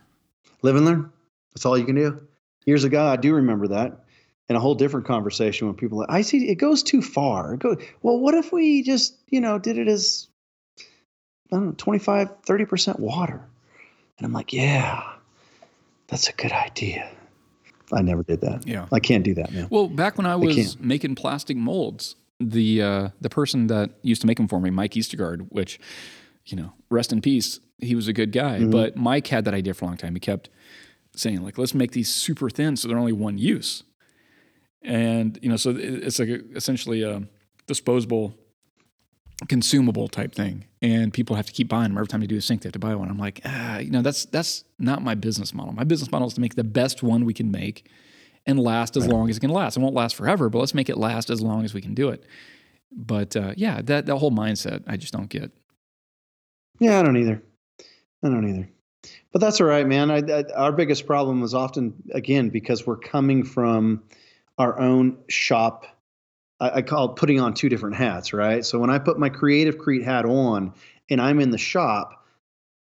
Live 0.61 0.77
and 0.77 0.85
learn. 0.85 1.11
That's 1.53 1.65
all 1.65 1.77
you 1.77 1.83
can 1.83 1.95
do. 1.95 2.21
Years 2.65 2.85
ago, 2.85 3.05
I 3.05 3.17
do 3.17 3.35
remember 3.35 3.67
that 3.67 4.05
in 4.47 4.55
a 4.55 4.59
whole 4.61 4.75
different 4.75 5.05
conversation 5.05 5.67
when 5.67 5.75
people 5.75 5.97
like, 5.97 6.09
I 6.09 6.21
see 6.21 6.47
it 6.47 6.55
goes 6.55 6.83
too 6.83 7.01
far. 7.01 7.57
Goes, 7.57 7.83
well, 8.01 8.17
what 8.17 8.33
if 8.33 8.53
we 8.53 8.81
just, 8.81 9.17
you 9.27 9.41
know, 9.41 9.59
did 9.59 9.77
it 9.77 9.89
as 9.89 10.27
I 11.51 11.57
don't 11.57 11.65
know, 11.65 11.73
25, 11.77 12.43
30% 12.43 12.99
water? 12.99 13.45
And 14.17 14.25
I'm 14.25 14.33
like, 14.33 14.53
yeah, 14.53 15.03
that's 16.07 16.29
a 16.29 16.33
good 16.33 16.53
idea. 16.53 17.11
I 17.93 18.01
never 18.01 18.23
did 18.23 18.41
that. 18.41 18.67
Yeah. 18.67 18.87
I 18.91 18.99
can't 18.99 19.23
do 19.23 19.33
that, 19.35 19.51
man. 19.51 19.67
Well, 19.69 19.87
back 19.87 20.17
when 20.17 20.25
I 20.25 20.35
was 20.35 20.75
I 20.75 20.79
making 20.79 21.15
plastic 21.15 21.57
molds, 21.57 22.15
the 22.39 22.81
uh, 22.81 23.09
the 23.21 23.29
person 23.29 23.67
that 23.67 23.91
used 24.01 24.21
to 24.21 24.27
make 24.27 24.37
them 24.37 24.47
for 24.47 24.59
me, 24.59 24.69
Mike 24.69 24.91
Eastergaard, 24.91 25.47
which, 25.49 25.79
you 26.45 26.57
know, 26.57 26.73
rest 26.89 27.11
in 27.11 27.21
peace, 27.21 27.59
he 27.79 27.95
was 27.95 28.07
a 28.07 28.13
good 28.13 28.31
guy. 28.31 28.59
Mm-hmm. 28.59 28.71
But 28.71 28.95
Mike 28.95 29.27
had 29.27 29.45
that 29.45 29.53
idea 29.53 29.73
for 29.73 29.85
a 29.85 29.87
long 29.87 29.97
time. 29.97 30.13
He 30.15 30.19
kept 30.19 30.49
saying, 31.15 31.43
like, 31.43 31.57
let's 31.57 31.73
make 31.73 31.91
these 31.91 32.13
super 32.13 32.49
thin 32.49 32.75
so 32.75 32.87
they're 32.87 32.97
only 32.97 33.13
one 33.13 33.37
use. 33.37 33.83
And, 34.83 35.39
you 35.41 35.49
know, 35.49 35.55
so 35.55 35.75
it's 35.75 36.19
like 36.19 36.29
a, 36.29 36.39
essentially 36.55 37.01
a 37.01 37.23
disposable 37.65 38.35
consumable 39.45 40.07
type 40.07 40.33
thing. 40.33 40.65
And 40.81 41.13
people 41.13 41.35
have 41.35 41.45
to 41.45 41.51
keep 41.51 41.69
buying 41.69 41.89
them. 41.89 41.97
Every 41.97 42.07
time 42.07 42.21
they 42.21 42.27
do 42.27 42.37
a 42.37 42.41
sink 42.41 42.61
they 42.61 42.67
have 42.67 42.73
to 42.73 42.79
buy 42.79 42.95
one. 42.95 43.09
I'm 43.09 43.17
like 43.17 43.41
ah, 43.45 43.79
you 43.79 43.91
know 43.91 44.01
that's 44.01 44.25
that's 44.25 44.63
not 44.79 45.03
my 45.03 45.15
business 45.15 45.53
model. 45.53 45.73
My 45.73 45.83
business 45.83 46.11
model 46.11 46.27
is 46.27 46.33
to 46.35 46.41
make 46.41 46.55
the 46.55 46.63
best 46.63 47.03
one 47.03 47.25
we 47.25 47.33
can 47.33 47.51
make 47.51 47.89
and 48.45 48.59
last 48.59 48.95
as 48.95 49.03
right. 49.03 49.13
long 49.13 49.29
as 49.29 49.37
it 49.37 49.41
can 49.41 49.49
last. 49.49 49.77
It 49.77 49.81
won't 49.81 49.95
last 49.95 50.15
forever 50.15 50.49
but 50.49 50.59
let's 50.59 50.73
make 50.73 50.89
it 50.89 50.97
last 50.97 51.29
as 51.29 51.41
long 51.41 51.65
as 51.65 51.73
we 51.73 51.81
can 51.81 51.93
do 51.93 52.09
it. 52.09 52.23
But 52.91 53.35
uh, 53.35 53.53
yeah 53.55 53.81
that, 53.83 54.05
that 54.05 54.17
whole 54.17 54.31
mindset 54.31 54.83
i 54.87 54.97
just 54.97 55.13
don't 55.13 55.29
get. 55.29 55.51
Yeah 56.79 56.99
i 56.99 57.03
don't 57.03 57.17
either. 57.17 57.41
I 58.23 58.29
don't 58.29 58.49
either. 58.49 58.69
But 59.31 59.41
that's 59.41 59.61
all 59.61 59.67
right 59.67 59.85
man. 59.87 60.09
I, 60.09 60.17
I, 60.17 60.43
our 60.55 60.71
biggest 60.71 61.05
problem 61.05 61.41
was 61.41 61.53
often 61.53 61.93
again 62.11 62.49
because 62.49 62.87
we're 62.87 62.97
coming 62.97 63.43
from 63.43 64.03
our 64.57 64.79
own 64.79 65.17
shop 65.27 65.85
I, 66.59 66.69
I 66.77 66.81
call 66.81 67.09
putting 67.09 67.39
on 67.39 67.53
two 67.53 67.69
different 67.69 67.95
hats, 67.95 68.33
right? 68.33 68.65
So 68.65 68.79
when 68.79 68.89
I 68.89 68.99
put 68.99 69.19
my 69.19 69.29
creative 69.29 69.77
Crete 69.77 70.03
hat 70.03 70.25
on 70.25 70.73
and 71.09 71.21
I'm 71.21 71.39
in 71.39 71.51
the 71.51 71.57
shop, 71.57 72.25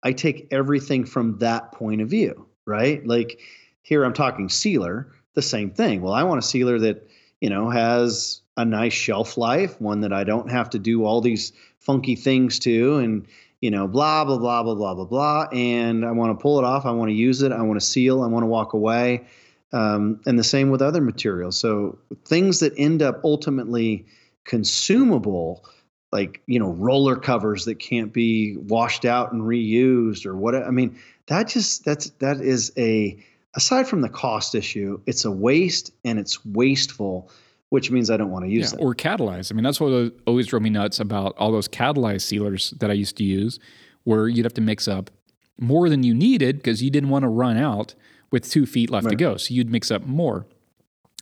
I 0.02 0.12
take 0.12 0.48
everything 0.50 1.04
from 1.04 1.38
that 1.38 1.72
point 1.72 2.00
of 2.00 2.08
view, 2.08 2.46
right? 2.66 3.06
Like 3.06 3.40
here 3.82 4.04
I'm 4.04 4.12
talking 4.12 4.48
sealer, 4.48 5.12
the 5.34 5.42
same 5.42 5.70
thing. 5.70 6.02
Well, 6.02 6.12
I 6.12 6.24
want 6.24 6.38
a 6.38 6.46
sealer 6.46 6.78
that, 6.80 7.08
you 7.40 7.50
know, 7.50 7.70
has 7.70 8.40
a 8.56 8.64
nice 8.64 8.92
shelf 8.92 9.36
life, 9.36 9.80
one 9.80 10.00
that 10.00 10.12
I 10.12 10.24
don't 10.24 10.50
have 10.50 10.70
to 10.70 10.78
do 10.78 11.04
all 11.04 11.20
these 11.20 11.52
funky 11.78 12.16
things 12.16 12.58
to 12.60 12.98
and 12.98 13.26
you 13.60 13.70
know, 13.70 13.86
blah 13.86 14.24
blah 14.24 14.38
blah 14.38 14.62
blah 14.64 14.74
blah 14.74 14.94
blah 14.94 15.04
blah 15.04 15.46
and 15.52 16.04
I 16.04 16.10
want 16.10 16.36
to 16.36 16.42
pull 16.42 16.58
it 16.58 16.64
off, 16.64 16.84
I 16.84 16.90
want 16.90 17.10
to 17.10 17.14
use 17.14 17.42
it, 17.42 17.52
I 17.52 17.62
want 17.62 17.80
to 17.80 17.86
seal, 17.86 18.22
I 18.22 18.26
want 18.26 18.42
to 18.42 18.48
walk 18.48 18.72
away. 18.72 19.24
Um, 19.72 20.20
and 20.26 20.38
the 20.38 20.44
same 20.44 20.70
with 20.70 20.82
other 20.82 21.00
materials. 21.00 21.58
So 21.58 21.98
things 22.26 22.60
that 22.60 22.74
end 22.76 23.02
up 23.02 23.20
ultimately 23.24 24.06
consumable, 24.44 25.64
like 26.10 26.42
you 26.46 26.58
know 26.58 26.72
roller 26.72 27.16
covers 27.16 27.64
that 27.64 27.76
can't 27.76 28.12
be 28.12 28.56
washed 28.56 29.04
out 29.04 29.32
and 29.32 29.42
reused 29.42 30.26
or 30.26 30.36
what. 30.36 30.54
I 30.54 30.70
mean, 30.70 30.98
that 31.26 31.48
just 31.48 31.84
that's 31.84 32.10
that 32.18 32.40
is 32.40 32.72
a 32.76 33.18
aside 33.54 33.88
from 33.88 34.02
the 34.02 34.10
cost 34.10 34.54
issue, 34.54 35.00
it's 35.06 35.24
a 35.24 35.30
waste 35.30 35.92
and 36.04 36.18
it's 36.18 36.44
wasteful 36.44 37.30
which 37.72 37.90
means 37.90 38.10
I 38.10 38.18
don't 38.18 38.30
want 38.30 38.44
to 38.44 38.50
use 38.50 38.70
yeah, 38.70 38.76
them. 38.76 38.86
Or 38.86 38.94
catalyze. 38.94 39.50
I 39.50 39.54
mean, 39.54 39.64
that's 39.64 39.80
what 39.80 40.12
always 40.26 40.46
drove 40.46 40.60
me 40.60 40.68
nuts 40.68 41.00
about 41.00 41.34
all 41.38 41.50
those 41.50 41.68
catalyzed 41.68 42.20
sealers 42.20 42.74
that 42.80 42.90
I 42.90 42.92
used 42.92 43.16
to 43.16 43.24
use, 43.24 43.58
where 44.04 44.28
you'd 44.28 44.44
have 44.44 44.52
to 44.52 44.60
mix 44.60 44.86
up 44.86 45.10
more 45.58 45.88
than 45.88 46.02
you 46.02 46.12
needed 46.12 46.58
because 46.58 46.82
you 46.82 46.90
didn't 46.90 47.08
want 47.08 47.22
to 47.22 47.30
run 47.30 47.56
out 47.56 47.94
with 48.32 48.50
two 48.50 48.66
feet 48.66 48.90
left 48.90 49.04
right. 49.04 49.10
to 49.10 49.16
go. 49.16 49.36
So 49.36 49.54
you'd 49.54 49.70
mix 49.70 49.92
up 49.92 50.04
more. 50.04 50.46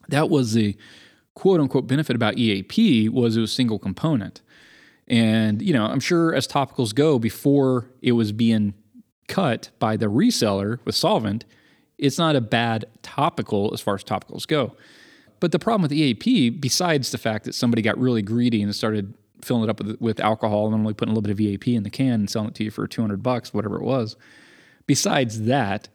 That 0.09 0.31
was 0.31 0.55
the 0.55 0.77
quote 1.35 1.61
unquote 1.61 1.87
benefit 1.87 2.17
about 2.17 2.39
EAP 2.39 3.11
was 3.11 3.37
it 3.37 3.41
was 3.41 3.53
single 3.53 3.79
component. 3.79 4.41
And, 5.07 5.61
you 5.61 5.75
know, 5.75 5.85
I'm 5.85 6.01
sure 6.01 6.35
as 6.35 6.47
topicals 6.47 6.95
go, 6.95 7.19
before 7.19 7.91
it 8.01 8.13
was 8.13 8.33
being 8.33 8.75
cut 9.27 9.71
by 9.79 9.97
the 9.97 10.07
reseller 10.07 10.79
with 10.85 10.95
solvent, 10.95 11.45
it's 11.99 12.17
not 12.17 12.37
a 12.37 12.41
bad 12.41 12.85
topical 13.03 13.71
as 13.75 13.81
far 13.81 13.95
as 13.95 14.05
topicals 14.05 14.47
go. 14.47 14.77
But 15.41 15.53
the 15.53 15.59
problem 15.59 15.83
with 15.83 15.93
EAP, 15.93 16.51
besides 16.51 17.11
the 17.11 17.19
fact 17.19 17.45
that 17.45 17.55
somebody 17.55 17.83
got 17.83 17.99
really 17.99 18.23
greedy 18.23 18.63
and 18.63 18.75
started 18.75 19.15
filling 19.43 19.65
it 19.65 19.71
up 19.71 19.83
with, 19.83 20.01
with 20.01 20.21
alcohol 20.21 20.67
and 20.67 20.75
only 20.75 20.95
putting 20.95 21.13
a 21.13 21.15
little 21.15 21.23
bit 21.23 21.33
of 21.33 21.41
EAP 21.41 21.75
in 21.75 21.83
the 21.83 21.91
can 21.91 22.15
and 22.15 22.31
selling 22.31 22.49
it 22.49 22.55
to 22.57 22.65
you 22.65 22.71
for 22.71 22.87
200 22.87 23.23
bucks, 23.23 23.53
whatever 23.53 23.77
it 23.77 23.83
was, 23.83 24.17
besides 24.87 25.43
that, 25.43 25.89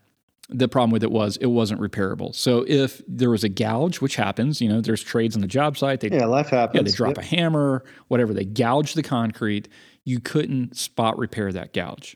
the 0.49 0.67
problem 0.67 0.91
with 0.91 1.03
it 1.03 1.11
was 1.11 1.37
it 1.37 1.47
wasn't 1.47 1.81
repairable. 1.81 2.33
So 2.35 2.65
if 2.67 3.01
there 3.07 3.29
was 3.29 3.43
a 3.43 3.49
gouge, 3.49 3.99
which 3.99 4.15
happens, 4.15 4.61
you 4.61 4.69
know, 4.69 4.81
there's 4.81 5.01
trades 5.01 5.35
on 5.35 5.41
the 5.41 5.47
job 5.47 5.77
site. 5.77 6.01
They, 6.01 6.09
yeah, 6.09 6.25
life 6.25 6.49
happens. 6.49 6.75
Yeah, 6.75 6.83
they 6.83 6.91
drop 6.91 7.17
yep. 7.17 7.25
a 7.25 7.27
hammer, 7.27 7.83
whatever. 8.07 8.33
They 8.33 8.45
gouge 8.45 8.93
the 8.93 9.03
concrete. 9.03 9.67
You 10.03 10.19
couldn't 10.19 10.77
spot 10.77 11.17
repair 11.17 11.51
that 11.51 11.73
gouge. 11.73 12.15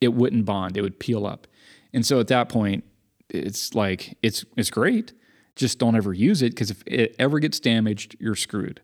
It 0.00 0.08
wouldn't 0.08 0.44
bond. 0.44 0.76
It 0.76 0.82
would 0.82 0.98
peel 0.98 1.24
up. 1.24 1.46
And 1.92 2.04
so 2.04 2.18
at 2.18 2.28
that 2.28 2.48
point, 2.48 2.84
it's 3.28 3.74
like 3.74 4.18
it's 4.22 4.44
it's 4.56 4.70
great 4.70 5.12
just 5.56 5.78
don't 5.78 5.96
ever 5.96 6.12
use 6.12 6.42
it 6.42 6.50
because 6.50 6.70
if 6.70 6.82
it 6.86 7.14
ever 7.18 7.38
gets 7.38 7.60
damaged, 7.60 8.16
you're 8.18 8.34
screwed. 8.34 8.80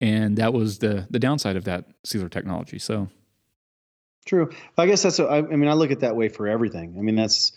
And 0.00 0.36
that 0.36 0.52
was 0.52 0.78
the 0.78 1.06
the 1.10 1.18
downside 1.18 1.56
of 1.56 1.64
that 1.64 1.86
sealer 2.04 2.28
technology. 2.28 2.78
So 2.78 3.08
true. 4.26 4.50
I 4.76 4.86
guess 4.86 5.02
that's. 5.02 5.18
I 5.18 5.42
mean, 5.42 5.68
I 5.68 5.72
look 5.72 5.90
at 5.90 6.00
that 6.00 6.14
way 6.16 6.28
for 6.28 6.46
everything. 6.46 6.94
I 6.98 7.02
mean, 7.02 7.16
that's 7.16 7.52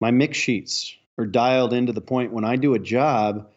my 0.00 0.10
mix 0.10 0.38
sheets 0.38 0.94
are 1.18 1.26
dialed 1.26 1.72
into 1.72 1.92
the 1.92 2.00
point 2.00 2.32
when 2.32 2.44
I 2.44 2.56
do 2.56 2.74
a 2.74 2.78
job, 2.78 3.48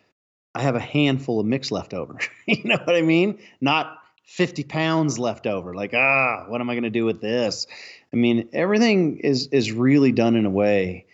I 0.53 0.61
have 0.61 0.75
a 0.75 0.79
handful 0.79 1.39
of 1.39 1.45
mix 1.45 1.71
left 1.71 1.93
over. 1.93 2.19
you 2.45 2.63
know 2.65 2.77
what 2.83 2.95
I 2.95 3.01
mean? 3.01 3.39
Not 3.61 3.97
50 4.25 4.63
pounds 4.63 5.19
left 5.19 5.47
over. 5.47 5.73
Like, 5.73 5.93
ah, 5.93 6.45
what 6.47 6.61
am 6.61 6.69
I 6.69 6.73
going 6.73 6.83
to 6.83 6.89
do 6.89 7.05
with 7.05 7.21
this? 7.21 7.67
I 8.11 8.15
mean, 8.15 8.49
everything 8.53 9.17
is 9.19 9.47
is 9.47 9.71
really 9.71 10.11
done 10.11 10.35
in 10.35 10.45
a 10.45 10.49
way 10.49 11.05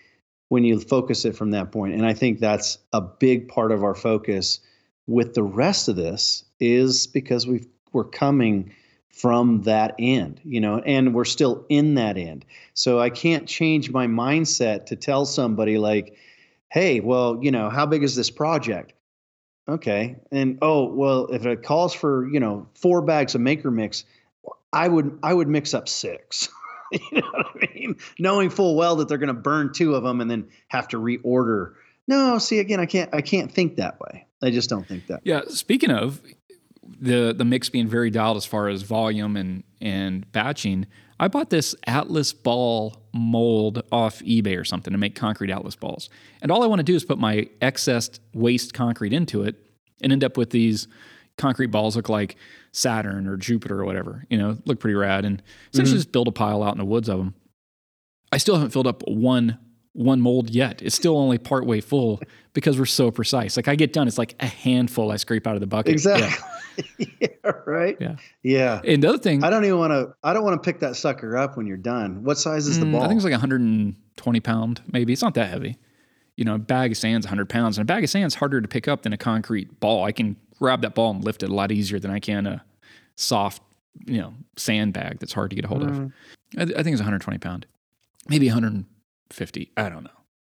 when 0.49 0.63
you 0.63 0.79
focus 0.79 1.25
it 1.25 1.35
from 1.35 1.51
that 1.51 1.71
point. 1.71 1.93
And 1.93 2.05
I 2.05 2.13
think 2.13 2.39
that's 2.39 2.77
a 2.91 3.01
big 3.01 3.47
part 3.47 3.71
of 3.71 3.83
our 3.83 3.95
focus 3.95 4.59
with 5.07 5.33
the 5.33 5.43
rest 5.43 5.87
of 5.87 5.95
this 5.95 6.43
is 6.59 7.07
because 7.07 7.47
we 7.47 7.67
we're 7.93 8.03
coming 8.03 8.73
from 9.09 9.63
that 9.63 9.95
end, 9.99 10.39
you 10.43 10.61
know, 10.61 10.79
and 10.79 11.13
we're 11.13 11.25
still 11.25 11.65
in 11.69 11.95
that 11.95 12.17
end. 12.17 12.45
So 12.73 12.99
I 12.99 13.09
can't 13.09 13.47
change 13.47 13.91
my 13.91 14.07
mindset 14.07 14.87
to 14.87 14.95
tell 14.95 15.25
somebody 15.25 15.77
like, 15.77 16.15
hey, 16.69 16.99
well, 16.99 17.39
you 17.41 17.51
know, 17.51 17.69
how 17.69 17.85
big 17.85 18.03
is 18.03 18.15
this 18.15 18.29
project? 18.29 18.93
Okay. 19.67 20.15
And 20.31 20.57
oh, 20.61 20.85
well, 20.85 21.27
if 21.27 21.45
it 21.45 21.63
calls 21.63 21.93
for, 21.93 22.27
you 22.29 22.39
know, 22.39 22.67
four 22.73 23.01
bags 23.01 23.35
of 23.35 23.41
maker 23.41 23.69
mix, 23.69 24.03
I 24.71 24.87
would 24.87 25.19
I 25.21 25.33
would 25.33 25.47
mix 25.47 25.73
up 25.73 25.89
six. 25.89 26.49
you 26.91 26.99
know 27.11 27.27
what 27.31 27.47
I 27.61 27.73
mean? 27.73 27.97
Knowing 28.17 28.49
full 28.49 28.75
well 28.75 28.95
that 28.97 29.07
they're 29.07 29.17
going 29.17 29.27
to 29.27 29.33
burn 29.33 29.73
two 29.73 29.95
of 29.95 30.03
them 30.03 30.21
and 30.21 30.29
then 30.29 30.47
have 30.69 30.87
to 30.89 30.97
reorder. 30.97 31.73
No, 32.07 32.39
see 32.39 32.59
again, 32.59 32.79
I 32.79 32.85
can't 32.85 33.13
I 33.13 33.21
can't 33.21 33.51
think 33.51 33.75
that 33.77 33.99
way. 33.99 34.25
I 34.41 34.51
just 34.51 34.69
don't 34.69 34.87
think 34.87 35.07
that. 35.07 35.21
Yeah. 35.23 35.41
Speaking 35.49 35.91
of 35.91 36.21
the 36.99 37.33
the 37.37 37.45
mix 37.45 37.69
being 37.69 37.87
very 37.87 38.09
dialed 38.09 38.37
as 38.37 38.45
far 38.45 38.69
as 38.69 38.81
volume 38.81 39.35
and 39.35 39.63
and 39.81 40.29
batching, 40.31 40.87
I 41.19 41.27
bought 41.27 41.49
this 41.49 41.75
Atlas 41.85 42.33
ball 42.33 43.05
mold 43.13 43.83
off 43.91 44.19
eBay 44.19 44.59
or 44.59 44.63
something 44.63 44.91
to 44.91 44.97
make 44.97 45.15
concrete 45.15 45.51
Atlas 45.51 45.75
balls. 45.75 46.09
And 46.41 46.51
all 46.51 46.63
I 46.63 46.67
want 46.67 46.79
to 46.79 46.83
do 46.83 46.95
is 46.95 47.03
put 47.03 47.17
my 47.17 47.49
excess 47.61 48.09
waste 48.33 48.73
concrete 48.73 49.13
into 49.13 49.43
it 49.43 49.55
and 50.01 50.11
end 50.11 50.23
up 50.23 50.37
with 50.37 50.51
these 50.51 50.87
concrete 51.37 51.67
balls 51.67 51.95
look 51.95 52.09
like 52.09 52.35
Saturn 52.71 53.27
or 53.27 53.37
Jupiter 53.37 53.79
or 53.79 53.85
whatever. 53.85 54.25
You 54.29 54.37
know, 54.37 54.57
look 54.65 54.79
pretty 54.79 54.95
rad. 54.95 55.25
And 55.25 55.41
essentially 55.73 55.91
mm-hmm. 55.91 55.97
just 55.97 56.11
build 56.11 56.27
a 56.27 56.31
pile 56.31 56.63
out 56.63 56.73
in 56.73 56.77
the 56.77 56.85
woods 56.85 57.09
of 57.09 57.17
them. 57.17 57.33
I 58.31 58.37
still 58.37 58.55
haven't 58.55 58.71
filled 58.71 58.87
up 58.87 59.03
one 59.07 59.57
one 59.93 60.21
mold 60.21 60.51
yet. 60.51 60.81
It's 60.81 60.95
still 60.95 61.17
only 61.17 61.37
part 61.39 61.65
way 61.65 61.81
full 61.81 62.21
because 62.53 62.77
we're 62.77 62.85
so 62.85 63.11
precise. 63.11 63.57
Like 63.57 63.67
I 63.67 63.75
get 63.75 63.91
done, 63.91 64.07
it's 64.07 64.19
like 64.19 64.35
a 64.39 64.45
handful 64.45 65.11
I 65.11 65.17
scrape 65.17 65.47
out 65.47 65.55
of 65.55 65.61
the 65.61 65.67
bucket. 65.67 65.91
Exactly. 65.91 66.27
Yeah, 66.27 66.58
yeah 67.19 67.27
right. 67.65 67.97
Yeah. 67.99 68.15
Yeah. 68.43 68.81
And 68.83 69.03
the 69.03 69.09
other 69.09 69.17
thing, 69.17 69.43
I 69.43 69.49
don't 69.49 69.65
even 69.65 69.77
want 69.77 69.91
to. 69.91 70.13
I 70.23 70.33
don't 70.33 70.43
want 70.43 70.61
to 70.61 70.65
pick 70.67 70.79
that 70.81 70.95
sucker 70.95 71.37
up 71.37 71.57
when 71.57 71.67
you're 71.67 71.77
done. 71.77 72.23
What 72.23 72.37
size 72.37 72.67
is 72.67 72.79
the 72.79 72.85
ball? 72.85 73.01
Mm, 73.01 73.05
I 73.05 73.07
think 73.07 73.17
it's 73.17 73.23
like 73.23 73.31
120 73.31 74.39
pound, 74.39 74.81
maybe. 74.91 75.13
It's 75.13 75.21
not 75.21 75.33
that 75.35 75.49
heavy. 75.49 75.77
You 76.35 76.45
know, 76.45 76.55
a 76.55 76.59
bag 76.59 76.91
of 76.91 76.97
sand's 76.97 77.25
100 77.25 77.49
pounds, 77.49 77.77
and 77.77 77.83
a 77.83 77.91
bag 77.91 78.03
of 78.03 78.09
sand's 78.09 78.35
harder 78.35 78.61
to 78.61 78.67
pick 78.67 78.87
up 78.87 79.03
than 79.03 79.13
a 79.13 79.17
concrete 79.17 79.79
ball. 79.79 80.05
I 80.05 80.11
can 80.11 80.37
grab 80.57 80.81
that 80.81 80.95
ball 80.95 81.11
and 81.11 81.23
lift 81.23 81.43
it 81.43 81.49
a 81.49 81.53
lot 81.53 81.71
easier 81.71 81.99
than 81.99 82.11
I 82.11 82.19
can 82.19 82.47
a 82.47 82.63
soft, 83.15 83.61
you 84.05 84.19
know, 84.19 84.33
sandbag 84.57 85.19
that's 85.19 85.33
hard 85.33 85.49
to 85.49 85.55
get 85.55 85.65
a 85.65 85.67
hold 85.67 85.81
mm. 85.81 85.89
of. 85.89 86.11
I, 86.57 86.61
I, 86.79 86.83
think 86.83 86.93
it's 86.93 87.01
120 87.01 87.37
pound, 87.39 87.65
maybe 88.29 88.47
150. 88.47 89.71
I 89.75 89.89
don't 89.89 90.03
know. 90.03 90.09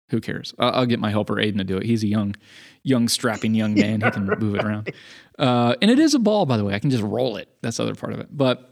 Who 0.10 0.22
cares? 0.22 0.54
I'll, 0.58 0.72
I'll, 0.72 0.86
get 0.86 1.00
my 1.00 1.10
helper 1.10 1.36
Aiden 1.36 1.58
to 1.58 1.64
do 1.64 1.78
it. 1.78 1.84
He's 1.84 2.04
a 2.04 2.08
young, 2.08 2.36
young 2.84 3.08
strapping 3.10 3.54
young 3.54 3.74
man. 3.76 4.02
he 4.02 4.12
can 4.12 4.26
move 4.26 4.56
it 4.56 4.64
around. 4.64 4.92
Uh, 5.38 5.76
and 5.82 5.92
it 5.92 6.00
is 6.00 6.14
a 6.14 6.20
ball, 6.20 6.46
by 6.46 6.58
the 6.58 6.64
way. 6.64 6.74
I 6.74 6.80
can 6.80 6.90
just 6.90 7.04
roll 7.04 7.36
it. 7.36 7.50
That's 7.62 7.78
the 7.78 7.84
other 7.84 7.96
part 7.96 8.14
of 8.14 8.20
it. 8.20 8.28
But 8.32 8.72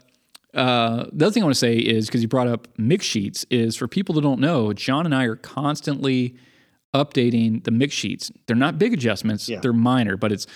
uh, 0.54 1.06
the 1.12 1.26
other 1.26 1.32
thing 1.32 1.44
I 1.44 1.46
want 1.46 1.56
to 1.56 1.60
say 1.60 1.78
is 1.78 2.08
because 2.08 2.22
you 2.22 2.30
brought 2.30 2.48
up 2.48 2.68
mix 2.78 3.06
sheets, 3.06 3.46
is 3.50 3.76
for 3.76 3.88
people 3.88 4.16
that 4.16 4.22
don't 4.22 4.40
know, 4.40 4.72
Jon 4.72 5.06
and 5.06 5.14
I 5.14 5.26
are 5.26 5.36
constantly 5.36 6.36
updating 6.94 7.64
the 7.66 7.72
mix 7.72 7.94
sheets. 7.94 8.32
They're 8.48 8.56
not 8.56 8.80
big 8.80 8.94
adjustments; 8.94 9.50
yeah. 9.50 9.60
they're 9.60 9.74
minor, 9.74 10.16
but 10.16 10.32
it's 10.32 10.48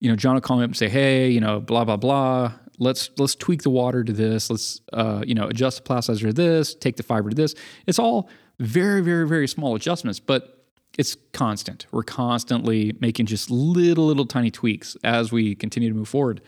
you 0.00 0.08
know, 0.08 0.14
Jon 0.14 0.34
will 0.34 0.40
call 0.40 0.58
me 0.58 0.64
up 0.64 0.70
and 0.70 0.76
say, 0.76 0.88
"Hey, 0.88 1.28
you 1.28 1.40
know, 1.40 1.58
blah 1.58 1.84
blah 1.84 1.96
blah. 1.96 2.52
Let's 2.78 3.10
let's 3.18 3.34
tweak 3.34 3.62
the 3.62 3.70
water 3.70 4.04
to 4.04 4.12
this. 4.12 4.50
Let's 4.50 4.80
uh, 4.92 5.22
you 5.26 5.34
know 5.34 5.48
adjust 5.48 5.84
the 5.84 5.88
plasticizer 5.88 6.28
to 6.28 6.32
this. 6.32 6.74
Take 6.74 6.96
the 6.96 7.02
fiber 7.02 7.30
to 7.30 7.36
this. 7.36 7.54
It's 7.86 7.98
all 7.98 8.28
very 8.58 9.00
very 9.00 9.26
very 9.26 9.48
small 9.48 9.74
adjustments, 9.74 10.20
but 10.20 10.66
it's 10.96 11.16
constant. 11.32 11.86
We're 11.92 12.02
constantly 12.02 12.96
making 13.00 13.26
just 13.26 13.50
little 13.50 14.06
little 14.06 14.26
tiny 14.26 14.50
tweaks 14.50 14.96
as 15.04 15.32
we 15.32 15.54
continue 15.54 15.88
to 15.88 15.94
move 15.94 16.08
forward. 16.08 16.40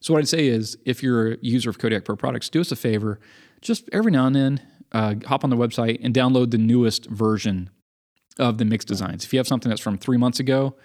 So 0.00 0.12
what 0.12 0.20
I'd 0.20 0.28
say 0.28 0.46
is, 0.46 0.78
if 0.84 1.02
you're 1.02 1.32
a 1.32 1.36
user 1.40 1.70
of 1.70 1.78
Kodiak 1.78 2.04
Pro 2.04 2.16
products, 2.16 2.48
do 2.48 2.60
us 2.60 2.70
a 2.70 2.76
favor. 2.76 3.18
Just 3.60 3.88
every 3.92 4.12
now 4.12 4.26
and 4.26 4.36
then, 4.36 4.60
uh, 4.92 5.14
hop 5.26 5.42
on 5.42 5.50
the 5.50 5.56
website 5.56 5.98
and 6.02 6.14
download 6.14 6.52
the 6.52 6.58
newest 6.58 7.06
version 7.06 7.70
of 8.38 8.58
the 8.58 8.64
mix 8.64 8.84
designs. 8.84 9.24
If 9.24 9.32
you 9.32 9.38
have 9.38 9.48
something 9.48 9.68
that's 9.68 9.80
from 9.80 9.98
three 9.98 10.16
months 10.16 10.38
ago, 10.38 10.76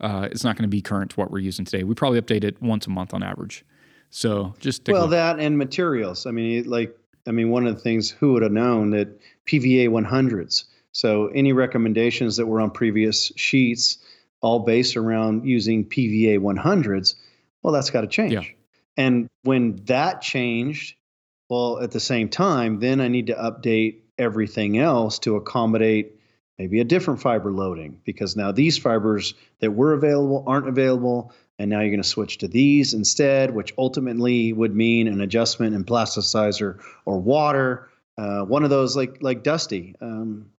uh, 0.00 0.28
it's 0.30 0.42
not 0.44 0.56
going 0.56 0.64
to 0.64 0.68
be 0.68 0.82
current 0.82 1.12
to 1.12 1.16
what 1.16 1.30
we're 1.30 1.38
using 1.38 1.64
today. 1.64 1.84
We 1.84 1.94
probably 1.94 2.20
update 2.20 2.44
it 2.44 2.60
once 2.60 2.86
a 2.86 2.90
month 2.90 3.14
on 3.14 3.22
average. 3.22 3.64
So 4.16 4.54
just 4.60 4.88
well, 4.88 5.08
that 5.08 5.40
and 5.40 5.58
materials. 5.58 6.24
I 6.24 6.30
mean, 6.30 6.64
like 6.64 6.96
I 7.26 7.32
mean, 7.32 7.50
one 7.50 7.66
of 7.66 7.74
the 7.74 7.80
things 7.82 8.10
who 8.10 8.32
would 8.32 8.42
have 8.42 8.50
known 8.50 8.92
that 8.92 9.20
PVA 9.44 9.90
100s. 9.90 10.64
So 10.92 11.26
any 11.26 11.52
recommendations 11.52 12.38
that 12.38 12.46
were 12.46 12.62
on 12.62 12.70
previous 12.70 13.30
sheets, 13.36 13.98
all 14.40 14.60
based 14.60 14.96
around 14.96 15.46
using 15.46 15.84
PVA 15.84 16.38
100s, 16.38 17.14
well, 17.62 17.74
that's 17.74 17.90
got 17.90 18.00
to 18.00 18.06
change. 18.06 18.32
Yeah. 18.32 18.42
And 18.96 19.28
when 19.42 19.76
that 19.84 20.22
changed, 20.22 20.96
well, 21.50 21.80
at 21.80 21.90
the 21.90 22.00
same 22.00 22.30
time, 22.30 22.80
then 22.80 23.02
I 23.02 23.08
need 23.08 23.26
to 23.26 23.34
update 23.34 23.98
everything 24.16 24.78
else 24.78 25.18
to 25.20 25.36
accommodate 25.36 26.18
maybe 26.58 26.80
a 26.80 26.84
different 26.84 27.20
fiber 27.20 27.52
loading 27.52 28.00
because 28.06 28.34
now 28.34 28.50
these 28.50 28.78
fibers 28.78 29.34
that 29.60 29.72
were 29.72 29.92
available 29.92 30.42
aren't 30.46 30.68
available 30.68 31.34
and 31.58 31.70
now 31.70 31.80
you're 31.80 31.90
going 31.90 32.02
to 32.02 32.08
switch 32.08 32.38
to 32.38 32.48
these 32.48 32.94
instead 32.94 33.54
which 33.54 33.74
ultimately 33.78 34.52
would 34.52 34.74
mean 34.74 35.08
an 35.08 35.20
adjustment 35.20 35.74
in 35.74 35.84
plasticizer 35.84 36.78
or 37.04 37.18
water 37.18 37.88
uh, 38.18 38.42
one 38.42 38.64
of 38.64 38.70
those 38.70 38.96
like 38.96 39.22
like 39.22 39.42
dusty. 39.42 39.94
Um, 40.00 40.50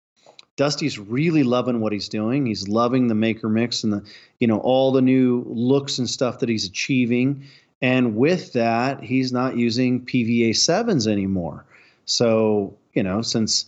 dusty's 0.56 1.00
really 1.00 1.44
loving 1.44 1.80
what 1.80 1.92
he's 1.92 2.10
doing. 2.10 2.46
He's 2.46 2.68
loving 2.68 3.08
the 3.08 3.16
maker 3.16 3.50
mix 3.50 3.84
and 3.84 3.94
the 3.94 4.04
you 4.40 4.48
know 4.48 4.60
all 4.60 4.92
the 4.92 5.02
new 5.02 5.44
looks 5.48 5.98
and 5.98 6.10
stuff 6.10 6.40
that 6.40 6.50
he's 6.50 6.66
achieving. 6.66 7.46
And 7.82 8.16
with 8.16 8.54
that 8.54 9.04
he's 9.04 9.32
not 9.32 9.58
using 9.58 10.06
pva 10.06 10.50
7s 10.50 11.08
anymore. 11.08 11.66
So 12.06 12.78
you 12.94 13.04
know 13.04 13.22
since 13.22 13.66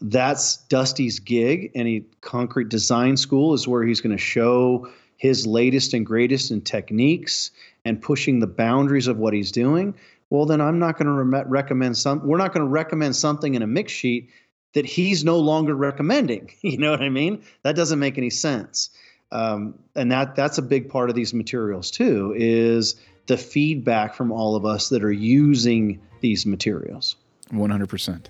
that's 0.00 0.58
Dusty's 0.68 1.18
gig. 1.18 1.70
Any 1.74 2.04
concrete 2.20 2.68
design 2.68 3.16
school 3.16 3.52
is 3.52 3.68
where 3.68 3.84
he's 3.84 4.00
going 4.00 4.16
to 4.16 4.22
show 4.22 4.88
his 5.24 5.46
latest 5.46 5.94
and 5.94 6.04
greatest 6.04 6.50
in 6.50 6.60
techniques 6.60 7.50
and 7.86 8.02
pushing 8.02 8.40
the 8.40 8.46
boundaries 8.46 9.06
of 9.06 9.16
what 9.16 9.32
he's 9.32 9.50
doing. 9.50 9.94
Well, 10.28 10.44
then 10.44 10.60
I'm 10.60 10.78
not 10.78 10.98
going 10.98 11.06
to 11.06 11.12
re- 11.12 11.44
recommend 11.46 11.96
some. 11.96 12.26
We're 12.26 12.36
not 12.36 12.52
going 12.52 12.66
to 12.66 12.70
recommend 12.70 13.16
something 13.16 13.54
in 13.54 13.62
a 13.62 13.66
mix 13.66 13.90
sheet 13.90 14.28
that 14.74 14.84
he's 14.84 15.24
no 15.24 15.38
longer 15.38 15.74
recommending. 15.74 16.50
You 16.62 16.76
know 16.76 16.90
what 16.90 17.00
I 17.00 17.08
mean? 17.08 17.42
That 17.62 17.74
doesn't 17.74 17.98
make 17.98 18.18
any 18.18 18.28
sense. 18.28 18.90
um, 19.32 19.78
and 19.96 20.12
that 20.12 20.36
that's 20.36 20.58
a 20.58 20.62
big 20.62 20.90
part 20.90 21.08
of 21.08 21.16
these 21.16 21.32
materials 21.32 21.90
too 21.90 22.34
is 22.36 22.94
the 23.26 23.38
feedback 23.38 24.14
from 24.14 24.30
all 24.30 24.56
of 24.56 24.66
us 24.66 24.90
that 24.90 25.02
are 25.02 25.10
using 25.40 25.98
these 26.20 26.44
materials 26.44 27.16
100% 27.50 28.26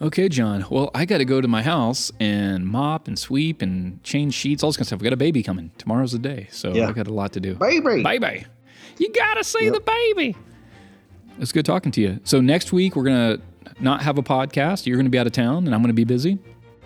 okay 0.00 0.28
john. 0.28 0.64
Well 0.70 0.90
i 0.94 1.04
got 1.04 1.18
to 1.18 1.24
go 1.24 1.40
to 1.40 1.48
my 1.48 1.62
house 1.62 2.12
and 2.20 2.66
mop 2.66 3.08
and 3.08 3.18
sweep 3.18 3.62
and 3.62 4.02
change 4.04 4.34
sheets 4.34 4.62
all 4.62 4.70
this 4.70 4.76
kind 4.76 4.82
of 4.82 4.86
stuff. 4.88 5.00
We 5.00 5.04
got 5.04 5.12
a 5.12 5.16
baby 5.16 5.42
coming. 5.42 5.70
Tomorrow's 5.78 6.12
the 6.12 6.18
day 6.18 6.48
so 6.50 6.72
Yeah. 6.72 6.88
i 6.88 6.92
got 6.92 7.06
a 7.06 7.12
lot 7.12 7.32
to 7.32 7.40
do. 7.40 7.54
Baby! 7.54 8.02
Baby! 8.02 8.46
You 8.98 9.12
gotta 9.12 9.44
see 9.44 9.64
Yep. 9.66 9.74
the 9.74 9.80
baby! 9.80 10.36
It's 11.40 11.52
good 11.52 11.64
talking 11.64 11.92
to 11.92 12.00
you. 12.00 12.20
So 12.24 12.40
next 12.40 12.72
week 12.72 12.96
we're 12.96 13.04
gonna 13.04 13.38
not 13.80 14.02
have 14.02 14.18
a 14.18 14.22
podcast. 14.22 14.86
You're 14.86 14.96
gonna 14.96 15.08
be 15.10 15.18
out 15.18 15.26
of 15.26 15.32
town 15.32 15.66
and 15.66 15.74
i'm 15.74 15.82
gonna 15.82 15.92
be 15.92 16.04
busy. 16.04 16.38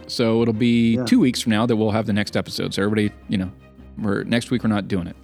So 0.06 0.42
it'll 0.42 0.52
be 0.54 0.96
Yeah. 0.96 1.04
two 1.04 1.20
weeks 1.20 1.40
from 1.40 1.50
now 1.50 1.64
that 1.66 1.76
we'll 1.76 1.90
have 1.92 2.06
the 2.06 2.12
next 2.12 2.36
episode. 2.36 2.74
So 2.74 2.82
everybody 2.82 3.12
you 3.28 3.38
know 3.38 3.50
we're 3.98 4.24
next 4.24 4.50
week 4.50 4.62
we're 4.64 4.68
not 4.70 4.88
doing 4.88 5.06
it. 5.06 5.16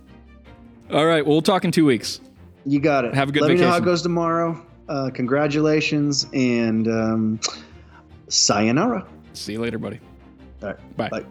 All 0.91 1.07
right 1.07 1.24
well 1.24 1.34
we'll 1.36 1.43
talk 1.43 1.64
in 1.64 1.72
two 1.72 1.84
weeks. 1.84 2.20
You 2.66 2.80
got 2.80 3.05
it. 3.07 3.14
Have 3.14 3.30
a 3.30 3.32
good 3.32 3.43
let 3.43 3.51
me 3.53 3.57
know 3.59 3.70
how 3.70 3.76
it 3.78 3.84
goes 3.84 4.03
tomorrow. 4.03 4.61
Uh, 4.89 5.11
congratulations 5.12 6.26
and 6.32 6.86
um, 6.89 7.41
sayonara. 8.29 9.07
See 9.33 9.53
you 9.53 9.61
later 9.61 9.79
buddy. 9.79 10.01
All 10.62 10.68
right. 10.68 10.97
Bye. 10.97 11.09
bye 11.09 11.24